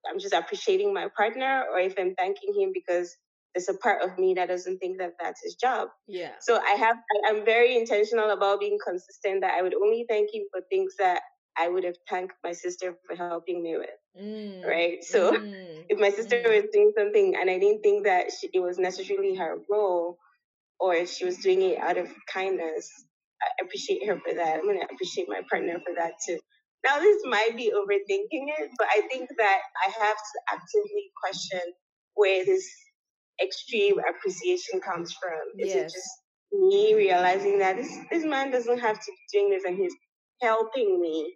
I'm 0.10 0.20
just 0.20 0.34
appreciating 0.34 0.94
my 0.94 1.08
partner 1.16 1.66
or 1.72 1.80
if 1.80 1.96
I'm 2.00 2.16
thanking 2.16 2.54
him 2.60 2.72
because 2.74 3.16
there's 3.54 3.70
a 3.70 3.74
part 3.74 4.02
of 4.02 4.18
me 4.18 4.36
that 4.36 4.47
doesn't 4.47 4.78
think 4.78 5.00
that 5.00 5.14
that's 5.20 5.41
his 5.43 5.56
job. 5.56 5.89
Yeah. 6.08 6.32
So 6.39 6.60
I 6.60 6.76
have, 6.78 6.97
I'm 7.28 7.45
very 7.45 7.78
intentional 7.78 8.30
about 8.30 8.60
being 8.60 8.78
consistent 8.86 9.41
that 9.41 9.56
I 9.58 9.62
would 9.62 9.74
only 9.74 10.06
thank 10.08 10.34
him 10.34 10.43
for 10.52 10.62
things 10.70 10.93
that 11.00 11.22
I 11.58 11.68
would 11.68 11.84
have 11.84 11.95
thanked 12.10 12.36
my 12.43 12.54
sister 12.54 12.95
for 13.08 13.16
helping 13.16 13.64
me 13.64 13.78
with. 13.78 13.89
Mm. 14.22 14.66
Right. 14.66 15.04
So 15.04 15.34
mm. 15.34 15.84
if 15.89 16.00
my 16.00 16.10
sister 16.12 16.38
mm. 16.38 16.56
was 16.56 16.70
doing 16.72 16.91
something 16.97 17.36
and 17.39 17.50
I 17.50 17.58
didn't 17.58 17.82
think 17.82 18.06
that 18.06 18.28
she, 18.39 18.50
it 18.54 18.60
was 18.60 18.78
necessarily 18.78 19.36
her 19.36 19.58
role 19.70 20.18
or 20.80 20.95
if 20.95 21.10
she 21.10 21.26
was 21.26 21.38
doing 21.38 21.62
it 21.62 21.80
out 21.80 21.97
of 21.97 22.08
kindness, 22.32 22.89
I 23.41 23.66
appreciate 23.66 24.08
her 24.08 24.16
for 24.16 24.34
that. 24.34 24.56
I'm 24.56 24.64
going 24.64 24.80
to 24.80 24.93
appreciate 24.93 25.28
my 25.28 25.41
partner 25.50 25.80
for 25.80 25.95
that 25.97 26.14
too. 26.26 26.39
now 26.86 27.00
this 27.00 27.22
might 27.26 27.58
be 27.58 27.72
overthinking 27.76 28.45
it, 28.60 28.70
but 28.78 28.88
I 28.89 29.02
think 29.12 29.30
that 29.38 29.60
I 29.86 29.89
have 30.06 30.18
to 30.18 30.54
actively 30.54 31.12
question 31.22 31.74
where 32.16 32.45
this 32.45 32.70
extreme 33.44 33.96
appreciation 34.00 34.82
comes 34.82 35.14
from. 35.14 35.40
Is 35.58 35.74
it 35.74 35.84
just 35.84 36.10
me 36.52 36.96
realizing 36.96 37.60
that 37.60 37.78
this 37.78 37.96
this 38.12 38.26
man 38.26 38.52
doesn't 38.52 38.80
have 38.80 39.00
to 39.00 39.12
be 39.12 39.40
doing 39.40 39.50
this 39.52 39.64
and 39.66 39.78
he's 39.78 39.96
helping 40.42 41.00
me, 41.00 41.36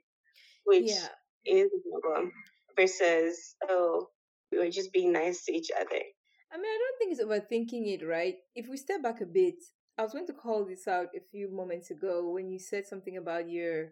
which 0.65 0.89
yeah. 0.89 1.07
is 1.45 1.69
a 1.71 2.01
problem, 2.01 2.31
versus 2.75 3.55
oh 3.69 4.07
we 4.51 4.59
were 4.59 4.69
just 4.69 4.93
being 4.93 5.11
nice 5.11 5.45
to 5.45 5.53
each 5.53 5.69
other. 5.79 6.01
I 6.51 6.57
mean, 6.57 6.65
I 6.65 6.79
don't 6.79 6.97
think 6.99 7.11
it's 7.11 7.23
overthinking 7.23 7.93
it, 7.93 8.05
right? 8.05 8.35
If 8.55 8.67
we 8.69 8.77
step 8.77 9.01
back 9.01 9.21
a 9.21 9.25
bit, 9.25 9.55
I 9.97 10.03
was 10.03 10.11
going 10.11 10.27
to 10.27 10.33
call 10.33 10.65
this 10.65 10.87
out 10.87 11.07
a 11.15 11.21
few 11.31 11.51
moments 11.51 11.89
ago 11.89 12.29
when 12.29 12.51
you 12.51 12.59
said 12.59 12.85
something 12.85 13.17
about 13.17 13.49
your 13.49 13.89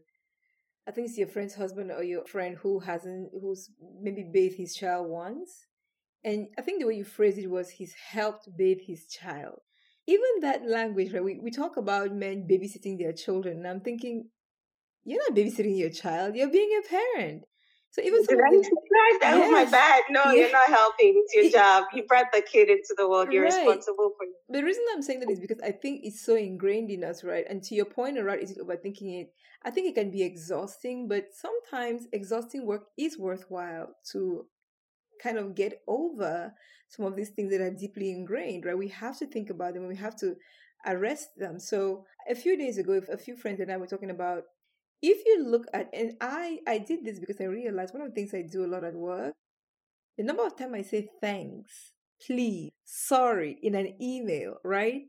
I 0.87 0.91
think 0.91 1.07
it's 1.07 1.17
your 1.17 1.27
friend's 1.27 1.55
husband 1.55 1.91
or 1.91 2.03
your 2.03 2.25
friend 2.25 2.57
who 2.57 2.79
hasn't, 2.79 3.29
who's 3.39 3.69
maybe 4.01 4.23
bathed 4.23 4.57
his 4.57 4.75
child 4.75 5.07
once. 5.09 5.67
And 6.23 6.47
I 6.57 6.61
think 6.61 6.79
the 6.79 6.87
way 6.87 6.95
you 6.95 7.03
phrased 7.03 7.37
it 7.37 7.49
was 7.49 7.69
he's 7.69 7.93
helped 7.93 8.47
bathe 8.55 8.81
his 8.85 9.07
child. 9.07 9.59
Even 10.07 10.41
that 10.41 10.67
language, 10.67 11.13
right? 11.13 11.23
We, 11.23 11.39
we 11.41 11.51
talk 11.51 11.77
about 11.77 12.13
men 12.13 12.47
babysitting 12.49 12.97
their 12.97 13.13
children. 13.13 13.57
And 13.57 13.67
I'm 13.67 13.81
thinking, 13.81 14.29
you're 15.03 15.21
not 15.27 15.37
babysitting 15.37 15.77
your 15.77 15.89
child, 15.89 16.35
you're 16.35 16.51
being 16.51 16.79
a 16.79 16.87
parent. 16.87 17.43
So 17.91 18.01
even 18.01 18.23
some 18.23 18.37
right. 18.37 18.63
That 19.19 19.33
oh 19.33 19.37
yes. 19.37 19.51
was 19.51 19.51
my 19.51 19.69
bad. 19.69 20.03
No, 20.09 20.23
yeah. 20.25 20.43
you're 20.43 20.51
not 20.51 20.69
helping. 20.69 21.13
It's 21.25 21.35
your 21.35 21.51
job. 21.51 21.83
You 21.93 22.03
brought 22.05 22.31
the 22.31 22.41
kid 22.41 22.69
into 22.69 22.95
the 22.97 23.07
world. 23.07 23.33
You're 23.33 23.43
right. 23.43 23.53
responsible 23.53 24.13
for 24.17 24.23
it. 24.23 24.29
The 24.49 24.63
reason 24.63 24.83
I'm 24.93 25.01
saying 25.01 25.19
that 25.19 25.29
is 25.29 25.41
because 25.41 25.59
I 25.61 25.71
think 25.71 26.01
it's 26.03 26.25
so 26.25 26.37
ingrained 26.37 26.89
in 26.89 27.03
us, 27.03 27.21
right? 27.21 27.43
And 27.49 27.61
to 27.63 27.75
your 27.75 27.83
point, 27.83 28.17
right, 28.23 28.41
is 28.41 28.51
it 28.51 28.59
overthinking 28.59 29.21
it? 29.21 29.33
I 29.63 29.71
think 29.71 29.89
it 29.89 29.95
can 29.95 30.09
be 30.09 30.23
exhausting, 30.23 31.09
but 31.09 31.25
sometimes 31.33 32.07
exhausting 32.13 32.65
work 32.65 32.85
is 32.97 33.19
worthwhile 33.19 33.89
to 34.13 34.45
kind 35.21 35.37
of 35.37 35.55
get 35.55 35.81
over 35.87 36.53
some 36.89 37.05
of 37.05 37.15
these 37.15 37.29
things 37.29 37.51
that 37.51 37.61
are 37.61 37.71
deeply 37.71 38.11
ingrained, 38.11 38.65
right? 38.65 38.77
We 38.77 38.89
have 38.89 39.17
to 39.19 39.27
think 39.27 39.49
about 39.49 39.73
them 39.73 39.83
and 39.83 39.91
we 39.91 39.97
have 39.97 40.17
to 40.19 40.35
arrest 40.85 41.29
them. 41.37 41.59
So 41.59 42.05
a 42.29 42.35
few 42.35 42.57
days 42.57 42.77
ago, 42.77 43.01
a 43.11 43.17
few 43.17 43.35
friends 43.35 43.59
and 43.59 43.71
I 43.71 43.77
were 43.77 43.87
talking 43.87 44.09
about 44.09 44.43
if 45.01 45.25
you 45.25 45.43
look 45.47 45.65
at 45.73 45.89
and 45.93 46.13
I 46.21 46.59
I 46.67 46.77
did 46.77 47.03
this 47.03 47.19
because 47.19 47.41
I 47.41 47.45
realized 47.45 47.93
one 47.93 48.03
of 48.03 48.09
the 48.09 48.15
things 48.15 48.33
I 48.33 48.43
do 48.43 48.65
a 48.65 48.67
lot 48.67 48.83
at 48.83 48.93
work, 48.93 49.33
the 50.17 50.23
number 50.23 50.45
of 50.45 50.57
time 50.57 50.75
I 50.75 50.81
say 50.83 51.07
thanks, 51.21 51.93
please, 52.25 52.71
sorry 52.83 53.57
in 53.61 53.75
an 53.75 53.95
email, 54.01 54.57
right? 54.63 55.03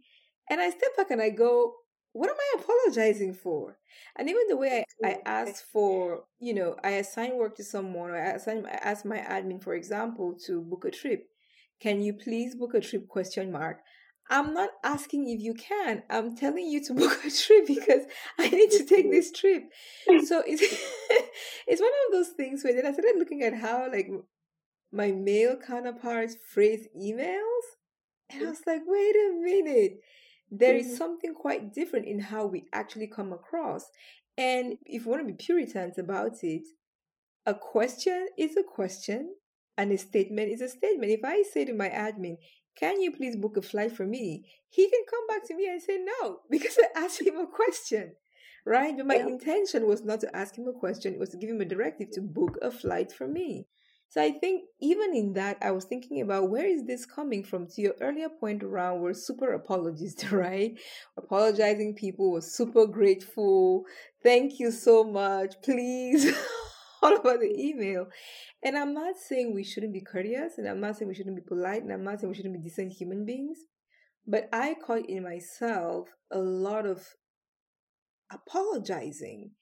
And 0.50 0.60
I 0.60 0.70
step 0.70 0.96
back 0.96 1.10
and 1.10 1.20
I 1.20 1.30
go, 1.30 1.74
what 2.12 2.28
am 2.30 2.36
I 2.36 2.60
apologizing 2.60 3.34
for? 3.34 3.78
And 4.16 4.28
even 4.28 4.48
the 4.48 4.56
way 4.56 4.84
I, 5.04 5.08
I 5.08 5.18
ask 5.24 5.64
for, 5.72 6.24
you 6.38 6.54
know, 6.54 6.76
I 6.84 6.90
assign 6.92 7.36
work 7.36 7.56
to 7.56 7.64
someone 7.64 8.10
or 8.10 8.16
I 8.16 8.30
assign 8.32 8.66
I 8.66 8.74
ask 8.82 9.04
my 9.04 9.18
admin, 9.18 9.62
for 9.62 9.74
example, 9.74 10.36
to 10.46 10.60
book 10.60 10.84
a 10.84 10.90
trip. 10.90 11.28
Can 11.80 12.02
you 12.02 12.12
please 12.12 12.54
book 12.54 12.74
a 12.74 12.80
trip? 12.80 13.08
Question 13.08 13.50
mark. 13.50 13.78
I'm 14.30 14.54
not 14.54 14.70
asking 14.84 15.28
if 15.28 15.40
you 15.40 15.54
can. 15.54 16.02
I'm 16.08 16.36
telling 16.36 16.66
you 16.66 16.82
to 16.84 16.94
book 17.02 17.24
a 17.24 17.30
trip 17.30 17.66
because 17.66 18.02
I 18.38 18.48
need 18.48 18.70
to 18.72 18.84
take 18.84 19.10
this 19.10 19.32
trip. 19.32 19.64
So 20.26 20.42
it's 20.46 20.62
it's 21.66 21.80
one 21.80 21.90
of 22.06 22.12
those 22.12 22.28
things 22.36 22.62
where 22.62 22.74
then 22.74 22.86
I 22.86 22.92
started 22.92 23.16
looking 23.18 23.42
at 23.42 23.54
how 23.54 23.90
like 23.90 24.08
my 24.92 25.10
male 25.12 25.56
counterparts 25.56 26.36
phrase 26.52 26.86
emails, 26.96 27.64
and 28.30 28.46
I 28.46 28.50
was 28.50 28.60
like, 28.66 28.82
wait 28.86 29.16
a 29.16 29.40
minute. 29.40 30.00
There 30.54 30.76
is 30.76 30.88
mm-hmm. 30.88 30.96
something 30.96 31.34
quite 31.34 31.72
different 31.72 32.06
in 32.06 32.20
how 32.20 32.44
we 32.44 32.66
actually 32.74 33.06
come 33.06 33.32
across. 33.32 33.86
And 34.36 34.76
if 34.84 35.06
you 35.06 35.10
want 35.10 35.26
to 35.26 35.32
be 35.32 35.44
Puritans 35.44 35.96
about 35.96 36.44
it, 36.44 36.64
a 37.46 37.54
question 37.54 38.28
is 38.38 38.54
a 38.58 38.62
question 38.62 39.34
and 39.78 39.90
a 39.90 39.96
statement 39.96 40.50
is 40.50 40.60
a 40.60 40.68
statement. 40.68 41.10
If 41.10 41.24
I 41.24 41.42
say 41.42 41.64
to 41.64 41.72
my 41.72 41.88
admin, 41.88 42.36
can 42.76 43.00
you 43.00 43.12
please 43.12 43.34
book 43.34 43.56
a 43.56 43.62
flight 43.62 43.92
for 43.92 44.04
me? 44.04 44.44
He 44.68 44.90
can 44.90 45.00
come 45.08 45.26
back 45.26 45.48
to 45.48 45.54
me 45.54 45.68
and 45.68 45.80
say 45.80 45.98
no 46.20 46.40
because 46.50 46.78
I 46.78 47.00
asked 47.02 47.22
him 47.22 47.38
a 47.38 47.46
question, 47.46 48.12
right? 48.66 48.94
But 48.94 49.06
my 49.06 49.16
yeah. 49.16 49.28
intention 49.28 49.86
was 49.86 50.04
not 50.04 50.20
to 50.20 50.36
ask 50.36 50.56
him 50.56 50.68
a 50.68 50.78
question, 50.78 51.14
it 51.14 51.18
was 51.18 51.30
to 51.30 51.38
give 51.38 51.48
him 51.48 51.62
a 51.62 51.64
directive 51.64 52.10
to 52.12 52.20
book 52.20 52.58
a 52.60 52.70
flight 52.70 53.10
for 53.10 53.26
me. 53.26 53.68
So 54.12 54.20
I 54.20 54.32
think 54.32 54.64
even 54.78 55.14
in 55.14 55.32
that, 55.34 55.56
I 55.62 55.70
was 55.70 55.86
thinking 55.86 56.20
about 56.20 56.50
where 56.50 56.66
is 56.66 56.84
this 56.84 57.06
coming 57.06 57.42
from? 57.42 57.66
To 57.68 57.80
your 57.80 57.94
earlier 58.02 58.28
point 58.28 58.62
around, 58.62 59.00
we're 59.00 59.14
super 59.14 59.54
apologists, 59.54 60.30
right? 60.32 60.78
Apologizing 61.16 61.94
people 61.94 62.30
were 62.30 62.42
super 62.42 62.86
grateful. 62.86 63.84
Thank 64.22 64.60
you 64.60 64.70
so 64.70 65.02
much. 65.02 65.54
Please. 65.62 66.30
all 67.02 67.16
about 67.16 67.40
the 67.40 67.58
email. 67.58 68.06
And 68.62 68.76
I'm 68.76 68.92
not 68.92 69.14
saying 69.16 69.54
we 69.54 69.64
shouldn't 69.64 69.94
be 69.94 70.02
courteous, 70.02 70.58
and 70.58 70.68
I'm 70.68 70.80
not 70.82 70.98
saying 70.98 71.08
we 71.08 71.14
shouldn't 71.14 71.36
be 71.36 71.48
polite, 71.48 71.82
and 71.82 71.90
I'm 71.90 72.04
not 72.04 72.20
saying 72.20 72.28
we 72.30 72.36
shouldn't 72.36 72.54
be 72.54 72.68
decent 72.68 72.92
human 72.92 73.24
beings. 73.24 73.60
But 74.26 74.50
I 74.52 74.74
caught 74.74 75.08
in 75.08 75.22
myself 75.22 76.08
a 76.30 76.38
lot 76.38 76.84
of 76.84 77.02
apologizing. 78.30 79.52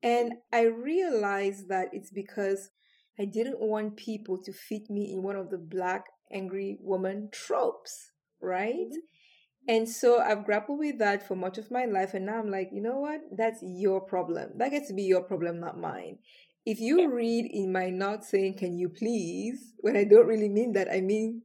And 0.00 0.34
I 0.52 0.62
realized 0.62 1.68
that 1.70 1.88
it's 1.92 2.12
because 2.12 2.70
I 3.18 3.24
didn't 3.24 3.60
want 3.60 3.96
people 3.96 4.38
to 4.42 4.52
fit 4.52 4.90
me 4.90 5.12
in 5.12 5.22
one 5.22 5.36
of 5.36 5.50
the 5.50 5.58
black 5.58 6.04
angry 6.32 6.78
woman 6.80 7.28
tropes, 7.32 8.12
right? 8.40 8.74
Mm-hmm. 8.74 9.68
And 9.68 9.88
so 9.88 10.20
I've 10.20 10.44
grappled 10.44 10.78
with 10.78 10.98
that 10.98 11.26
for 11.26 11.34
much 11.34 11.58
of 11.58 11.70
my 11.70 11.86
life. 11.86 12.14
And 12.14 12.26
now 12.26 12.38
I'm 12.38 12.50
like, 12.50 12.70
you 12.72 12.80
know 12.80 12.98
what? 12.98 13.20
That's 13.36 13.58
your 13.62 14.00
problem. 14.00 14.50
That 14.56 14.70
gets 14.70 14.88
to 14.88 14.94
be 14.94 15.02
your 15.02 15.22
problem, 15.22 15.60
not 15.60 15.78
mine. 15.78 16.18
If 16.64 16.78
you 16.80 17.00
yeah. 17.00 17.06
read 17.06 17.50
in 17.50 17.72
my 17.72 17.90
not 17.90 18.24
saying, 18.24 18.58
can 18.58 18.78
you 18.78 18.88
please, 18.88 19.72
when 19.78 19.96
I 19.96 20.04
don't 20.04 20.26
really 20.26 20.48
mean 20.48 20.72
that, 20.72 20.88
I 20.90 21.00
mean, 21.00 21.42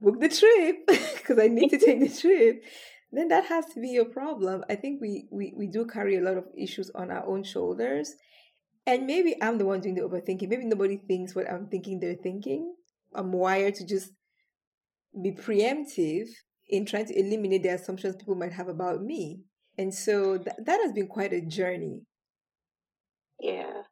book 0.00 0.20
the 0.20 0.28
trip 0.28 0.86
because 1.16 1.38
I 1.38 1.48
need 1.48 1.70
to 1.70 1.78
take 1.78 2.00
the 2.00 2.08
trip, 2.20 2.62
then 3.12 3.28
that 3.28 3.46
has 3.46 3.66
to 3.74 3.80
be 3.80 3.88
your 3.90 4.06
problem. 4.06 4.64
I 4.68 4.74
think 4.74 5.00
we, 5.00 5.28
we, 5.30 5.52
we 5.56 5.66
do 5.68 5.86
carry 5.86 6.16
a 6.16 6.20
lot 6.20 6.36
of 6.36 6.46
issues 6.56 6.90
on 6.94 7.10
our 7.10 7.24
own 7.26 7.44
shoulders. 7.44 8.14
And 8.86 9.06
maybe 9.06 9.36
I'm 9.42 9.58
the 9.58 9.66
one 9.66 9.80
doing 9.80 9.96
the 9.96 10.02
overthinking. 10.02 10.48
Maybe 10.48 10.64
nobody 10.64 10.96
thinks 10.96 11.34
what 11.34 11.50
I'm 11.50 11.66
thinking 11.66 11.98
they're 11.98 12.14
thinking. 12.14 12.74
I'm 13.14 13.32
wired 13.32 13.74
to 13.76 13.86
just 13.86 14.12
be 15.20 15.32
preemptive 15.32 16.28
in 16.68 16.86
trying 16.86 17.06
to 17.06 17.18
eliminate 17.18 17.62
the 17.62 17.70
assumptions 17.70 18.16
people 18.16 18.36
might 18.36 18.52
have 18.52 18.68
about 18.68 19.02
me. 19.02 19.40
And 19.78 19.92
so 19.92 20.38
th- 20.38 20.56
that 20.64 20.80
has 20.82 20.92
been 20.92 21.08
quite 21.08 21.32
a 21.32 21.40
journey. 21.40 22.02
Yeah. 23.40 23.82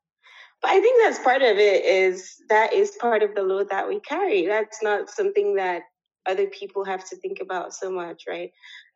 But 0.63 0.71
I 0.71 0.81
think 0.81 1.03
that's 1.03 1.19
part 1.23 1.43
of 1.43 1.59
it 1.59 1.85
is 1.85 2.37
that 2.49 2.73
is 2.73 2.97
part 3.01 3.23
of 3.23 3.35
the 3.35 3.43
load 3.43 3.69
that 3.71 3.89
we 3.89 4.01
carry. 4.01 4.47
That's 4.47 4.83
not 4.83 5.11
something 5.11 5.57
that 5.57 5.83
other 6.27 6.47
people 6.47 6.85
have 6.85 7.07
to 7.11 7.17
think 7.17 7.41
about 7.41 7.75
so 7.75 7.91
much, 7.91 8.23
right? 8.29 8.51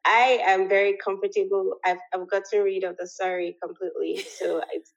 I 0.07 0.39
am 0.47 0.69
very 0.69 0.97
comfortable. 1.05 1.75
I've, 1.85 1.99
I've 2.15 2.31
gotten 2.31 2.63
rid 2.63 2.85
of 2.85 2.97
the 2.97 3.07
sorry 3.07 3.57
completely. 3.63 4.25
So 4.39 4.63
it's, 4.73 4.93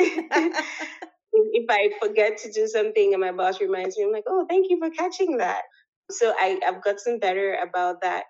if 1.32 1.66
I 1.70 1.90
forget 2.02 2.38
to 2.38 2.52
do 2.52 2.66
something 2.68 3.12
and 3.14 3.20
my 3.20 3.32
boss 3.32 3.60
reminds 3.60 3.98
me, 3.98 4.04
I'm 4.04 4.12
like, 4.12 4.24
oh, 4.28 4.46
thank 4.48 4.68
you 4.70 4.78
for 4.78 4.90
catching 4.90 5.38
that. 5.38 5.62
So 6.10 6.34
I, 6.38 6.60
I've 6.66 6.82
gotten 6.84 7.18
better 7.20 7.56
about 7.62 8.02
that. 8.02 8.24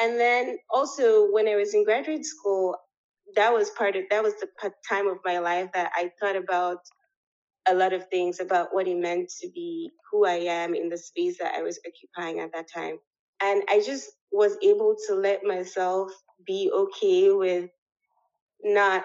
And 0.00 0.18
then 0.18 0.58
also 0.72 1.30
when 1.32 1.48
I 1.48 1.56
was 1.56 1.74
in 1.74 1.84
graduate 1.84 2.24
school, 2.26 2.76
that 3.36 3.52
was 3.52 3.70
part 3.70 3.96
of 3.96 4.04
that 4.10 4.22
was 4.22 4.34
the 4.40 4.48
time 4.88 5.08
of 5.08 5.18
my 5.24 5.38
life 5.38 5.70
that 5.74 5.92
I 5.96 6.10
thought 6.20 6.36
about 6.36 6.78
a 7.68 7.74
lot 7.74 7.92
of 7.92 8.06
things 8.08 8.40
about 8.40 8.68
what 8.72 8.88
it 8.88 8.96
meant 8.96 9.30
to 9.40 9.48
be 9.54 9.90
who 10.10 10.26
I 10.26 10.34
am 10.36 10.74
in 10.74 10.88
the 10.88 10.98
space 10.98 11.38
that 11.38 11.54
I 11.54 11.62
was 11.62 11.80
occupying 11.86 12.40
at 12.40 12.52
that 12.54 12.66
time. 12.74 12.98
And 13.42 13.62
I 13.70 13.82
just 13.84 14.10
was 14.32 14.56
able 14.62 14.96
to 15.08 15.14
let 15.14 15.44
myself 15.44 16.10
be 16.46 16.70
okay 16.74 17.32
with 17.32 17.70
not 18.62 19.04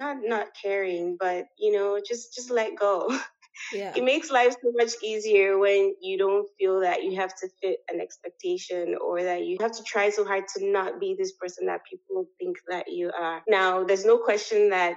not 0.00 0.16
not 0.22 0.48
caring, 0.60 1.16
but 1.20 1.46
you 1.58 1.72
know, 1.72 2.00
just 2.04 2.34
just 2.34 2.50
let 2.50 2.76
go. 2.76 3.16
Yeah. 3.74 3.92
It 3.94 4.04
makes 4.04 4.30
life 4.30 4.52
so 4.62 4.72
much 4.74 4.92
easier 5.02 5.58
when 5.58 5.94
you 6.00 6.16
don't 6.16 6.48
feel 6.58 6.80
that 6.80 7.04
you 7.04 7.16
have 7.16 7.34
to 7.40 7.48
fit 7.60 7.78
an 7.92 8.00
expectation 8.00 8.96
or 9.00 9.22
that 9.22 9.44
you 9.44 9.58
have 9.60 9.72
to 9.72 9.82
try 9.82 10.10
so 10.10 10.24
hard 10.24 10.44
to 10.56 10.64
not 10.64 10.98
be 10.98 11.14
this 11.14 11.32
person 11.32 11.66
that 11.66 11.82
people 11.88 12.26
think 12.38 12.56
that 12.68 12.90
you 12.90 13.12
are. 13.18 13.42
Now, 13.46 13.84
there's 13.84 14.04
no 14.04 14.18
question 14.18 14.70
that 14.70 14.94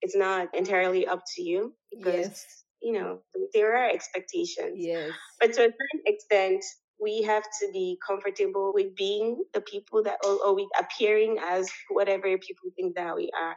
it's 0.00 0.16
not 0.16 0.54
entirely 0.54 1.06
up 1.06 1.22
to 1.36 1.42
you 1.42 1.74
because 1.90 2.26
yes. 2.26 2.64
you 2.82 2.92
know 2.92 3.20
there 3.54 3.76
are 3.76 3.88
expectations. 3.88 4.76
Yes. 4.76 5.10
But 5.40 5.52
to 5.54 5.60
a 5.60 5.70
certain 5.70 6.02
extent, 6.06 6.64
we 7.00 7.22
have 7.22 7.44
to 7.60 7.70
be 7.72 7.98
comfortable 8.06 8.72
with 8.74 8.94
being 8.96 9.44
the 9.54 9.60
people 9.60 10.02
that 10.04 10.18
or, 10.24 10.38
or 10.46 10.54
we 10.54 10.68
appearing 10.78 11.38
as 11.40 11.70
whatever 11.90 12.36
people 12.38 12.70
think 12.76 12.96
that 12.96 13.14
we 13.16 13.30
are. 13.40 13.56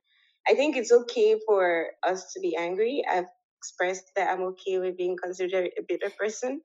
I 0.49 0.53
think 0.53 0.77
it's 0.77 0.91
okay 0.91 1.39
for 1.47 1.87
us 2.07 2.33
to 2.33 2.39
be 2.39 2.55
angry. 2.55 3.03
I've 3.09 3.25
expressed 3.59 4.11
that 4.15 4.29
I'm 4.31 4.43
okay 4.43 4.79
with 4.79 4.97
being 4.97 5.17
considered 5.21 5.71
a 5.77 5.81
bitter 5.87 6.11
person. 6.19 6.61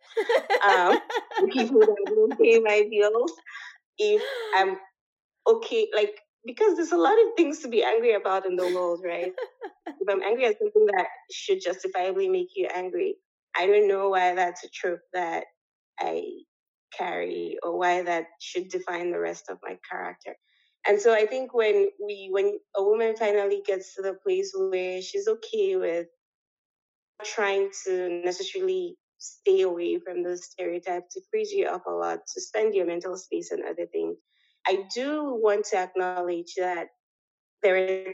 um, 0.67 0.99
people 1.53 1.81
that 1.81 1.97
don't 2.15 2.39
pay 2.39 2.59
my 2.61 2.87
bills. 2.91 3.33
If 3.99 4.23
I'm 4.57 4.77
okay, 5.49 5.89
like 5.95 6.15
because 6.45 6.77
there's 6.77 6.93
a 6.93 6.97
lot 6.97 7.15
of 7.15 7.37
things 7.37 7.61
to 7.61 7.69
be 7.69 7.83
angry 7.85 8.15
about 8.15 8.47
in 8.47 8.57
the 8.57 8.65
world, 8.65 9.01
right? 9.05 9.33
if 10.01 10.09
I'm 10.09 10.23
angry 10.23 10.47
at 10.47 10.59
something 10.59 10.87
that 10.97 11.07
should 11.31 11.61
justifiably 11.63 12.29
make 12.29 12.49
you 12.57 12.69
angry, 12.75 13.17
I 13.57 13.67
don't 13.67 13.89
know 13.89 14.11
why 14.11 14.35
that's 14.35 14.65
a 14.65 14.69
trope 14.71 15.01
that 15.13 15.45
I 15.99 16.25
carry 16.97 17.59
or 17.63 17.79
why 17.79 18.03
that 18.03 18.27
should 18.41 18.69
define 18.69 19.13
the 19.13 19.21
rest 19.21 19.51
of 19.51 19.59
my 19.63 19.79
character. 19.91 20.37
And 20.87 21.01
so 21.01 21.13
I 21.13 21.27
think 21.27 21.53
when 21.53 21.91
we 22.03 22.29
when 22.31 22.59
a 22.77 22.83
woman 22.83 23.15
finally 23.17 23.63
gets 23.67 23.95
to 23.95 24.03
the 24.03 24.15
place 24.15 24.53
where 24.57 25.03
she's 25.03 25.29
okay 25.29 25.77
with 25.77 26.07
trying 27.23 27.71
to 27.85 28.23
necessarily 28.25 28.97
stay 29.19 29.61
away 29.61 29.99
from 29.99 30.23
those 30.23 30.45
stereotypes, 30.45 31.17
it 31.17 31.25
frees 31.31 31.53
you 31.53 31.67
up 31.67 31.85
a 31.87 31.91
lot 31.91 32.21
to 32.35 32.41
spend 32.41 32.75
your 32.75 32.87
mental 32.87 33.17
space 33.17 33.51
and 33.51 33.63
other 33.65 33.87
things. 33.93 34.17
I 34.67 34.85
do 34.95 35.39
want 35.43 35.67
to 35.67 35.79
acknowledge 35.79 36.55
that 36.57 36.89
there 37.63 37.77
are 37.77 38.13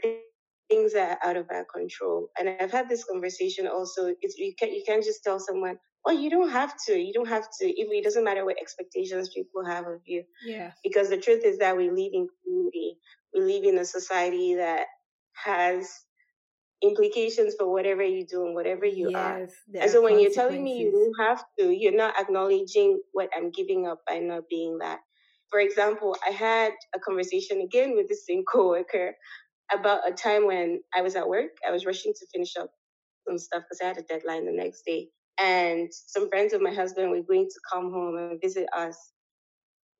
things 0.69 0.93
that 0.93 1.19
are 1.21 1.29
out 1.29 1.37
of 1.37 1.47
our 1.49 1.65
control. 1.65 2.29
And 2.37 2.49
I've 2.49 2.71
had 2.71 2.89
this 2.89 3.05
conversation 3.05 3.67
also. 3.67 4.13
It's, 4.21 4.37
you, 4.37 4.53
can, 4.59 4.73
you 4.73 4.83
can't 4.85 5.03
just 5.03 5.23
tell 5.23 5.39
someone, 5.39 5.77
oh, 6.07 6.11
you 6.11 6.29
don't 6.29 6.49
have 6.49 6.73
to. 6.87 6.97
You 6.97 7.13
don't 7.13 7.27
have 7.27 7.47
to. 7.59 7.65
If 7.65 7.89
it 7.91 8.03
doesn't 8.03 8.23
matter 8.23 8.45
what 8.45 8.59
expectations 8.59 9.29
people 9.29 9.65
have 9.65 9.85
of 9.85 10.01
you. 10.05 10.23
Yeah. 10.45 10.71
Because 10.83 11.09
the 11.09 11.17
truth 11.17 11.43
is 11.43 11.59
that 11.59 11.75
we 11.75 11.89
live 11.89 12.11
in 12.13 12.27
community. 12.43 12.97
We 13.33 13.41
live 13.41 13.63
in 13.63 13.77
a 13.77 13.85
society 13.85 14.55
that 14.55 14.85
has 15.33 15.89
implications 16.81 17.55
for 17.57 17.71
whatever 17.71 18.03
you 18.03 18.25
do 18.25 18.45
and 18.45 18.55
whatever 18.55 18.85
you 18.85 19.09
yes, 19.11 19.17
are. 19.17 19.81
And 19.81 19.91
so 19.91 20.01
when 20.01 20.19
you're 20.19 20.31
telling 20.31 20.63
me 20.63 20.77
you 20.77 20.91
don't 20.91 21.27
have 21.27 21.43
to, 21.59 21.71
you're 21.71 21.95
not 21.95 22.19
acknowledging 22.19 23.01
what 23.11 23.29
I'm 23.35 23.51
giving 23.51 23.87
up 23.87 23.99
by 24.07 24.19
not 24.19 24.43
being 24.49 24.77
that. 24.79 24.99
For 25.49 25.59
example, 25.59 26.15
I 26.25 26.31
had 26.31 26.73
a 26.95 26.99
conversation 26.99 27.61
again 27.61 27.95
with 27.95 28.07
the 28.07 28.15
same 28.15 28.43
coworker 28.51 29.15
about 29.73 30.07
a 30.07 30.13
time 30.13 30.45
when 30.45 30.81
I 30.95 31.01
was 31.01 31.15
at 31.15 31.27
work. 31.27 31.51
I 31.67 31.71
was 31.71 31.85
rushing 31.85 32.13
to 32.13 32.25
finish 32.31 32.55
up 32.57 32.69
some 33.27 33.37
stuff 33.37 33.63
because 33.63 33.81
I 33.81 33.87
had 33.87 33.97
a 33.97 34.03
deadline 34.03 34.45
the 34.45 34.51
next 34.51 34.83
day. 34.85 35.09
And 35.39 35.89
some 35.91 36.29
friends 36.29 36.53
of 36.53 36.61
my 36.61 36.73
husband 36.73 37.11
were 37.11 37.21
going 37.21 37.47
to 37.47 37.59
come 37.71 37.91
home 37.91 38.17
and 38.17 38.41
visit 38.41 38.67
us. 38.75 38.97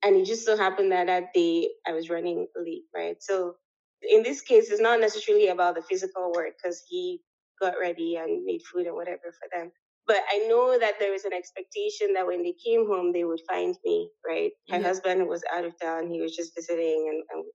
And 0.03 0.15
it 0.15 0.25
just 0.25 0.45
so 0.45 0.57
happened 0.57 0.91
that 0.91 1.07
that 1.07 1.33
day 1.33 1.69
I 1.87 1.93
was 1.93 2.09
running 2.09 2.47
late, 2.55 2.83
right? 2.95 3.17
So 3.19 3.55
in 4.01 4.23
this 4.23 4.41
case, 4.41 4.69
it's 4.69 4.81
not 4.81 4.99
necessarily 4.99 5.47
about 5.47 5.75
the 5.75 5.81
physical 5.81 6.31
work 6.33 6.53
because 6.61 6.83
he 6.87 7.21
got 7.61 7.73
ready 7.79 8.15
and 8.15 8.45
made 8.45 8.61
food 8.61 8.85
and 8.85 8.95
whatever 8.95 9.33
for 9.39 9.49
them. 9.51 9.71
But 10.05 10.21
I 10.31 10.47
know 10.47 10.79
that 10.79 10.93
there 10.99 11.11
was 11.11 11.25
an 11.25 11.33
expectation 11.33 12.13
that 12.13 12.25
when 12.25 12.41
they 12.41 12.53
came 12.65 12.87
home, 12.87 13.11
they 13.11 13.25
would 13.25 13.41
find 13.47 13.75
me, 13.83 14.09
right? 14.25 14.51
Her 14.69 14.77
yeah. 14.77 14.83
husband 14.83 15.27
was 15.27 15.43
out 15.53 15.65
of 15.65 15.73
town. 15.81 16.09
He 16.09 16.21
was 16.21 16.35
just 16.35 16.55
visiting. 16.55 17.09
And, 17.09 17.23
and, 17.33 17.45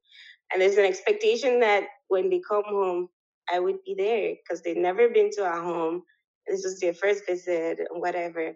and 0.52 0.60
there's 0.60 0.76
an 0.76 0.84
expectation 0.84 1.60
that 1.60 1.84
when 2.08 2.28
they 2.28 2.42
come 2.46 2.64
home, 2.66 3.08
I 3.50 3.58
would 3.58 3.82
be 3.86 3.94
there 3.96 4.34
because 4.34 4.62
they'd 4.62 4.76
never 4.76 5.08
been 5.08 5.30
to 5.32 5.46
our 5.46 5.62
home. 5.62 6.02
This 6.46 6.64
was 6.64 6.80
their 6.80 6.94
first 6.94 7.24
visit 7.26 7.78
and 7.78 8.00
whatever. 8.00 8.54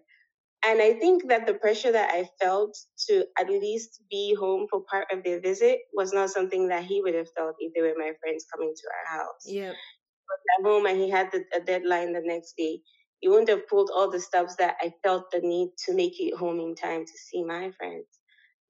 And 0.64 0.80
I 0.80 0.94
think 0.94 1.28
that 1.28 1.46
the 1.46 1.54
pressure 1.54 1.92
that 1.92 2.10
I 2.10 2.28
felt 2.40 2.76
to 3.08 3.24
at 3.38 3.48
least 3.48 4.02
be 4.10 4.34
home 4.34 4.66
for 4.68 4.82
part 4.90 5.06
of 5.12 5.22
their 5.22 5.40
visit 5.40 5.78
was 5.92 6.12
not 6.12 6.30
something 6.30 6.68
that 6.68 6.84
he 6.84 7.00
would 7.02 7.14
have 7.14 7.28
felt 7.36 7.54
if 7.60 7.72
they 7.74 7.82
were 7.82 7.94
my 7.96 8.12
friends 8.20 8.46
coming 8.52 8.74
to 8.74 8.82
our 8.88 9.18
house. 9.18 9.44
Yeah. 9.46 9.70
At 9.70 10.64
home 10.64 10.86
and 10.86 10.98
he 10.98 11.08
had 11.08 11.30
the, 11.30 11.44
a 11.54 11.60
deadline 11.60 12.12
the 12.12 12.22
next 12.24 12.54
day. 12.56 12.80
He 13.20 13.28
wouldn't 13.28 13.48
have 13.48 13.68
pulled 13.68 13.90
all 13.94 14.10
the 14.10 14.20
stops 14.20 14.56
that 14.56 14.76
I 14.80 14.92
felt 15.04 15.30
the 15.30 15.40
need 15.40 15.70
to 15.86 15.94
make 15.94 16.20
it 16.20 16.34
home 16.34 16.58
in 16.58 16.74
time 16.74 17.04
to 17.04 17.12
see 17.12 17.44
my 17.44 17.70
friends. 17.78 18.06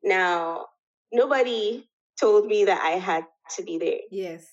Now, 0.03 0.67
nobody 1.13 1.89
told 2.21 2.47
me 2.47 2.67
that 2.67 2.81
I 2.83 2.99
had 2.99 3.25
to 3.57 3.63
be 3.63 3.79
there. 3.79 4.01
Yes. 4.11 4.47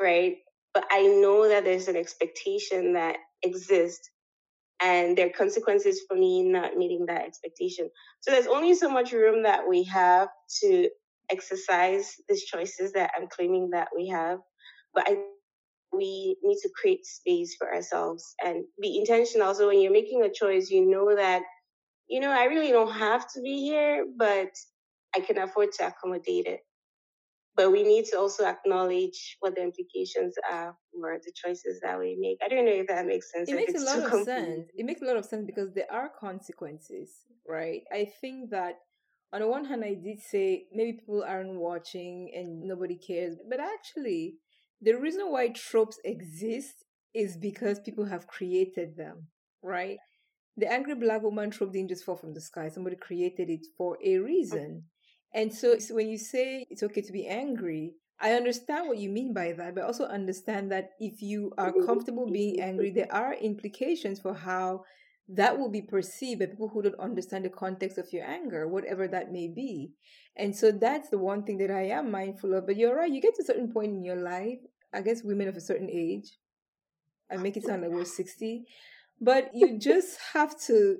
Right? 0.00 0.36
But 0.72 0.84
I 0.90 1.02
know 1.06 1.48
that 1.48 1.64
there's 1.64 1.88
an 1.88 1.96
expectation 1.96 2.92
that 2.92 3.16
exists 3.42 4.10
and 4.82 5.16
there 5.16 5.26
are 5.26 5.30
consequences 5.30 6.02
for 6.08 6.16
me 6.16 6.42
not 6.42 6.76
meeting 6.76 7.06
that 7.06 7.22
expectation. 7.24 7.90
So 8.20 8.30
there's 8.30 8.46
only 8.46 8.74
so 8.74 8.88
much 8.88 9.12
room 9.12 9.42
that 9.42 9.68
we 9.68 9.84
have 9.84 10.28
to 10.62 10.88
exercise 11.30 12.14
these 12.28 12.44
choices 12.44 12.92
that 12.92 13.10
I'm 13.16 13.28
claiming 13.28 13.70
that 13.70 13.88
we 13.96 14.08
have. 14.08 14.38
But 14.94 15.08
I 15.08 15.18
we 15.92 16.36
need 16.42 16.58
to 16.62 16.70
create 16.80 17.04
space 17.04 17.56
for 17.58 17.74
ourselves 17.74 18.34
and 18.44 18.64
be 18.80 18.98
intentional. 18.98 19.54
So 19.54 19.66
when 19.66 19.80
you're 19.80 19.92
making 19.92 20.22
a 20.22 20.32
choice, 20.32 20.70
you 20.70 20.88
know 20.88 21.16
that, 21.16 21.42
you 22.08 22.20
know, 22.20 22.30
I 22.30 22.44
really 22.44 22.70
don't 22.70 22.92
have 22.92 23.26
to 23.34 23.40
be 23.40 23.58
here, 23.60 24.06
but 24.16 24.50
I 25.16 25.20
can 25.20 25.38
afford 25.38 25.72
to 25.72 25.88
accommodate 25.88 26.46
it 26.46 26.60
but 27.56 27.72
we 27.72 27.82
need 27.82 28.04
to 28.06 28.18
also 28.18 28.44
acknowledge 28.44 29.36
what 29.40 29.54
the 29.54 29.62
implications 29.62 30.34
are 30.50 30.76
for 30.92 31.18
the 31.24 31.32
choices 31.34 31.80
that 31.82 31.98
we 31.98 32.16
make. 32.18 32.38
I 32.44 32.48
don't 32.48 32.64
know 32.64 32.72
if 32.72 32.86
that 32.88 33.06
makes 33.06 33.32
sense. 33.32 33.48
It 33.48 33.56
makes 33.56 33.74
a 33.74 33.84
lot 33.84 34.12
of 34.12 34.24
sense. 34.24 34.70
It 34.74 34.86
makes 34.86 35.02
a 35.02 35.04
lot 35.04 35.16
of 35.16 35.24
sense 35.24 35.44
because 35.44 35.72
there 35.74 35.90
are 35.90 36.10
consequences, 36.18 37.10
right? 37.46 37.82
I 37.92 38.08
think 38.20 38.50
that 38.50 38.76
on 39.32 39.40
the 39.40 39.48
one 39.48 39.64
hand, 39.64 39.84
I 39.84 39.94
did 39.94 40.20
say 40.20 40.66
maybe 40.72 40.98
people 40.98 41.24
aren't 41.26 41.54
watching 41.54 42.32
and 42.34 42.62
nobody 42.62 42.96
cares, 42.96 43.36
but 43.48 43.60
actually, 43.60 44.36
the 44.80 44.94
reason 44.94 45.30
why 45.30 45.48
tropes 45.48 45.98
exist 46.04 46.84
is 47.14 47.36
because 47.36 47.78
people 47.80 48.06
have 48.06 48.26
created 48.26 48.96
them, 48.96 49.26
right? 49.62 49.98
The 50.56 50.70
angry 50.70 50.94
black 50.94 51.22
woman 51.22 51.50
trope 51.50 51.72
didn't 51.72 51.90
just 51.90 52.04
fall 52.04 52.16
from 52.16 52.34
the 52.34 52.40
sky. 52.40 52.68
Somebody 52.68 52.96
created 52.96 53.48
it 53.50 53.66
for 53.76 53.98
a 54.02 54.14
mm. 54.14 54.24
reason. 54.24 54.84
And 55.32 55.52
so, 55.52 55.78
so 55.78 55.94
when 55.94 56.08
you 56.08 56.18
say 56.18 56.66
it's 56.70 56.82
okay 56.82 57.02
to 57.02 57.12
be 57.12 57.26
angry, 57.26 57.94
I 58.20 58.32
understand 58.32 58.88
what 58.88 58.98
you 58.98 59.08
mean 59.08 59.32
by 59.32 59.52
that, 59.52 59.74
but 59.74 59.84
also 59.84 60.04
understand 60.04 60.70
that 60.72 60.90
if 60.98 61.22
you 61.22 61.52
are 61.56 61.72
comfortable 61.86 62.30
being 62.30 62.60
angry, 62.60 62.90
there 62.90 63.12
are 63.12 63.34
implications 63.34 64.20
for 64.20 64.34
how 64.34 64.82
that 65.28 65.56
will 65.56 65.70
be 65.70 65.80
perceived 65.80 66.40
by 66.40 66.46
people 66.46 66.68
who 66.68 66.82
don't 66.82 66.98
understand 66.98 67.44
the 67.44 67.50
context 67.50 67.96
of 67.96 68.12
your 68.12 68.24
anger, 68.24 68.68
whatever 68.68 69.06
that 69.08 69.32
may 69.32 69.48
be. 69.48 69.92
And 70.36 70.54
so 70.54 70.72
that's 70.72 71.08
the 71.08 71.18
one 71.18 71.44
thing 71.44 71.58
that 71.58 71.70
I 71.70 71.86
am 71.86 72.10
mindful 72.10 72.52
of. 72.54 72.66
But 72.66 72.76
you're 72.76 72.96
right, 72.96 73.10
you 73.10 73.22
get 73.22 73.36
to 73.36 73.42
a 73.42 73.46
certain 73.46 73.72
point 73.72 73.92
in 73.92 74.04
your 74.04 74.16
life, 74.16 74.58
I 74.92 75.00
guess 75.02 75.22
women 75.22 75.48
of 75.48 75.56
a 75.56 75.60
certain 75.60 75.88
age, 75.90 76.36
I 77.30 77.36
make 77.36 77.56
it 77.56 77.64
sound 77.64 77.82
like 77.82 77.92
we're 77.92 78.04
60, 78.04 78.64
but 79.20 79.50
you 79.54 79.78
just 79.78 80.18
have 80.34 80.58
to 80.62 80.98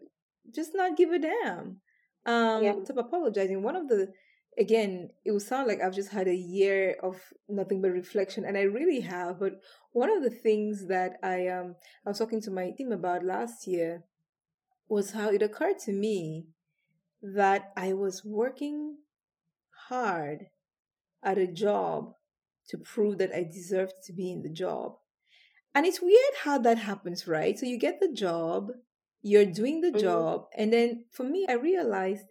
just 0.55 0.71
not 0.75 0.97
give 0.97 1.11
a 1.11 1.19
damn. 1.19 1.81
Um, 2.27 2.63
yeah. 2.63 2.75
Stop 2.85 2.99
apologizing. 2.99 3.63
One 3.63 3.77
of 3.77 3.89
the 3.89 4.13
again, 4.59 5.11
it 5.25 5.31
will 5.31 5.41
sound 5.41 5.69
like 5.69 5.81
I've 5.81 5.95
just 5.95 6.11
had 6.11 6.29
a 6.29 6.35
year 6.35 6.97
of 7.03 7.17
nothing 7.49 7.81
but 7.81 7.91
reflection, 7.91 8.45
and 8.45 8.57
I 8.57 8.63
really 8.63 9.01
have. 9.01 9.39
But 9.39 9.61
one 9.93 10.11
of 10.11 10.23
the 10.23 10.31
things 10.31 10.87
that 10.89 11.19
I 11.23 11.49
um 11.49 11.77
I 12.07 12.11
was 12.11 12.19
talking 12.19 12.41
to 12.43 12.51
my 12.51 12.71
team 12.71 12.93
about 12.93 13.25
last 13.25 13.67
year 13.67 14.05
was 14.89 15.13
how 15.13 15.31
it 15.31 15.43
occurred 15.43 15.79
to 15.81 15.93
me 15.93 16.47
that 17.23 17.73
I 17.77 17.93
was 17.93 18.25
working 18.25 18.97
hard 19.89 20.47
at 21.23 21.39
a 21.39 21.47
job 21.47 22.15
to 22.69 22.79
prove 22.79 23.19
that 23.19 23.35
I 23.35 23.43
deserved 23.45 23.95
to 24.07 24.13
be 24.13 24.31
in 24.31 24.43
the 24.43 24.49
job. 24.49 24.97
And 25.75 25.87
it's 25.87 26.03
weird 26.03 26.35
how 26.43 26.59
that 26.59 26.79
happens, 26.79 27.29
right? 27.29 27.59
So 27.59 27.67
you 27.67 27.79
get 27.79 28.01
the 28.01 28.13
job, 28.13 28.71
you're 29.23 29.47
doing 29.47 29.81
the 29.81 29.89
mm-hmm. 29.89 30.01
job. 30.01 30.47
And 30.57 30.73
then 30.73 31.05
for 31.11 31.25
me, 31.25 31.47
I 31.49 31.55
realized 31.55 32.25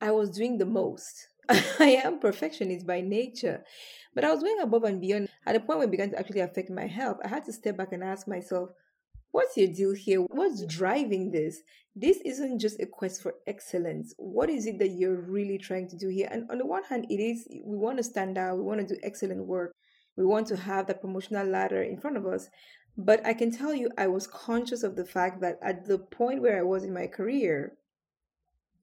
I 0.00 0.10
was 0.10 0.30
doing 0.30 0.58
the 0.58 0.66
most. 0.66 1.28
I 1.48 2.00
am 2.04 2.18
perfectionist 2.18 2.86
by 2.86 3.00
nature. 3.00 3.64
But 4.14 4.24
I 4.24 4.32
was 4.32 4.42
going 4.42 4.60
above 4.60 4.84
and 4.84 5.00
beyond. 5.00 5.28
At 5.46 5.54
the 5.54 5.60
point 5.60 5.78
where 5.78 5.88
it 5.88 5.90
began 5.90 6.10
to 6.10 6.18
actually 6.18 6.40
affect 6.40 6.70
my 6.70 6.86
health, 6.86 7.18
I 7.24 7.28
had 7.28 7.44
to 7.44 7.52
step 7.52 7.76
back 7.76 7.92
and 7.92 8.02
ask 8.02 8.26
myself, 8.26 8.70
what's 9.30 9.56
your 9.56 9.68
deal 9.68 9.94
here? 9.94 10.20
What's 10.22 10.64
driving 10.64 11.30
this? 11.30 11.60
This 11.94 12.18
isn't 12.24 12.58
just 12.58 12.80
a 12.80 12.86
quest 12.86 13.22
for 13.22 13.34
excellence. 13.46 14.14
What 14.16 14.50
is 14.50 14.66
it 14.66 14.78
that 14.78 14.90
you're 14.90 15.20
really 15.20 15.58
trying 15.58 15.88
to 15.88 15.96
do 15.96 16.08
here? 16.08 16.28
And 16.30 16.50
on 16.50 16.58
the 16.58 16.66
one 16.66 16.84
hand, 16.84 17.06
it 17.10 17.20
is 17.20 17.46
we 17.64 17.76
want 17.76 17.98
to 17.98 18.02
stand 18.02 18.38
out, 18.38 18.56
we 18.56 18.62
want 18.62 18.80
to 18.80 18.94
do 18.94 19.00
excellent 19.02 19.46
work, 19.46 19.74
we 20.16 20.24
want 20.24 20.46
to 20.48 20.56
have 20.56 20.86
that 20.86 21.00
promotional 21.00 21.46
ladder 21.46 21.82
in 21.82 21.98
front 21.98 22.16
of 22.16 22.26
us. 22.26 22.48
But 22.96 23.24
I 23.26 23.34
can 23.34 23.50
tell 23.50 23.74
you, 23.74 23.90
I 23.98 24.06
was 24.06 24.26
conscious 24.26 24.82
of 24.82 24.96
the 24.96 25.04
fact 25.04 25.40
that 25.42 25.58
at 25.62 25.86
the 25.86 25.98
point 25.98 26.40
where 26.40 26.58
I 26.58 26.62
was 26.62 26.82
in 26.82 26.94
my 26.94 27.06
career, 27.06 27.76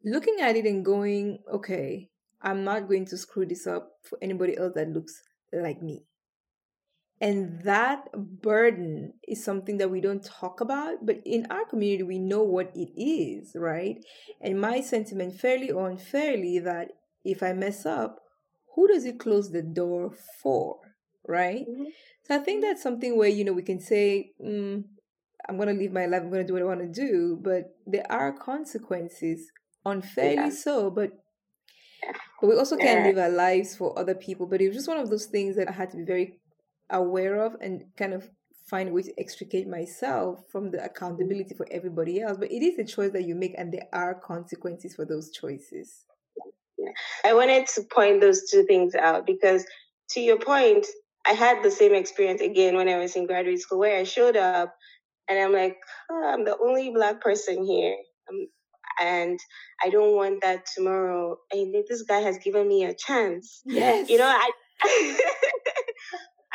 looking 0.03 0.37
at 0.39 0.55
it 0.55 0.65
and 0.65 0.85
going, 0.85 1.39
okay, 1.51 2.09
I'm 2.41 2.63
not 2.63 2.87
going 2.87 3.05
to 3.07 3.17
screw 3.17 3.45
this 3.45 3.65
up 3.65 3.93
for 4.03 4.17
anybody 4.21 4.57
else 4.57 4.73
that 4.75 4.89
looks 4.89 5.23
like 5.51 5.81
me. 5.81 6.03
And 7.21 7.61
that 7.61 8.09
burden 8.41 9.13
is 9.25 9.43
something 9.43 9.77
that 9.77 9.89
we 9.89 10.01
don't 10.01 10.23
talk 10.23 10.59
about, 10.59 11.05
but 11.05 11.21
in 11.25 11.47
our 11.49 11.63
community, 11.63 12.03
we 12.03 12.19
know 12.19 12.43
what 12.43 12.71
it 12.75 12.91
is, 13.01 13.55
right? 13.55 14.03
And 14.41 14.59
my 14.59 14.81
sentiment, 14.81 15.39
fairly 15.39 15.71
or 15.71 15.89
unfairly, 15.89 16.59
that 16.59 16.91
if 17.23 17.41
I 17.41 17.53
mess 17.53 17.85
up, 17.85 18.19
who 18.75 18.89
does 18.89 19.05
it 19.05 19.19
close 19.19 19.51
the 19.51 19.61
door 19.61 20.13
for, 20.41 20.79
right? 21.27 21.65
Mm-hmm. 21.67 21.85
So 22.25 22.35
I 22.35 22.39
think 22.39 22.63
that's 22.63 22.83
something 22.83 23.17
where, 23.17 23.29
you 23.29 23.43
know, 23.43 23.53
we 23.53 23.63
can 23.63 23.79
say, 23.79 24.31
mm, 24.43 24.83
I'm 25.47 25.57
going 25.57 25.67
to 25.67 25.81
live 25.81 25.91
my 25.91 26.05
life, 26.05 26.21
I'm 26.21 26.29
going 26.29 26.41
to 26.41 26.47
do 26.47 26.53
what 26.53 26.61
I 26.61 26.65
want 26.65 26.81
to 26.81 27.01
do, 27.07 27.39
but 27.41 27.75
there 27.85 28.05
are 28.09 28.31
consequences, 28.31 29.51
unfairly 29.85 30.35
yeah. 30.35 30.49
so, 30.49 30.89
but 30.89 31.11
But 32.41 32.49
we 32.49 32.57
also 32.57 32.75
can't 32.75 33.05
live 33.05 33.17
our 33.17 33.29
lives 33.29 33.75
for 33.77 33.97
other 33.97 34.15
people. 34.15 34.45
But 34.47 34.61
it 34.61 34.67
was 34.67 34.75
just 34.75 34.87
one 34.87 34.97
of 34.97 35.09
those 35.09 35.27
things 35.27 35.55
that 35.55 35.69
I 35.69 35.71
had 35.71 35.91
to 35.91 35.97
be 35.97 36.03
very 36.03 36.39
aware 36.89 37.41
of 37.45 37.55
and 37.61 37.83
kind 37.97 38.13
of 38.13 38.29
find 38.69 38.89
a 38.89 38.91
way 38.91 39.01
to 39.03 39.13
extricate 39.17 39.67
myself 39.67 40.43
from 40.51 40.71
the 40.71 40.83
accountability 40.83 41.55
for 41.55 41.67
everybody 41.71 42.21
else. 42.21 42.37
But 42.37 42.51
it 42.51 42.61
is 42.61 42.77
a 42.77 42.83
choice 42.83 43.11
that 43.11 43.23
you 43.23 43.35
make, 43.35 43.55
and 43.57 43.73
there 43.73 43.87
are 43.93 44.13
consequences 44.13 44.95
for 44.95 45.05
those 45.05 45.31
choices. 45.31 46.05
Yeah. 46.77 46.91
I 47.23 47.33
wanted 47.33 47.67
to 47.67 47.83
point 47.83 48.19
those 48.19 48.49
two 48.49 48.65
things 48.65 48.95
out 48.95 49.25
because, 49.25 49.65
to 50.11 50.19
your 50.19 50.39
point, 50.39 50.85
I 51.25 51.33
had 51.33 51.63
the 51.63 51.71
same 51.71 51.93
experience 51.93 52.41
again 52.41 52.75
when 52.75 52.89
I 52.89 52.97
was 52.97 53.15
in 53.15 53.27
graduate 53.27 53.61
school 53.61 53.79
where 53.79 53.97
I 53.97 54.03
showed 54.03 54.35
up 54.35 54.75
and 55.29 55.39
I'm 55.39 55.53
like, 55.53 55.77
oh, 56.11 56.31
I'm 56.33 56.43
the 56.43 56.57
only 56.57 56.91
black 56.91 57.21
person 57.21 57.65
here. 57.65 57.95
Um, 58.29 58.47
and 59.01 59.39
I 59.83 59.89
don't 59.89 60.15
want 60.15 60.41
that 60.43 60.65
tomorrow. 60.75 61.37
And 61.51 61.73
this 61.89 62.03
guy 62.03 62.19
has 62.19 62.37
given 62.37 62.67
me 62.67 62.83
a 62.83 62.93
chance. 62.93 63.61
Yes. 63.65 64.09
You 64.09 64.17
know, 64.17 64.27
I 64.27 64.51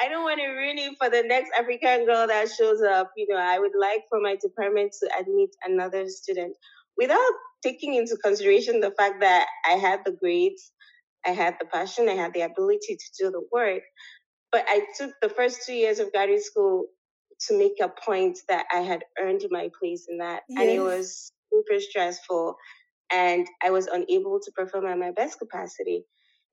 I 0.00 0.08
don't 0.08 0.22
want 0.22 0.38
to 0.38 0.46
ruin 0.46 0.78
it 0.78 0.94
for 0.98 1.10
the 1.10 1.22
next 1.26 1.50
African 1.58 2.06
girl 2.06 2.26
that 2.26 2.48
shows 2.50 2.80
up. 2.82 3.10
You 3.16 3.26
know, 3.28 3.40
I 3.40 3.58
would 3.58 3.72
like 3.78 4.02
for 4.08 4.20
my 4.20 4.36
department 4.40 4.92
to 5.00 5.10
admit 5.18 5.50
another 5.64 6.08
student 6.08 6.56
without 6.96 7.32
taking 7.62 7.94
into 7.94 8.16
consideration 8.22 8.80
the 8.80 8.92
fact 8.96 9.20
that 9.20 9.46
I 9.68 9.72
had 9.72 10.00
the 10.04 10.12
grades, 10.12 10.72
I 11.26 11.30
had 11.30 11.56
the 11.58 11.66
passion, 11.66 12.08
I 12.08 12.12
had 12.12 12.32
the 12.32 12.42
ability 12.42 12.96
to 12.96 13.24
do 13.24 13.30
the 13.30 13.42
work. 13.50 13.82
But 14.50 14.64
I 14.68 14.86
took 14.96 15.12
the 15.20 15.28
first 15.28 15.66
two 15.66 15.74
years 15.74 15.98
of 15.98 16.12
graduate 16.12 16.42
school 16.42 16.86
to 17.46 17.58
make 17.58 17.74
a 17.80 17.88
point 17.88 18.38
that 18.48 18.66
I 18.72 18.80
had 18.80 19.04
earned 19.20 19.44
my 19.50 19.70
place 19.78 20.06
in 20.08 20.18
that. 20.18 20.42
Yes. 20.48 20.60
And 20.60 20.70
it 20.70 20.80
was 20.80 21.30
super 21.52 21.80
stressful 21.80 22.56
and 23.12 23.46
I 23.62 23.70
was 23.70 23.86
unable 23.86 24.40
to 24.40 24.52
perform 24.52 24.86
at 24.86 24.98
my 24.98 25.12
best 25.12 25.38
capacity. 25.38 26.04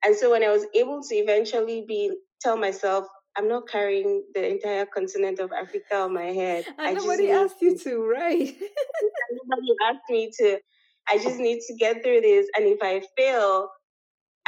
And 0.03 0.15
so 0.15 0.31
when 0.31 0.43
I 0.43 0.49
was 0.49 0.65
able 0.75 1.01
to 1.01 1.15
eventually 1.15 1.83
be 1.87 2.11
tell 2.41 2.57
myself, 2.57 3.05
I'm 3.37 3.49
not 3.49 3.67
carrying 3.67 4.23
the 4.33 4.47
entire 4.47 4.85
continent 4.85 5.39
of 5.39 5.51
Africa 5.51 5.95
on 5.95 6.13
my 6.13 6.25
head. 6.25 6.65
And 6.77 6.79
I 6.79 6.93
nobody 6.93 7.31
asked 7.31 7.61
you 7.61 7.77
to, 7.77 8.03
right? 8.05 8.39
nobody 9.49 9.73
asked 9.89 10.09
me 10.09 10.31
to. 10.39 10.59
I 11.07 11.17
just 11.17 11.37
need 11.39 11.61
to 11.67 11.75
get 11.75 12.03
through 12.03 12.21
this. 12.21 12.47
And 12.55 12.65
if 12.65 12.79
I 12.81 13.01
fail, 13.17 13.69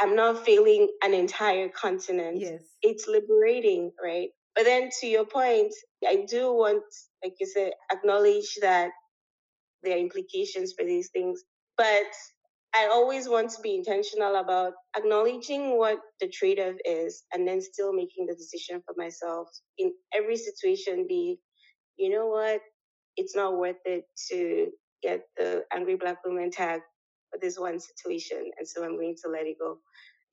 I'm 0.00 0.14
not 0.16 0.44
failing 0.44 0.88
an 1.02 1.14
entire 1.14 1.68
continent. 1.68 2.40
Yes. 2.40 2.62
It's 2.82 3.08
liberating, 3.08 3.92
right? 4.02 4.28
But 4.54 4.64
then 4.64 4.90
to 5.00 5.06
your 5.06 5.26
point, 5.26 5.72
I 6.06 6.26
do 6.28 6.52
want, 6.52 6.82
like 7.22 7.34
you 7.40 7.46
said, 7.46 7.72
acknowledge 7.92 8.56
that 8.62 8.90
there 9.82 9.96
are 9.96 10.00
implications 10.00 10.74
for 10.78 10.84
these 10.84 11.10
things. 11.12 11.42
But 11.76 12.06
I 12.74 12.88
always 12.88 13.28
want 13.28 13.50
to 13.52 13.62
be 13.62 13.74
intentional 13.76 14.36
about 14.36 14.74
acknowledging 14.96 15.78
what 15.78 15.98
the 16.20 16.28
trade 16.28 16.60
off 16.60 16.74
is 16.84 17.24
and 17.32 17.46
then 17.48 17.60
still 17.60 17.92
making 17.92 18.26
the 18.26 18.34
decision 18.34 18.82
for 18.86 18.94
myself 18.96 19.48
in 19.78 19.92
every 20.14 20.36
situation 20.36 21.06
be, 21.08 21.38
you 21.96 22.10
know 22.10 22.26
what, 22.26 22.60
it's 23.16 23.34
not 23.34 23.56
worth 23.58 23.76
it 23.84 24.04
to 24.30 24.68
get 25.02 25.22
the 25.36 25.64
angry 25.72 25.96
black 25.96 26.18
woman 26.24 26.50
tag 26.50 26.82
this 27.40 27.58
one 27.58 27.78
situation. 27.80 28.50
And 28.58 28.66
so 28.66 28.84
I'm 28.84 28.96
going 28.96 29.16
to 29.24 29.30
let 29.30 29.46
it 29.46 29.56
go. 29.60 29.78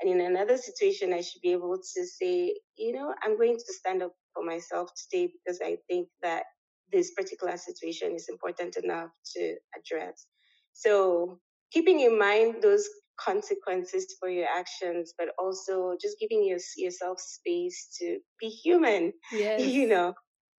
And 0.01 0.09
in 0.09 0.21
another 0.21 0.57
situation, 0.57 1.13
I 1.13 1.21
should 1.21 1.41
be 1.41 1.51
able 1.51 1.77
to 1.77 2.05
say, 2.05 2.55
you 2.77 2.93
know, 2.93 3.13
I'm 3.23 3.37
going 3.37 3.55
to 3.57 3.73
stand 3.73 4.03
up 4.03 4.11
for 4.33 4.43
myself 4.43 4.89
today 4.95 5.31
because 5.31 5.61
I 5.63 5.77
think 5.87 6.09
that 6.21 6.43
this 6.91 7.13
particular 7.13 7.57
situation 7.57 8.13
is 8.15 8.27
important 8.29 8.77
enough 8.77 9.09
to 9.35 9.55
address. 9.77 10.27
So 10.73 11.39
keeping 11.71 12.01
in 12.01 12.19
mind 12.19 12.61
those 12.61 12.87
consequences 13.17 14.15
for 14.19 14.29
your 14.29 14.47
actions, 14.47 15.13
but 15.17 15.29
also 15.39 15.95
just 16.01 16.19
giving 16.19 16.45
your, 16.45 16.59
yourself 16.77 17.19
space 17.19 17.87
to 17.99 18.19
be 18.39 18.47
human. 18.47 19.13
Yes. 19.31 19.61
You 19.61 19.87
know, 19.87 20.13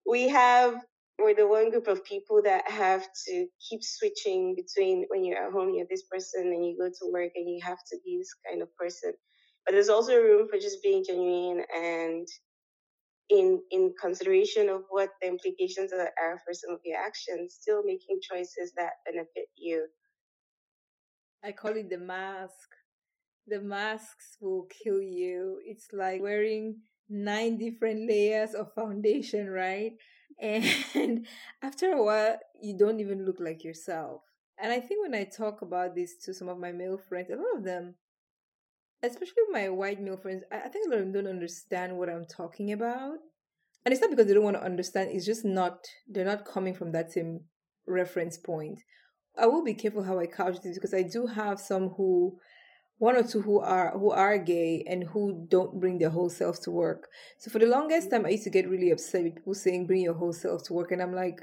we 0.06 0.28
have 0.28 0.74
we're 1.18 1.34
the 1.34 1.48
one 1.48 1.70
group 1.70 1.88
of 1.88 2.04
people 2.04 2.42
that 2.44 2.70
have 2.70 3.06
to 3.26 3.46
keep 3.68 3.82
switching 3.82 4.54
between 4.54 5.06
when 5.08 5.24
you're 5.24 5.46
at 5.46 5.52
home, 5.52 5.74
you're 5.74 5.86
this 5.88 6.04
person, 6.10 6.46
and 6.46 6.64
you 6.64 6.76
go 6.78 6.88
to 6.88 7.12
work 7.12 7.32
and 7.34 7.48
you 7.48 7.60
have 7.64 7.78
to 7.90 7.98
be 8.04 8.18
this 8.18 8.34
kind 8.48 8.62
of 8.62 8.74
person. 8.76 9.12
But 9.64 9.72
there's 9.72 9.88
also 9.88 10.14
room 10.16 10.48
for 10.48 10.58
just 10.58 10.82
being 10.82 11.04
genuine 11.06 11.64
and 11.74 12.28
in 13.28 13.60
in 13.70 13.92
consideration 14.00 14.68
of 14.68 14.82
what 14.90 15.10
the 15.20 15.28
implications 15.28 15.92
are 15.92 16.40
for 16.44 16.54
some 16.54 16.74
of 16.74 16.80
your 16.84 16.98
actions, 16.98 17.56
still 17.60 17.82
making 17.82 18.20
choices 18.22 18.72
that 18.76 18.92
benefit 19.04 19.48
you. 19.56 19.86
I 21.42 21.52
call 21.52 21.76
it 21.76 21.90
the 21.90 21.98
mask. 21.98 22.68
The 23.46 23.60
masks 23.60 24.36
will 24.40 24.66
kill 24.82 25.00
you. 25.00 25.60
It's 25.64 25.88
like 25.92 26.20
wearing 26.20 26.80
nine 27.08 27.58
different 27.58 28.08
layers 28.08 28.54
of 28.54 28.72
foundation, 28.74 29.48
right? 29.48 29.92
And 30.94 31.26
after 31.62 31.92
a 31.92 32.02
while, 32.02 32.38
you 32.60 32.76
don't 32.76 33.00
even 33.00 33.24
look 33.24 33.40
like 33.40 33.64
yourself. 33.64 34.22
And 34.58 34.72
I 34.72 34.80
think 34.80 35.02
when 35.02 35.14
I 35.14 35.24
talk 35.24 35.62
about 35.62 35.94
this 35.94 36.16
to 36.24 36.34
some 36.34 36.48
of 36.48 36.58
my 36.58 36.72
male 36.72 36.98
friends, 36.98 37.30
a 37.30 37.36
lot 37.36 37.56
of 37.56 37.64
them, 37.64 37.94
especially 39.02 39.42
my 39.50 39.68
white 39.68 40.00
male 40.00 40.16
friends, 40.16 40.44
I 40.50 40.68
think 40.68 40.86
a 40.86 40.90
lot 40.90 40.98
of 40.98 41.04
them 41.04 41.12
don't 41.12 41.30
understand 41.30 41.96
what 41.96 42.08
I'm 42.08 42.24
talking 42.24 42.72
about. 42.72 43.18
And 43.84 43.92
it's 43.92 44.00
not 44.00 44.10
because 44.10 44.26
they 44.26 44.34
don't 44.34 44.44
want 44.44 44.56
to 44.56 44.64
understand, 44.64 45.10
it's 45.12 45.26
just 45.26 45.44
not, 45.44 45.86
they're 46.08 46.24
not 46.24 46.44
coming 46.44 46.74
from 46.74 46.92
that 46.92 47.12
same 47.12 47.40
reference 47.86 48.36
point. 48.36 48.80
I 49.38 49.46
will 49.46 49.62
be 49.62 49.74
careful 49.74 50.02
how 50.02 50.18
I 50.18 50.26
couch 50.26 50.60
this 50.62 50.76
because 50.76 50.94
I 50.94 51.02
do 51.02 51.26
have 51.26 51.60
some 51.60 51.90
who 51.90 52.38
one 52.98 53.16
or 53.16 53.22
two 53.22 53.42
who 53.42 53.60
are 53.60 53.90
who 53.98 54.10
are 54.10 54.38
gay 54.38 54.84
and 54.86 55.04
who 55.04 55.46
don't 55.48 55.78
bring 55.80 55.98
their 55.98 56.10
whole 56.10 56.30
selves 56.30 56.58
to 56.60 56.70
work. 56.70 57.08
So 57.38 57.50
for 57.50 57.58
the 57.58 57.66
longest 57.66 58.10
time, 58.10 58.24
I 58.24 58.30
used 58.30 58.44
to 58.44 58.50
get 58.50 58.68
really 58.68 58.90
upset 58.90 59.24
with 59.24 59.36
people 59.36 59.54
saying 59.54 59.86
"bring 59.86 60.02
your 60.02 60.14
whole 60.14 60.32
self 60.32 60.64
to 60.64 60.72
work," 60.72 60.92
and 60.92 61.02
I'm 61.02 61.14
like, 61.14 61.40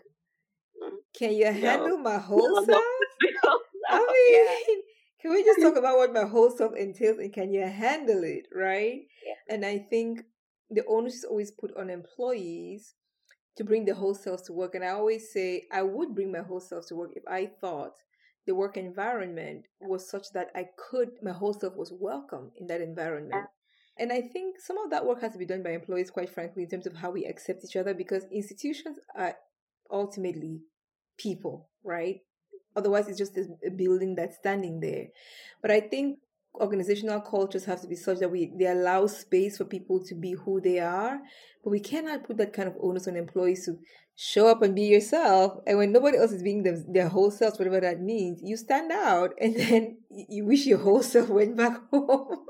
"Can 1.18 1.34
you 1.34 1.46
handle 1.46 1.98
no. 1.98 2.04
my 2.04 2.18
whole 2.18 2.56
no, 2.56 2.66
self?" 2.66 2.84
No, 3.92 3.98
I 3.98 4.00
mean, 4.00 4.46
yeah. 4.46 4.76
can 5.22 5.32
we 5.32 5.44
just 5.44 5.62
talk 5.62 5.76
about 5.76 5.98
what 5.98 6.14
my 6.14 6.26
whole 6.26 6.50
self 6.50 6.74
entails 6.76 7.18
and 7.20 7.34
can 7.34 7.52
you 7.52 7.62
handle 7.64 8.24
it, 8.24 8.48
right? 8.56 9.02
Yeah. 9.26 9.54
And 9.54 9.66
I 9.66 9.78
think 9.90 10.22
the 10.70 10.86
onus 10.88 11.16
is 11.16 11.24
always 11.26 11.52
put 11.52 11.76
on 11.78 11.90
employees 11.90 12.96
to 13.58 13.64
bring 13.64 13.86
their 13.86 13.96
whole 13.96 14.16
selves 14.16 14.44
to 14.44 14.54
work. 14.54 14.74
And 14.74 14.84
I 14.84 14.90
always 14.90 15.32
say 15.32 15.68
I 15.72 15.84
would 15.84 16.16
bring 16.16 16.32
my 16.32 16.40
whole 16.40 16.62
self 16.62 16.88
to 16.88 16.96
work 16.96 17.12
if 17.16 17.24
I 17.28 17.52
thought 17.62 17.94
the 18.46 18.56
work 18.56 18.78
environment 18.78 19.66
was 19.80 20.10
such 20.10 20.32
that 20.34 20.48
I 20.56 20.66
could, 20.78 21.12
my 21.22 21.32
whole 21.32 21.54
self 21.54 21.76
was 21.76 21.94
welcome 21.98 22.52
in 22.58 22.68
that 22.68 22.82
environment. 22.82 23.46
And 23.98 24.12
I 24.12 24.22
think 24.22 24.60
some 24.60 24.78
of 24.78 24.90
that 24.90 25.06
work 25.06 25.22
has 25.22 25.34
to 25.34 25.38
be 25.38 25.46
done 25.46 25.64
by 25.64 25.72
employees, 25.72 26.10
quite 26.10 26.30
frankly, 26.30 26.64
in 26.64 26.70
terms 26.70 26.88
of 26.88 26.96
how 26.96 27.12
we 27.12 27.26
accept 27.26 27.64
each 27.64 27.76
other, 27.76 27.94
because 27.94 28.26
institutions 28.32 28.98
are 29.16 29.36
ultimately 29.92 30.62
people, 31.18 31.70
right? 31.84 32.22
Otherwise, 32.76 33.08
it's 33.08 33.20
just 33.20 33.38
a 33.38 33.70
building 33.70 34.16
that's 34.16 34.38
standing 34.38 34.80
there. 34.80 35.08
But 35.62 35.70
I 35.70 35.80
think 35.80 36.18
organizational 36.56 37.22
cultures 37.22 37.66
have 37.66 37.82
to 37.82 37.88
be 37.88 37.96
such 37.96 38.20
that 38.20 38.30
we 38.30 38.52
they 38.58 38.68
allow 38.68 39.08
space 39.08 39.58
for 39.58 39.66
people 39.66 40.04
to 40.06 40.16
be 40.16 40.34
who 40.34 40.62
they 40.62 40.80
are, 40.80 41.20
but 41.64 41.72
we 41.72 41.80
cannot 41.80 42.26
put 42.26 42.38
that 42.38 42.54
kind 42.54 42.68
of 42.68 42.76
onus 42.82 43.08
on 43.08 43.16
employees 43.16 43.66
to 43.66 43.78
show 44.16 44.48
up 44.48 44.62
and 44.62 44.76
be 44.76 44.84
yourself. 44.84 45.60
And 45.66 45.78
when 45.78 45.92
nobody 45.92 46.18
else 46.18 46.32
is 46.32 46.44
being 46.44 46.64
them, 46.64 46.86
their 46.92 47.10
whole 47.10 47.32
selves, 47.32 47.58
whatever 47.58 47.80
that 47.82 48.02
means, 48.02 48.42
you 48.44 48.58
stand 48.58 48.92
out 48.92 49.32
and 49.42 49.56
then 49.56 49.98
you 50.10 50.46
wish 50.46 50.66
your 50.66 50.80
whole 50.80 51.04
self 51.04 51.30
went 51.30 51.58
back 51.58 51.80
home. 51.92 52.46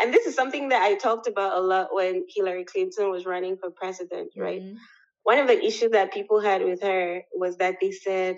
and 0.00 0.12
this 0.12 0.26
is 0.26 0.34
something 0.34 0.68
that 0.68 0.82
I 0.82 0.94
talked 0.94 1.26
about 1.26 1.56
a 1.56 1.60
lot 1.60 1.88
when 1.92 2.24
Hillary 2.28 2.64
Clinton 2.64 3.10
was 3.10 3.24
running 3.24 3.56
for 3.56 3.70
president, 3.70 4.32
right? 4.36 4.60
Mm-hmm. 4.60 4.76
One 5.22 5.38
of 5.38 5.48
the 5.48 5.64
issues 5.64 5.90
that 5.90 6.12
people 6.12 6.40
had 6.40 6.62
with 6.62 6.82
her 6.82 7.22
was 7.34 7.56
that 7.56 7.76
they 7.80 7.90
said, 7.90 8.36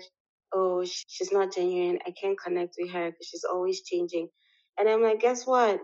oh, 0.53 0.85
she's 0.85 1.31
not 1.31 1.53
genuine. 1.53 1.99
I 2.05 2.11
can't 2.11 2.39
connect 2.39 2.75
with 2.79 2.91
her 2.91 3.11
because 3.11 3.27
she's 3.27 3.43
always 3.43 3.81
changing. 3.83 4.29
And 4.77 4.87
I'm 4.87 5.03
like, 5.03 5.19
guess 5.19 5.45
what? 5.45 5.79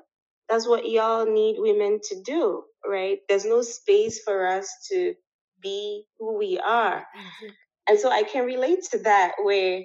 That's 0.49 0.68
what 0.68 0.88
y'all 0.89 1.26
need 1.26 1.57
women 1.59 1.99
to 2.09 2.22
do, 2.24 2.63
right? 2.88 3.20
There's 3.28 3.45
no 3.45 3.61
space 3.61 4.22
for 4.24 4.47
us 4.47 4.70
to 4.91 5.16
be 5.61 6.05
who 6.20 6.38
we 6.38 6.59
are. 6.59 6.99
Mm-hmm. 6.99 7.47
And 7.88 7.99
so 7.99 8.09
I 8.09 8.24
can 8.24 8.45
relate 8.45 8.84
to 8.91 8.99
that 8.99 9.34
where 9.43 9.84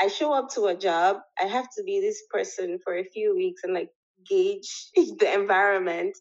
I 0.00 0.08
show 0.08 0.32
up 0.32 0.50
to 0.50 0.66
a 0.66 0.76
job, 0.76 1.18
I 1.40 1.46
have 1.46 1.68
to 1.76 1.82
be 1.84 2.00
this 2.00 2.22
person 2.30 2.78
for 2.84 2.96
a 2.96 3.04
few 3.04 3.34
weeks 3.34 3.62
and 3.64 3.74
like 3.74 3.90
gauge 4.28 4.70
the 4.96 5.32
environment. 5.32 6.16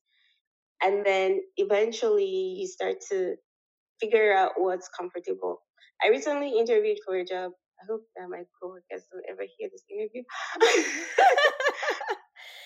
And 0.82 1.05
then 1.05 1.41
eventually 1.58 2.58
you 2.60 2.68
start 2.68 2.97
to 3.10 3.36
figure 3.99 4.34
out 4.34 4.53
what's 4.58 4.89
comfortable. 4.89 5.62
I 6.03 6.09
recently 6.09 6.57
interviewed 6.57 6.97
for 7.05 7.15
a 7.15 7.25
job. 7.25 7.51
I 7.81 7.85
hope 7.89 8.01
that 8.15 8.29
my 8.29 8.43
coworkers 8.59 9.05
don't 9.11 9.25
ever 9.29 9.43
hear 9.57 9.69
this 9.71 9.83
interview. 9.89 10.23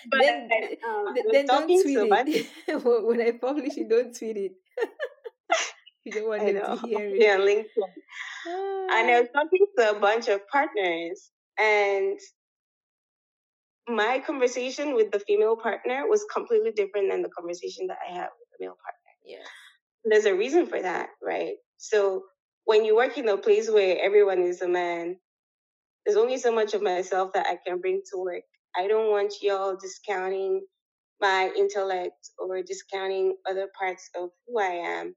but 0.10 0.22
then, 0.22 0.50
um, 0.88 1.14
then 1.32 1.46
don't 1.46 1.68
tweet 1.68 1.98
it. 1.98 2.48
when 2.84 3.22
I 3.22 3.32
publish 3.32 3.78
it, 3.78 3.90
don't 3.90 4.16
tweet 4.16 4.38
it. 4.38 4.52
You 6.04 6.12
don't 6.14 6.28
want 6.28 6.42
I 6.42 6.54
them 6.54 6.78
to 6.78 6.88
hear 6.88 7.08
it. 7.08 7.20
Yeah, 7.20 7.38
LinkedIn. 7.38 7.66
And 8.46 9.12
I 9.12 9.16
ah. 9.16 9.20
was 9.20 9.30
talking 9.34 9.66
to 9.78 9.92
a 9.92 10.00
bunch 10.00 10.30
of 10.30 10.48
partners, 10.48 11.30
and 11.60 12.20
my 13.88 14.20
conversation 14.26 14.96
with 14.96 15.12
the 15.12 15.20
female 15.20 15.56
partner 15.56 16.08
was 16.08 16.26
completely 16.34 16.72
different 16.72 17.12
than 17.12 17.22
the 17.22 17.30
conversation 17.30 17.86
that 17.88 18.00
I 18.08 18.14
had 18.14 18.30
with 18.40 18.50
the 18.52 18.58
male 18.66 18.78
partner. 18.84 19.12
Yeah. 19.26 19.46
There's 20.06 20.26
a 20.26 20.36
reason 20.36 20.66
for 20.66 20.82
that, 20.82 21.10
right? 21.22 21.56
So 21.78 22.24
when 22.66 22.86
you 22.86 22.96
work 22.96 23.18
in 23.18 23.28
a 23.28 23.38
place 23.38 23.70
where 23.70 23.98
everyone 24.02 24.42
is 24.42 24.62
a 24.62 24.68
man, 24.68 25.18
there's 26.06 26.18
only 26.18 26.38
so 26.38 26.52
much 26.52 26.74
of 26.74 26.82
myself 26.82 27.34
that 27.34 27.48
I 27.48 27.58
can 27.66 27.80
bring 27.80 28.02
to 28.12 28.20
work. 28.20 28.44
I 28.76 28.88
don't 28.88 29.12
want 29.12 29.34
y'all 29.42 29.76
discounting 29.76 30.62
my 31.20 31.52
intellect 31.58 32.30
or 32.40 32.62
discounting 32.64 33.36
other 33.50 33.68
parts 33.78 34.10
of 34.20 34.30
who 34.48 34.60
I 34.60 35.00
am 35.00 35.16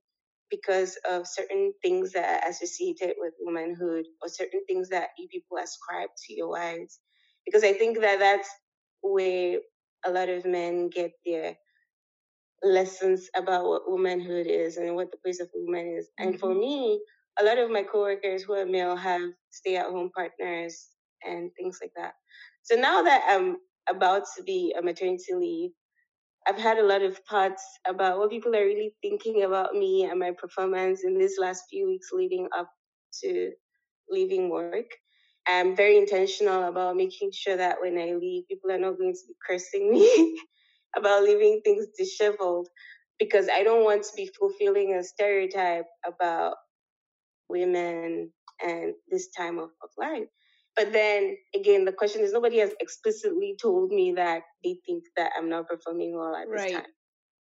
because 0.51 0.99
of 1.11 1.27
certain 1.27 1.73
things 1.83 2.13
that 2.13 2.45
are 2.45 2.51
associated 2.51 3.15
with 3.19 3.33
womanhood 3.41 4.05
or 4.23 4.29
certain 4.29 4.61
things 4.67 4.91
that 4.91 5.09
you 5.19 5.27
people 5.29 5.57
ascribe 5.57 6.11
to 6.27 6.35
your 6.35 6.51
wives. 6.51 7.01
Because 7.47 7.65
I 7.65 7.73
think 7.73 8.01
that 8.01 8.19
that's 8.19 8.49
where 9.01 9.59
a 10.05 10.11
lot 10.11 10.29
of 10.29 10.45
men 10.45 10.91
get 10.91 11.13
their 11.25 11.57
lessons 12.63 13.29
about 13.37 13.65
what 13.65 13.91
womanhood 13.91 14.47
is 14.47 14.77
and 14.77 14.95
what 14.95 15.11
the 15.11 15.19
place 15.19 15.41
of 15.41 15.49
woman 15.55 15.97
is. 15.99 16.07
Mm-hmm. 16.07 16.29
And 16.29 16.41
for 16.41 16.51
mm-hmm. 16.51 16.61
me, 16.61 17.01
a 17.39 17.45
lot 17.45 17.59
of 17.59 17.71
my 17.71 17.83
coworkers 17.83 18.43
who 18.43 18.55
are 18.55 18.67
male 18.67 18.97
have 18.97 19.23
stay 19.51 19.77
at 19.77 19.87
home 19.87 20.11
partners 20.15 20.89
and 21.25 21.51
things 21.57 21.79
like 21.83 21.93
that. 21.97 22.15
So 22.63 22.77
now 22.77 23.03
that 23.03 23.25
I'm 23.29 23.57
about 23.89 24.25
to 24.37 24.43
be 24.43 24.75
a 24.79 24.83
maternity 24.83 25.35
leave, 25.35 25.71
I've 26.47 26.59
had 26.59 26.79
a 26.79 26.87
lot 26.87 27.03
of 27.03 27.19
thoughts 27.31 27.65
about 27.87 28.19
what 28.19 28.31
people 28.31 28.55
are 28.55 28.65
really 28.65 28.95
thinking 29.03 29.43
about 29.45 29.75
me 29.75 30.05
and 30.05 30.19
my 30.21 30.33
performance 30.33 31.05
in 31.05 31.19
these 31.19 31.39
last 31.39 31.65
few 31.71 31.87
weeks 31.87 32.09
leading 32.13 32.49
up 32.57 32.71
to 33.23 33.53
leaving 34.11 34.51
work. 34.51 34.87
I'm 35.47 35.77
very 35.77 35.97
intentional 35.99 36.65
about 36.65 36.97
making 36.97 37.31
sure 37.33 37.57
that 37.57 37.77
when 37.81 37.99
I 37.99 38.15
leave, 38.15 38.45
people 38.49 38.71
are 38.71 38.79
not 38.79 38.99
going 38.99 39.15
to 39.15 39.21
be 39.29 39.35
cursing 39.47 39.91
me 39.91 40.41
about 40.97 41.25
leaving 41.25 41.61
things 41.65 41.87
disheveled 41.99 42.69
because 43.19 43.49
I 43.49 43.63
don't 43.63 43.85
want 43.85 44.05
to 44.05 44.13
be 44.17 44.31
fulfilling 44.39 44.95
a 44.95 45.03
stereotype 45.05 45.87
about 46.07 46.57
women 47.49 48.31
and 48.65 48.95
this 49.11 49.29
time 49.31 49.59
of, 49.59 49.71
of 49.83 49.91
life. 49.99 50.29
But 50.77 50.93
then 50.93 51.37
again, 51.55 51.85
the 51.85 51.93
question 51.93 52.23
is 52.23 52.33
nobody 52.33 52.59
has 52.59 52.73
explicitly 52.81 53.57
told 53.61 53.91
me 53.91 54.13
that 54.17 54.43
they 54.65 54.79
think 54.87 55.05
that 55.17 55.33
I'm 55.37 55.49
not 55.49 55.69
performing 55.69 56.17
well 56.17 56.35
at 56.35 56.49
right. 56.49 56.63
this 56.63 56.73
time. 56.73 56.87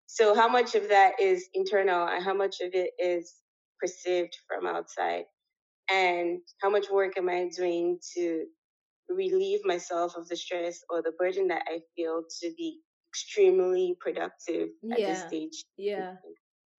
So 0.06 0.36
how 0.36 0.47
much 0.47 0.76
of 0.76 0.89
that 0.89 1.20
is 1.20 1.47
internal 1.54 2.08
and 2.08 2.24
how 2.24 2.34
much 2.36 2.62
of 2.62 2.72
it 2.74 2.91
is 2.99 3.34
perceived 3.80 4.36
from 4.47 4.68
outside? 4.68 5.24
And 5.91 6.39
how 6.62 6.70
much 6.70 6.89
work 6.91 7.18
am 7.18 7.30
I 7.30 7.49
doing 7.56 7.97
to 8.16 8.45
relieve 9.10 9.62
myself 9.66 10.16
of 10.16 10.28
the 10.28 10.36
stress 10.36 10.80
or 10.89 11.01
the 11.01 11.14
burden 11.18 11.47
that 11.47 11.64
I 11.68 11.80
feel 11.95 12.24
to 12.41 12.54
be 12.56 12.80
extremely 13.12 13.97
productive 13.99 14.70
yeah. 14.82 14.93
at 14.93 14.99
this 14.99 15.22
stage? 15.28 15.66
Yeah. 15.78 16.16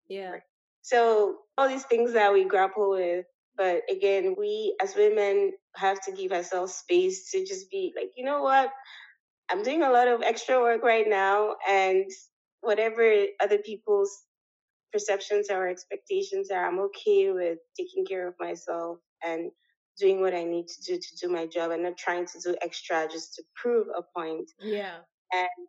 Yeah. 0.09 0.37
So 0.85 1.39
all 1.59 1.69
these 1.69 1.85
things 1.85 2.13
that 2.13 2.33
we 2.33 2.45
grapple 2.45 2.91
with 2.91 3.27
but 3.57 3.83
again, 3.91 4.35
we 4.39 4.77
as 4.83 4.95
women 4.97 5.53
have 5.77 6.01
to 6.03 6.13
give 6.13 6.33
ourselves 6.33 6.75
space 6.75 7.31
to 7.31 7.45
just 7.45 7.71
be 7.71 7.93
like, 7.97 8.11
you 8.17 8.25
know 8.25 8.43
what? 8.43 8.71
I'm 9.51 9.63
doing 9.63 9.83
a 9.83 9.91
lot 9.91 10.09
of 10.09 10.23
extra 10.23 10.61
work 10.61 10.83
right 10.83 11.07
now, 11.07 11.57
and 11.69 12.11
whatever 12.63 13.27
other 13.43 13.59
people's 13.59 14.11
perceptions 14.93 15.51
or 15.51 15.69
expectations 15.69 16.51
are, 16.51 16.67
I'm 16.67 16.81
okay 16.81 17.31
with 17.31 17.59
taking 17.79 18.07
care 18.07 18.27
of 18.27 18.35
myself 18.41 18.99
and 19.25 19.51
doing 20.01 20.21
what 20.21 20.35
I 20.35 20.45
need 20.45 20.67
to 20.69 20.83
do 20.83 20.99
to 20.99 21.17
do 21.21 21.33
my 21.33 21.47
job 21.47 21.71
and 21.71 21.83
not 21.83 21.97
trying 21.99 22.27
to 22.27 22.41
do 22.41 22.57
extra 22.63 23.07
just 23.11 23.35
to 23.35 23.43
prove 23.55 23.87
a 23.97 24.03
point. 24.19 24.51
Yeah. 24.61 24.97
And 25.33 25.69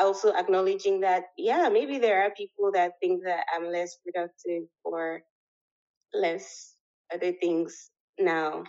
also 0.00 0.32
acknowledging 0.32 1.00
that, 1.00 1.24
yeah, 1.36 1.68
maybe 1.68 1.98
there 1.98 2.22
are 2.22 2.30
people 2.30 2.70
that 2.72 2.92
think 3.00 3.24
that 3.24 3.44
I'm 3.54 3.70
less 3.70 3.96
productive 4.04 4.64
or 4.84 5.22
less 6.14 6.74
other 7.12 7.32
things 7.32 7.90
now. 8.18 8.64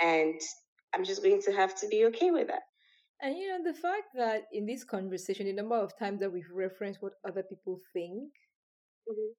And 0.00 0.40
I'm 0.94 1.04
just 1.04 1.22
going 1.22 1.42
to 1.42 1.52
have 1.52 1.78
to 1.80 1.88
be 1.88 2.06
okay 2.06 2.30
with 2.30 2.48
that. 2.48 2.62
And 3.22 3.36
you 3.36 3.48
know, 3.48 3.62
the 3.62 3.78
fact 3.78 4.14
that 4.14 4.44
in 4.52 4.66
this 4.66 4.82
conversation, 4.82 5.46
the 5.46 5.52
number 5.52 5.76
of 5.76 5.96
times 5.98 6.20
that 6.20 6.32
we've 6.32 6.50
referenced 6.52 7.02
what 7.02 7.12
other 7.26 7.42
people 7.42 7.78
think, 7.92 8.32
mm-hmm. 9.08 9.32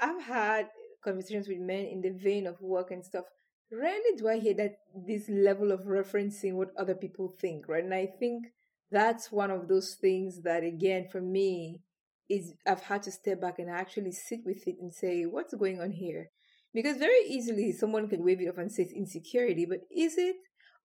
I've 0.00 0.22
had 0.22 0.68
conversations 1.04 1.48
with 1.48 1.58
men 1.58 1.84
in 1.84 2.00
the 2.00 2.10
vein 2.10 2.46
of 2.46 2.60
work 2.60 2.90
and 2.90 3.04
stuff. 3.04 3.24
Rarely 3.70 4.16
do 4.16 4.28
I 4.28 4.38
hear 4.38 4.54
that 4.54 4.76
this 4.94 5.28
level 5.28 5.72
of 5.72 5.80
referencing 5.80 6.54
what 6.54 6.70
other 6.78 6.94
people 6.94 7.34
think, 7.40 7.68
right? 7.68 7.84
And 7.84 7.92
I 7.92 8.06
think 8.06 8.46
that's 8.90 9.32
one 9.32 9.50
of 9.50 9.68
those 9.68 9.96
things 10.00 10.42
that, 10.42 10.62
again, 10.62 11.08
for 11.10 11.20
me, 11.20 11.80
is 12.28 12.54
I've 12.66 12.82
had 12.82 13.02
to 13.04 13.12
step 13.12 13.40
back 13.40 13.58
and 13.58 13.70
actually 13.70 14.12
sit 14.12 14.40
with 14.44 14.66
it 14.66 14.76
and 14.80 14.92
say, 14.92 15.24
what's 15.24 15.54
going 15.54 15.80
on 15.80 15.92
here? 15.92 16.30
Because 16.74 16.96
very 16.96 17.24
easily 17.26 17.72
someone 17.72 18.08
can 18.08 18.24
wave 18.24 18.40
it 18.40 18.48
off 18.48 18.58
and 18.58 18.70
say 18.70 18.82
it's 18.82 18.92
insecurity, 18.92 19.66
but 19.66 19.80
is 19.94 20.16
it? 20.18 20.36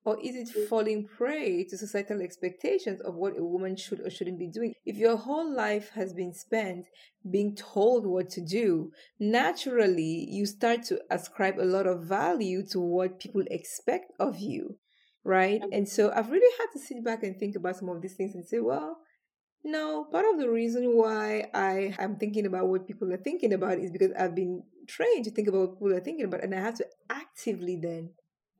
Or 0.03 0.17
is 0.19 0.35
it 0.35 0.67
falling 0.67 1.07
prey 1.07 1.63
to 1.65 1.77
societal 1.77 2.21
expectations 2.21 3.01
of 3.01 3.13
what 3.13 3.37
a 3.37 3.43
woman 3.43 3.75
should 3.75 3.99
or 3.99 4.09
shouldn't 4.09 4.39
be 4.39 4.47
doing? 4.47 4.73
If 4.83 4.97
your 4.97 5.15
whole 5.15 5.55
life 5.55 5.91
has 5.93 6.11
been 6.11 6.33
spent 6.33 6.87
being 7.29 7.55
told 7.55 8.07
what 8.07 8.29
to 8.31 8.41
do, 8.41 8.91
naturally 9.19 10.27
you 10.27 10.47
start 10.47 10.83
to 10.85 11.01
ascribe 11.11 11.59
a 11.59 11.65
lot 11.65 11.85
of 11.85 12.05
value 12.05 12.65
to 12.71 12.79
what 12.79 13.19
people 13.19 13.43
expect 13.51 14.11
of 14.19 14.39
you, 14.39 14.77
right? 15.23 15.61
And 15.71 15.87
so 15.87 16.11
I've 16.15 16.31
really 16.31 16.53
had 16.59 16.67
to 16.73 16.79
sit 16.79 17.03
back 17.03 17.23
and 17.23 17.37
think 17.37 17.55
about 17.55 17.77
some 17.77 17.89
of 17.89 18.01
these 18.01 18.15
things 18.15 18.35
and 18.35 18.45
say, 18.45 18.59
well, 18.59 18.97
no, 19.63 20.05
part 20.11 20.25
of 20.31 20.39
the 20.39 20.49
reason 20.49 20.97
why 20.97 21.45
I 21.53 21.95
am 21.99 22.15
thinking 22.15 22.45
about 22.45 22.67
what 22.67 22.87
people 22.87 23.11
are 23.13 23.17
thinking 23.17 23.53
about 23.53 23.77
is 23.77 23.91
because 23.91 24.11
I've 24.17 24.35
been 24.35 24.63
trained 24.87 25.25
to 25.25 25.31
think 25.31 25.47
about 25.47 25.59
what 25.59 25.73
people 25.73 25.93
are 25.93 25.99
thinking 25.99 26.25
about, 26.25 26.43
and 26.43 26.55
I 26.55 26.59
have 26.59 26.75
to 26.75 26.85
actively 27.09 27.75
then 27.75 28.09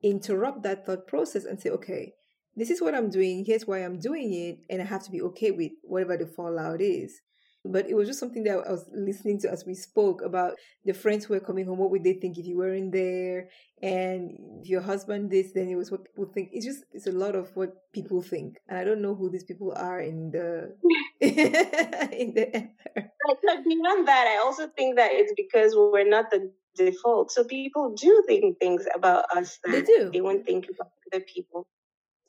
interrupt 0.03 0.63
that 0.63 0.85
thought 0.85 1.07
process 1.07 1.45
and 1.45 1.59
say, 1.59 1.69
okay, 1.71 2.13
this 2.55 2.69
is 2.69 2.81
what 2.81 2.93
I'm 2.93 3.09
doing, 3.09 3.45
here's 3.45 3.65
why 3.65 3.79
I'm 3.79 3.97
doing 3.97 4.33
it, 4.33 4.59
and 4.69 4.81
I 4.81 4.85
have 4.85 5.03
to 5.05 5.11
be 5.11 5.21
okay 5.21 5.51
with 5.51 5.71
whatever 5.81 6.17
the 6.17 6.27
fallout 6.27 6.81
is. 6.81 7.21
But 7.63 7.89
it 7.89 7.95
was 7.95 8.07
just 8.07 8.19
something 8.19 8.43
that 8.45 8.57
I 8.57 8.71
was 8.71 8.89
listening 8.91 9.39
to 9.41 9.51
as 9.51 9.65
we 9.65 9.75
spoke 9.75 10.21
about 10.23 10.55
the 10.83 10.93
friends 10.93 11.25
who 11.25 11.35
were 11.35 11.39
coming 11.39 11.65
home. 11.65 11.77
What 11.77 11.91
would 11.91 12.03
they 12.03 12.13
think 12.13 12.37
if 12.37 12.45
you 12.45 12.57
weren't 12.57 12.91
there? 12.91 13.49
And 13.81 14.31
if 14.61 14.69
your 14.69 14.81
husband 14.81 15.29
this, 15.29 15.51
then 15.53 15.69
it 15.69 15.75
was 15.75 15.91
what 15.91 16.05
people 16.05 16.25
think. 16.33 16.49
It's 16.53 16.65
just 16.65 16.83
it's 16.91 17.07
a 17.07 17.11
lot 17.11 17.35
of 17.35 17.55
what 17.55 17.91
people 17.93 18.21
think, 18.21 18.57
and 18.67 18.77
I 18.77 18.83
don't 18.83 19.01
know 19.01 19.13
who 19.13 19.29
these 19.29 19.43
people 19.43 19.73
are 19.75 19.99
in 19.99 20.31
the 20.31 20.75
in 21.21 22.33
the. 22.33 22.69
But 22.95 23.63
beyond 23.63 24.07
that, 24.07 24.27
I 24.27 24.41
also 24.43 24.67
think 24.75 24.97
that 24.97 25.11
it's 25.13 25.33
because 25.37 25.75
we're 25.75 26.09
not 26.09 26.31
the 26.31 26.51
default. 26.75 27.31
So 27.31 27.43
people 27.43 27.93
do 27.95 28.23
think 28.27 28.59
things 28.59 28.85
about 28.95 29.25
us 29.35 29.59
that 29.63 29.71
they 29.71 29.81
do. 29.81 30.09
They 30.11 30.21
won't 30.21 30.45
think 30.45 30.65
about 30.73 30.91
other 31.13 31.23
people. 31.23 31.67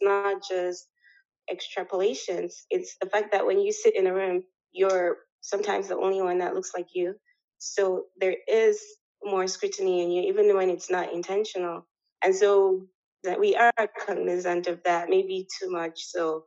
It's 0.01 0.09
not 0.09 0.43
just 0.49 0.89
extrapolations. 1.51 2.53
It's 2.70 2.97
the 3.01 3.09
fact 3.09 3.33
that 3.33 3.47
when 3.47 3.61
you 3.61 3.72
sit 3.72 3.97
in 3.97 4.07
a 4.07 4.14
room 4.14 4.43
you're 4.73 5.18
sometimes 5.41 5.89
the 5.89 5.97
only 5.97 6.23
one 6.23 6.39
that 6.39 6.55
looks 6.55 6.73
like 6.75 6.89
you. 6.95 7.14
So 7.59 8.07
there 8.18 8.37
is 8.49 8.81
more 9.25 9.47
scrutiny 9.47 10.03
in 10.03 10.11
you, 10.11 10.23
even 10.23 10.55
when 10.57 10.70
it's 10.70 10.91
not 10.91 11.12
intentional. 11.12 11.87
And 12.23 12.35
so 12.35 12.87
that 13.25 13.39
we 13.41 13.57
are 13.57 13.73
cognizant 14.07 14.66
of 14.66 14.83
that, 14.85 15.09
maybe 15.09 15.47
too 15.61 15.70
much. 15.70 16.05
So 16.05 16.45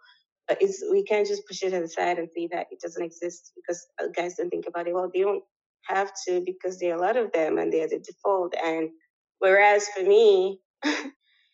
we 0.91 1.03
can't 1.03 1.27
just 1.27 1.47
push 1.47 1.63
it 1.63 1.73
aside 1.73 2.19
and 2.19 2.29
say 2.35 2.47
that 2.51 2.67
it 2.71 2.79
doesn't 2.81 3.03
exist 3.03 3.51
because 3.55 3.85
uh, 4.01 4.07
guys 4.15 4.35
don't 4.35 4.49
think 4.49 4.67
about 4.67 4.87
it. 4.87 4.93
Well, 4.93 5.09
they 5.13 5.21
don't 5.21 5.43
have 5.85 6.11
to 6.27 6.41
because 6.45 6.79
there 6.79 6.93
are 6.93 6.97
a 6.97 7.01
lot 7.01 7.17
of 7.17 7.31
them 7.31 7.57
and 7.57 7.71
they're 7.71 7.89
the 7.89 7.99
default. 7.99 8.53
And 8.55 8.89
whereas 9.39 9.87
for 9.95 10.03
me, 10.03 10.59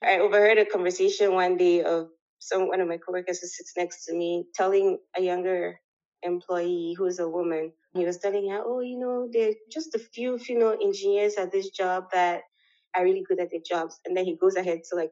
I 0.03 0.19
overheard 0.19 0.57
a 0.57 0.65
conversation 0.65 1.34
one 1.34 1.57
day 1.57 1.84
of 1.84 2.09
some 2.39 2.67
one 2.67 2.82
of 2.82 2.88
my 2.88 2.97
coworkers 2.97 3.39
who 3.39 3.47
sits 3.47 3.74
next 3.78 4.05
to 4.05 4.13
me 4.13 4.45
telling 4.55 4.97
a 5.15 5.22
younger 5.22 5.80
employee 6.24 6.95
who's 6.97 7.19
a 7.19 7.30
woman. 7.30 7.72
He 7.93 8.05
was 8.05 8.17
telling 8.19 8.49
her, 8.49 8.61
oh, 8.65 8.82
you 8.82 8.97
know, 8.99 9.28
there 9.32 9.49
are 9.49 9.53
just 9.72 9.95
a 9.95 9.99
few 9.99 10.38
female 10.38 10.78
engineers 10.82 11.36
at 11.36 11.51
this 11.51 11.69
job 11.69 12.05
that 12.13 12.43
are 12.95 13.03
really 13.03 13.24
good 13.28 13.39
at 13.39 13.51
their 13.51 13.61
jobs. 13.65 13.99
And 14.05 14.15
then 14.15 14.26
he 14.26 14.38
goes 14.38 14.55
ahead 14.55 14.82
to 14.89 14.95
like 14.95 15.11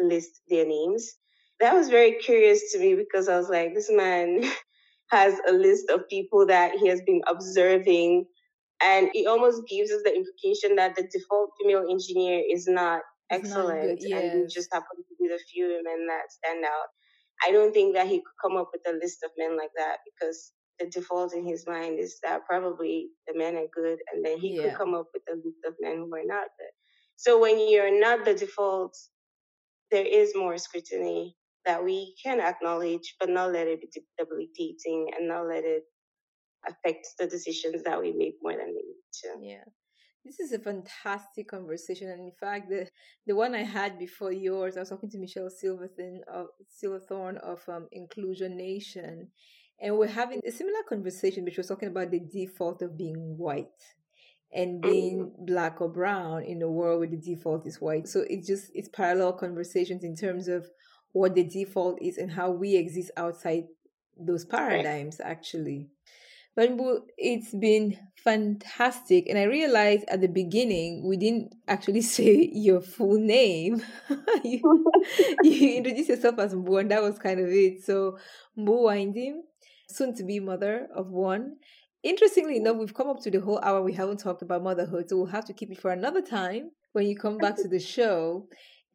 list 0.00 0.40
their 0.48 0.66
names. 0.66 1.14
That 1.60 1.74
was 1.74 1.88
very 1.88 2.14
curious 2.14 2.72
to 2.72 2.78
me 2.78 2.94
because 2.94 3.28
I 3.28 3.38
was 3.38 3.48
like, 3.48 3.74
this 3.74 3.90
man 3.90 4.42
has 5.10 5.38
a 5.48 5.52
list 5.52 5.90
of 5.90 6.08
people 6.08 6.46
that 6.46 6.72
he 6.72 6.88
has 6.88 7.00
been 7.02 7.22
observing. 7.28 8.26
And 8.82 9.08
it 9.14 9.26
almost 9.26 9.62
gives 9.68 9.90
us 9.90 10.02
the 10.04 10.14
implication 10.14 10.76
that 10.76 10.96
the 10.96 11.08
default 11.12 11.50
female 11.60 11.86
engineer 11.88 12.42
is 12.50 12.66
not 12.66 13.02
excellent. 13.30 14.00
Not 14.02 14.08
yes. 14.08 14.22
And 14.22 14.40
you 14.40 14.48
just 14.48 14.68
happen 14.72 14.96
to 14.96 15.14
be 15.20 15.28
the 15.28 15.38
few 15.52 15.66
women 15.68 16.06
that 16.08 16.32
stand 16.32 16.64
out. 16.64 16.88
I 17.46 17.52
don't 17.52 17.72
think 17.72 17.94
that 17.94 18.06
he 18.06 18.18
could 18.18 18.38
come 18.42 18.56
up 18.56 18.70
with 18.72 18.82
a 18.86 18.98
list 18.98 19.22
of 19.24 19.30
men 19.36 19.56
like 19.56 19.70
that 19.76 19.98
because 20.04 20.52
the 20.78 20.86
default 20.86 21.34
in 21.34 21.46
his 21.46 21.66
mind 21.66 21.98
is 21.98 22.18
that 22.22 22.46
probably 22.46 23.08
the 23.28 23.36
men 23.36 23.56
are 23.56 23.68
good, 23.74 23.98
and 24.12 24.24
then 24.24 24.38
he 24.38 24.56
yeah. 24.56 24.62
could 24.62 24.78
come 24.78 24.94
up 24.94 25.06
with 25.14 25.22
a 25.30 25.36
list 25.36 25.58
of 25.66 25.74
men 25.80 25.96
who 25.98 26.14
are 26.14 26.26
not 26.26 26.48
good. 26.58 26.72
So 27.16 27.40
when 27.40 27.68
you're 27.68 28.00
not 28.00 28.24
the 28.24 28.34
default, 28.34 28.96
there 29.90 30.04
is 30.04 30.32
more 30.34 30.58
scrutiny 30.58 31.36
that 31.64 31.84
we 31.84 32.14
can 32.22 32.40
acknowledge, 32.40 33.14
but 33.20 33.28
not 33.28 33.52
let 33.52 33.68
it 33.68 33.80
be 33.80 33.88
debilitating 34.18 35.10
and 35.16 35.28
not 35.28 35.46
let 35.46 35.64
it 35.64 35.84
affect 36.66 37.06
the 37.18 37.26
decisions 37.26 37.82
that 37.84 38.00
we 38.00 38.12
make 38.12 38.34
more 38.42 38.52
than 38.52 38.68
we 38.68 38.82
need 38.82 39.12
to. 39.22 39.28
Yeah. 39.40 39.64
This 40.24 40.40
is 40.40 40.52
a 40.52 40.58
fantastic 40.58 41.48
conversation, 41.48 42.08
and 42.08 42.20
in 42.20 42.32
fact, 42.40 42.70
the 42.70 42.88
the 43.26 43.36
one 43.36 43.54
I 43.54 43.62
had 43.62 43.98
before 43.98 44.32
yours, 44.32 44.76
I 44.76 44.80
was 44.80 44.88
talking 44.88 45.10
to 45.10 45.18
Michelle 45.18 45.50
Silverthorn 45.50 46.22
of 46.32 46.46
Silverthorn 46.68 47.36
of 47.38 47.60
um, 47.68 47.88
Inclusion 47.92 48.56
Nation, 48.56 49.28
and 49.80 49.98
we're 49.98 50.06
having 50.06 50.40
a 50.46 50.50
similar 50.50 50.82
conversation, 50.88 51.44
which 51.44 51.58
was 51.58 51.68
talking 51.68 51.88
about 51.88 52.10
the 52.10 52.20
default 52.20 52.80
of 52.80 52.96
being 52.96 53.36
white 53.36 53.66
and 54.54 54.80
being 54.80 55.26
mm-hmm. 55.26 55.44
black 55.44 55.80
or 55.80 55.88
brown 55.88 56.44
in 56.44 56.62
a 56.62 56.70
world 56.70 57.00
where 57.00 57.08
the 57.08 57.16
default 57.16 57.66
is 57.66 57.80
white. 57.80 58.08
So 58.08 58.24
it's 58.28 58.46
just 58.46 58.70
it's 58.72 58.88
parallel 58.88 59.34
conversations 59.34 60.04
in 60.04 60.16
terms 60.16 60.48
of 60.48 60.66
what 61.12 61.34
the 61.34 61.44
default 61.44 62.00
is 62.00 62.16
and 62.16 62.32
how 62.32 62.50
we 62.50 62.76
exist 62.76 63.10
outside 63.16 63.64
those 64.16 64.44
paradigms 64.44 65.20
actually. 65.20 65.88
But 66.56 66.70
it's 67.18 67.52
been 67.54 67.98
fantastic. 68.22 69.28
And 69.28 69.38
I 69.38 69.44
realized 69.44 70.04
at 70.08 70.20
the 70.20 70.28
beginning, 70.28 71.06
we 71.06 71.16
didn't 71.16 71.54
actually 71.68 72.00
say 72.16 72.50
your 72.52 72.80
full 72.80 73.18
name. 73.18 73.82
you, 74.44 74.92
you 75.42 75.76
introduced 75.76 76.08
yourself 76.08 76.38
as 76.38 76.54
Mbu, 76.54 76.80
and 76.80 76.90
that 76.90 77.02
was 77.02 77.18
kind 77.18 77.40
of 77.40 77.48
it. 77.48 77.84
So, 77.84 78.18
Mbu 78.58 78.68
Waindim, 78.68 79.40
soon 79.88 80.14
to 80.16 80.24
be 80.24 80.40
mother 80.40 80.88
of 80.94 81.08
one. 81.08 81.56
Interestingly 82.02 82.56
enough, 82.56 82.76
we've 82.76 82.94
come 82.94 83.08
up 83.08 83.20
to 83.22 83.30
the 83.30 83.40
whole 83.40 83.60
hour. 83.62 83.82
We 83.82 83.94
haven't 83.94 84.20
talked 84.20 84.42
about 84.42 84.62
motherhood. 84.62 85.08
So, 85.08 85.16
we'll 85.16 85.26
have 85.26 85.46
to 85.46 85.52
keep 85.52 85.70
it 85.70 85.80
for 85.80 85.90
another 85.90 86.22
time 86.22 86.70
when 86.92 87.06
you 87.06 87.16
come 87.16 87.38
back 87.38 87.56
to 87.56 87.68
the 87.68 87.80
show. 87.80 88.46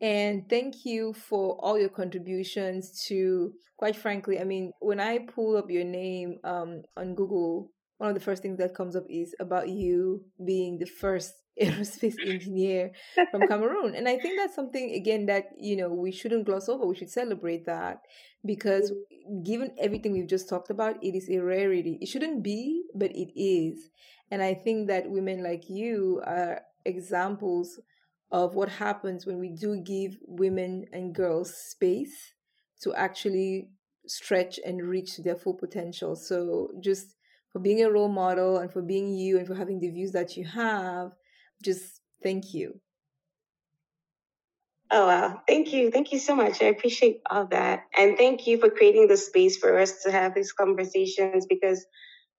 And 0.02 0.50
thank 0.50 0.86
you 0.86 1.14
for 1.14 1.58
all 1.60 1.78
your 1.78 1.90
contributions 1.90 3.04
to, 3.08 3.54
quite 3.78 3.96
frankly, 3.96 4.40
I 4.40 4.46
mean, 4.46 4.72
when 4.80 5.00
I 5.00 5.20
pull 5.20 5.58
up 5.58 5.70
your 5.70 5.84
name 5.84 6.38
um, 6.44 6.84
on 6.96 7.16
Google, 7.16 7.72
one 7.98 8.10
of 8.10 8.16
the 8.16 8.22
first 8.24 8.42
things 8.42 8.58
that 8.60 8.74
comes 8.74 8.96
up 8.96 9.04
is 9.10 9.36
about 9.42 9.68
you 9.68 10.24
being 10.46 10.78
the 10.80 10.86
first 10.86 11.34
aerospace 11.62 12.16
engineer 12.26 12.92
from 13.30 13.46
Cameroon. 13.46 13.94
And 13.94 14.08
I 14.08 14.18
think 14.18 14.40
that's 14.40 14.56
something, 14.56 14.94
again, 14.94 15.26
that, 15.26 15.48
you 15.60 15.76
know, 15.76 15.90
we 15.90 16.14
shouldn't 16.14 16.46
gloss 16.46 16.70
over. 16.70 16.86
We 16.86 16.96
should 16.96 17.10
celebrate 17.10 17.66
that 17.66 17.98
because 18.46 18.94
given 19.44 19.72
everything 19.78 20.14
we've 20.14 20.30
just 20.30 20.48
talked 20.48 20.70
about, 20.70 21.04
it 21.04 21.14
is 21.14 21.30
a 21.30 21.40
rarity. 21.40 21.98
It 22.00 22.08
shouldn't 22.08 22.42
be, 22.42 22.84
but 22.96 23.12
it 23.12 23.38
is. 23.38 23.90
And 24.32 24.42
I 24.42 24.54
think 24.54 24.88
that 24.88 25.10
women 25.10 25.44
like 25.44 25.70
you 25.70 26.22
are 26.26 26.62
examples 26.86 27.80
of 28.32 28.56
what 28.56 28.70
happens 28.70 29.26
when 29.26 29.40
we 29.40 29.50
do 29.50 29.82
give 29.82 30.18
women 30.28 30.86
and 30.92 31.16
girls 31.16 31.56
space 31.56 32.34
to 32.82 32.94
actually 32.94 33.70
stretch 34.08 34.60
and 34.66 34.84
reach 34.84 35.18
their 35.18 35.36
full 35.36 35.54
potential. 35.54 36.16
So 36.16 36.70
just 36.80 37.16
for 37.52 37.60
being 37.60 37.84
a 37.84 37.92
role 37.92 38.10
model 38.10 38.58
and 38.58 38.72
for 38.72 38.82
being 38.82 39.10
you 39.16 39.38
and 39.38 39.48
for 39.48 39.56
having 39.56 39.80
the 39.80 39.90
views 39.90 40.12
that 40.12 40.38
you 40.38 40.46
have, 40.46 41.12
just 41.64 42.02
thank 42.22 42.54
you. 42.54 42.80
Oh 44.92 45.08
wow. 45.08 45.42
Thank 45.48 45.72
you. 45.72 45.92
Thank 45.92 46.12
you 46.12 46.20
so 46.20 46.36
much. 46.36 46.62
I 46.62 46.66
appreciate 46.66 47.22
all 47.30 47.46
that. 47.48 47.84
And 47.96 48.18
thank 48.18 48.48
you 48.48 48.60
for 48.60 48.70
creating 48.70 49.08
the 49.08 49.18
space 49.18 49.58
for 49.58 49.78
us 49.78 50.04
to 50.04 50.12
have 50.12 50.34
these 50.34 50.52
conversations 50.52 51.46
because 51.48 51.86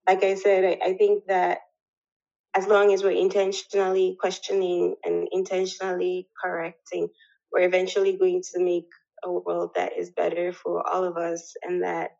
like 0.07 0.25
I 0.25 0.35
said, 0.35 0.65
I, 0.65 0.91
I 0.91 0.95
think 0.95 1.27
that 1.27 1.59
as 2.57 2.67
long 2.67 2.93
as 2.93 3.03
we're 3.03 3.11
intentionally 3.11 4.17
questioning 4.21 4.97
and 5.05 5.29
intentionally 5.33 6.29
correcting, 6.43 7.09
we're 7.53 7.67
eventually 7.67 8.17
going 8.17 8.43
to 8.53 8.63
make 8.63 8.87
a 9.23 9.31
world 9.31 9.71
that 9.75 9.97
is 9.97 10.11
better 10.11 10.53
for 10.53 10.87
all 10.89 11.05
of 11.05 11.17
us 11.17 11.55
and 11.63 11.83
that 11.83 12.11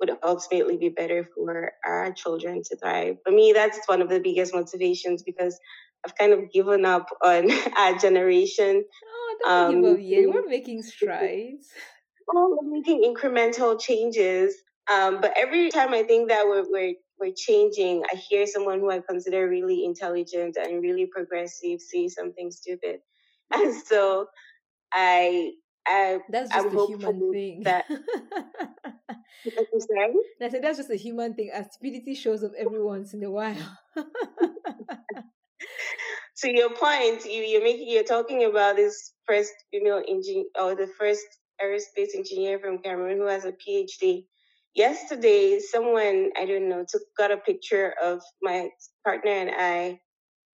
would 0.00 0.10
ultimately 0.22 0.76
be 0.76 0.88
better 0.88 1.28
for 1.34 1.72
our 1.84 2.12
children 2.12 2.62
to 2.64 2.76
thrive. 2.76 3.16
For 3.24 3.32
me, 3.32 3.52
that's 3.52 3.80
one 3.86 4.02
of 4.02 4.08
the 4.08 4.20
biggest 4.20 4.54
motivations 4.54 5.22
because 5.22 5.58
I've 6.04 6.16
kind 6.16 6.32
of 6.32 6.52
given 6.52 6.84
up 6.84 7.08
on 7.22 7.50
our 7.76 7.96
generation. 7.98 8.84
Oh, 9.06 9.36
don't 9.42 9.52
um, 9.52 9.82
give 9.82 9.92
up 9.92 9.98
yet. 10.00 10.28
We're 10.34 10.48
making 10.48 10.82
strides. 10.82 11.68
Oh, 12.34 12.58
we're 12.58 12.70
making 12.70 13.02
incremental 13.02 13.78
changes. 13.78 14.54
Um, 14.90 15.20
but 15.20 15.34
every 15.36 15.70
time 15.70 15.92
I 15.92 16.04
think 16.04 16.30
that 16.30 16.46
we're, 16.46 16.64
we're 16.70 16.94
changing. 17.32 18.04
I 18.12 18.16
hear 18.16 18.46
someone 18.46 18.80
who 18.80 18.90
I 18.90 19.00
consider 19.00 19.48
really 19.48 19.84
intelligent 19.84 20.56
and 20.56 20.82
really 20.82 21.06
progressive 21.06 21.80
say 21.80 22.08
something 22.08 22.50
stupid, 22.50 23.00
and 23.52 23.74
so 23.74 24.26
I. 24.92 25.52
I, 25.86 26.20
that's 26.30 26.50
just 26.50 26.66
I'm 26.66 26.74
a 26.74 26.86
human 26.86 27.30
thing. 27.30 27.64
That, 27.64 27.84
I 27.90 27.98
said 30.48 30.62
that's 30.62 30.78
just 30.78 30.88
a 30.88 30.96
human 30.96 31.34
thing. 31.34 31.50
As 31.52 31.74
stupidity 31.74 32.14
shows 32.14 32.42
up 32.42 32.52
every 32.56 32.82
once 32.82 33.12
in 33.12 33.22
a 33.22 33.30
while. 33.30 33.78
to 36.38 36.50
your 36.50 36.70
point, 36.70 37.26
you, 37.26 37.42
you're 37.42 37.62
making 37.62 37.90
you're 37.90 38.02
talking 38.02 38.44
about 38.44 38.76
this 38.76 39.12
first 39.26 39.52
female 39.70 40.02
engineer 40.08 40.46
or 40.58 40.74
the 40.74 40.86
first 40.98 41.26
aerospace 41.62 42.14
engineer 42.14 42.58
from 42.58 42.78
Cameroon 42.78 43.18
who 43.18 43.26
has 43.26 43.44
a 43.44 43.52
PhD 43.52 44.24
yesterday 44.74 45.58
someone 45.60 46.30
i 46.36 46.44
don't 46.44 46.68
know 46.68 46.84
took 46.88 47.02
got 47.16 47.30
a 47.30 47.36
picture 47.36 47.94
of 48.02 48.20
my 48.42 48.68
partner 49.04 49.30
and 49.30 49.50
i 49.50 49.98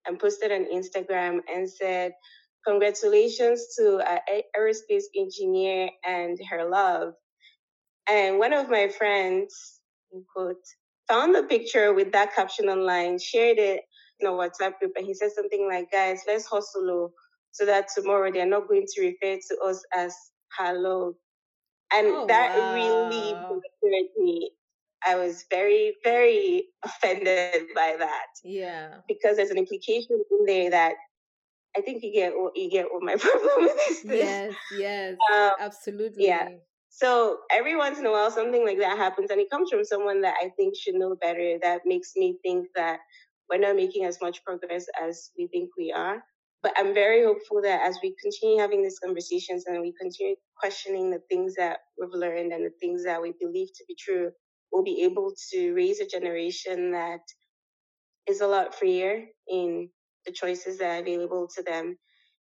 and 0.07 0.19
posted 0.19 0.53
on 0.53 0.67
instagram 0.67 1.41
and 1.53 1.69
said 1.69 2.13
congratulations 2.67 3.75
to 3.77 4.01
an 4.07 4.43
aerospace 4.57 5.05
engineer 5.17 5.91
and 6.07 6.39
her 6.51 6.69
love. 6.69 7.15
And 8.09 8.39
one 8.39 8.53
of 8.53 8.69
my 8.69 8.89
friends 8.89 9.81
quote 10.35 10.57
found 11.09 11.35
the 11.35 11.45
picture 11.45 11.95
with 11.95 12.13
that 12.13 12.35
caption 12.35 12.69
online 12.69 13.19
shared 13.19 13.59
it 13.59 13.83
in 14.19 14.27
a 14.27 14.31
whatsapp 14.31 14.77
group 14.81 14.93
and 14.97 15.07
he 15.07 15.15
said 15.15 15.31
something 15.31 15.69
like 15.69 15.91
guys 15.93 16.23
let's 16.27 16.47
hustle 16.47 16.91
oh, 16.91 17.13
so 17.53 17.65
that 17.65 17.87
tomorrow 17.95 18.31
they're 18.33 18.45
not 18.45 18.67
going 18.67 18.85
to 18.93 19.01
refer 19.01 19.39
to 19.49 19.57
us 19.65 19.85
as 19.97 20.13
hello 20.59 21.15
and 21.93 22.07
oh, 22.07 22.27
that 22.27 22.57
wow. 22.57 22.75
really 22.75 23.33
bothered 23.33 24.11
me. 24.19 24.51
I 25.07 25.17
was 25.17 25.45
very, 25.51 25.95
very 26.05 26.65
offended 26.85 27.69
by 27.75 27.97
that. 27.99 28.27
Yeah. 28.45 28.97
Because 29.09 29.37
there's 29.37 29.51
an 29.51 29.59
implication 29.59 30.23
in 30.31 30.47
there 30.47 30.71
that 30.71 30.95
I 31.77 31.81
think 31.81 32.03
you 32.03 32.13
get 32.13 32.33
what 32.35 32.57
you 32.57 32.71
get 32.71 32.87
what 32.91 33.03
my 33.03 33.17
problem 33.19 33.69
is. 33.91 34.05
Yes, 34.05 34.55
yes, 34.77 35.17
um, 35.33 35.53
absolutely. 35.61 36.27
Yeah. 36.27 36.49
So 36.89 37.39
every 37.53 37.77
once 37.77 37.99
in 37.99 38.07
a 38.07 38.11
while, 38.11 38.31
something 38.31 38.65
like 38.67 38.79
that 38.79 38.99
happens, 38.99 39.31
and 39.31 39.41
it 39.41 39.51
comes 39.51 39.71
from 39.71 39.85
someone 39.85 40.21
that 40.23 40.35
I 40.43 40.49
think 40.57 40.75
should 40.77 40.97
know 40.97 41.15
better. 41.15 41.59
That 41.63 41.83
makes 41.85 42.13
me 42.17 42.37
think 42.43 42.67
that 42.75 42.99
we're 43.49 43.61
not 43.61 43.77
making 43.77 44.05
as 44.05 44.19
much 44.21 44.45
progress 44.45 44.87
as 45.01 45.31
we 45.39 45.47
think 45.47 45.71
we 45.79 45.93
are. 45.93 46.23
But 46.63 46.73
I'm 46.77 46.95
very 46.95 47.25
hopeful 47.25 47.63
that 47.63 47.83
as 47.89 47.99
we 48.03 48.15
continue 48.23 48.59
having 48.61 48.83
these 48.83 48.99
conversations 48.99 49.65
and 49.67 49.81
we 49.81 49.95
continue 50.01 50.37
questioning 50.59 51.11
the 51.11 51.21
things 51.31 51.55
that 51.57 51.79
we've 52.01 52.11
learned 52.13 52.53
and 52.53 52.67
the 52.67 52.73
things 52.81 53.05
that 53.05 53.23
we 53.23 53.33
believe 53.41 53.69
to 53.77 53.85
be 53.89 53.97
true, 53.99 54.31
we'll 54.73 54.85
be 54.85 55.03
able 55.05 55.33
to 55.53 55.73
raise 55.75 56.01
a 56.01 56.07
generation 56.07 56.93
that 56.93 57.21
is 58.29 58.43
a 58.43 58.49
lot 58.49 58.75
freer 58.75 59.27
in 59.49 59.91
the 60.27 60.33
choices 60.33 60.79
that 60.79 60.99
are 60.99 61.03
available 61.03 61.49
to 61.57 61.63
them 61.65 61.97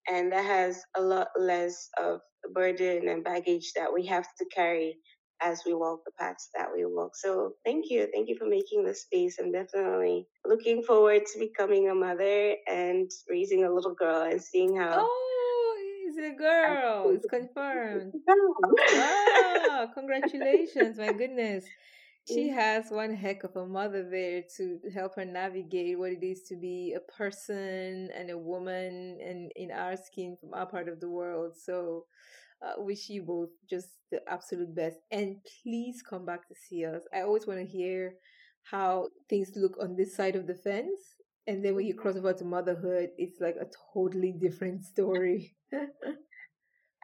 and 0.09 0.33
that 0.33 0.45
has 0.45 0.83
a 0.97 1.03
lot 1.03 1.29
less 1.39 1.89
of 2.01 2.21
the 2.45 2.51
burden 2.51 3.09
and 3.09 3.25
baggage 3.25 3.73
that 3.77 3.93
we 3.93 4.07
have 4.07 4.27
to 4.39 4.47
carry 4.55 4.97
as 5.43 5.63
we 5.67 5.75
walk 5.75 6.01
the 6.05 6.13
paths 6.19 6.51
that 6.55 6.69
we 6.75 6.85
walk. 6.85 7.17
So 7.17 7.55
thank 7.65 7.87
you. 7.91 8.09
Thank 8.13 8.29
you 8.29 8.37
for 8.39 8.47
making 8.47 8.85
this 8.85 9.03
space. 9.03 9.39
I'm 9.41 9.53
definitely 9.53 10.27
looking 10.47 10.83
forward 10.83 11.23
to 11.33 11.39
becoming 11.39 11.89
a 11.89 11.95
mother 11.95 12.55
and 12.69 13.11
raising 13.29 13.65
a 13.65 13.73
little 13.73 13.95
girl 13.95 14.23
and 14.23 14.43
seeing 14.43 14.77
how. 14.77 14.93
Oh, 14.99 15.77
it's 16.07 16.19
a 16.19 16.37
girl. 16.37 17.11
It's 17.15 17.27
confirmed. 17.31 18.15
wow, 18.93 19.91
congratulations. 19.95 20.99
My 20.99 21.13
goodness. 21.13 21.65
She 22.27 22.49
has 22.51 22.91
one 22.91 23.15
heck 23.15 23.43
of 23.45 23.57
a 23.57 23.67
mother 23.67 24.09
there 24.09 24.45
to 24.57 24.79
help 24.95 25.17
her 25.17 25.25
navigate 25.25 25.99
what 25.99 26.13
it 26.13 26.23
is 26.23 26.43
to 26.45 26.57
be 26.57 26.95
a 26.97 27.01
person 27.13 28.11
and 28.15 28.31
a 28.31 28.39
woman 28.39 29.19
and 29.21 29.51
in 29.57 29.73
our 29.73 29.97
skin 29.97 30.37
from 30.39 30.55
our 30.55 30.67
part 30.67 30.89
of 30.89 31.01
the 31.01 31.09
world. 31.09 31.57
So 31.57 32.05
uh, 32.63 32.75
wish 32.79 33.09
you 33.09 33.23
both 33.23 33.51
just 33.69 33.89
the 34.11 34.21
absolute 34.29 34.75
best. 34.75 34.99
And 35.11 35.37
please 35.63 36.03
come 36.03 36.25
back 36.27 36.49
to 36.49 36.55
see 36.55 36.85
us. 36.85 37.03
I 37.15 37.23
always 37.23 37.47
want 37.47 37.61
to 37.61 37.67
hear 37.67 38.15
how 38.63 39.09
things 39.29 39.53
look 39.57 39.77
on 39.81 39.97
this 39.97 40.15
side 40.15 40.37
of 40.37 40.47
the 40.47 40.55
fence. 40.55 41.01
And 41.47 41.65
then 41.65 41.75
when 41.75 41.87
you 41.87 41.95
cross 41.95 42.17
over 42.17 42.33
to 42.33 42.45
motherhood, 42.45 43.11
it's 43.17 43.41
like 43.41 43.57
a 43.57 43.67
totally 43.95 44.33
different 44.33 44.85
story. 44.93 45.57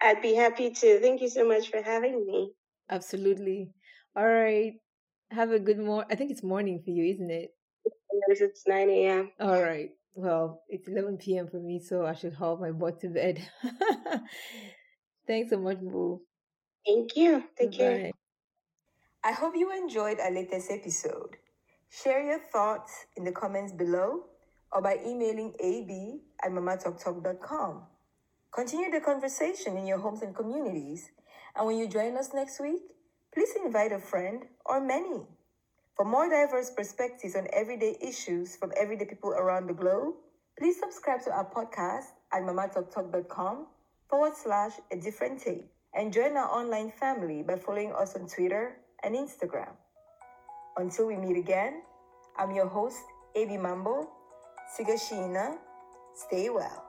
I'd 0.00 0.22
be 0.22 0.34
happy 0.34 0.70
to. 0.70 1.00
Thank 1.00 1.22
you 1.22 1.28
so 1.28 1.46
much 1.46 1.70
for 1.70 1.82
having 1.82 2.26
me. 2.26 2.52
Absolutely. 2.90 3.72
All 4.14 4.26
right. 4.26 4.74
Have 5.30 5.50
a 5.50 5.58
good 5.58 5.78
morning. 5.78 6.08
I 6.10 6.14
think 6.14 6.30
it's 6.30 6.42
morning 6.42 6.82
for 6.84 6.90
you, 6.90 7.12
isn't 7.12 7.30
it? 7.30 7.50
Yes, 8.28 8.40
it's 8.40 8.62
9 8.66 8.90
a.m. 8.90 9.32
All 9.40 9.60
right. 9.60 9.90
Well, 10.14 10.62
it's 10.68 10.88
11 10.88 11.18
p.m. 11.18 11.48
for 11.48 11.58
me, 11.58 11.80
so 11.80 12.06
I 12.06 12.14
should 12.14 12.32
haul 12.32 12.56
my 12.56 12.70
butt 12.70 13.00
to 13.00 13.08
bed. 13.08 13.46
Thanks 15.26 15.50
so 15.50 15.58
much, 15.58 15.78
Mbu. 15.78 16.20
Thank 16.86 17.16
you. 17.16 17.44
Take 17.58 17.72
Bye. 17.72 17.76
care. 17.76 18.10
I 19.24 19.32
hope 19.32 19.54
you 19.56 19.72
enjoyed 19.72 20.20
our 20.20 20.30
latest 20.30 20.70
episode. 20.70 21.36
Share 21.90 22.22
your 22.22 22.38
thoughts 22.38 23.06
in 23.16 23.24
the 23.24 23.32
comments 23.32 23.72
below 23.72 24.26
or 24.72 24.82
by 24.82 24.98
emailing 25.04 25.54
ab 25.60 26.20
at 26.44 26.52
mamatoktok.com. 26.52 27.82
Continue 28.52 28.90
the 28.90 29.00
conversation 29.00 29.76
in 29.76 29.86
your 29.86 29.98
homes 29.98 30.22
and 30.22 30.34
communities. 30.34 31.10
And 31.56 31.66
when 31.66 31.76
you 31.78 31.88
join 31.88 32.16
us 32.16 32.32
next 32.34 32.60
week, 32.60 32.82
please 33.34 33.50
invite 33.64 33.92
a 33.92 33.98
friend 33.98 34.44
or 34.64 34.80
many. 34.80 35.26
For 35.96 36.04
more 36.04 36.28
diverse 36.28 36.70
perspectives 36.70 37.34
on 37.34 37.48
everyday 37.52 37.96
issues 38.00 38.56
from 38.56 38.72
everyday 38.76 39.06
people 39.06 39.30
around 39.30 39.66
the 39.66 39.74
globe, 39.74 40.14
please 40.58 40.78
subscribe 40.78 41.22
to 41.22 41.30
our 41.32 41.50
podcast 41.50 42.14
at 42.32 42.42
mamatoktok.com 42.42 43.66
forward 44.08 44.32
slash 44.36 44.72
a 44.92 44.96
different 44.96 45.40
take 45.40 45.66
and 45.94 46.12
join 46.12 46.36
our 46.36 46.48
online 46.48 46.90
family 46.90 47.42
by 47.42 47.56
following 47.56 47.92
us 47.92 48.14
on 48.14 48.28
Twitter 48.28 48.76
and 49.02 49.14
Instagram. 49.14 49.72
Until 50.76 51.06
we 51.06 51.16
meet 51.16 51.36
again, 51.36 51.82
I'm 52.38 52.52
your 52.52 52.68
host, 52.68 53.02
Avi 53.34 53.56
Mambo. 53.56 54.08
Sigashina. 54.76 55.56
Stay 56.14 56.50
well. 56.50 56.85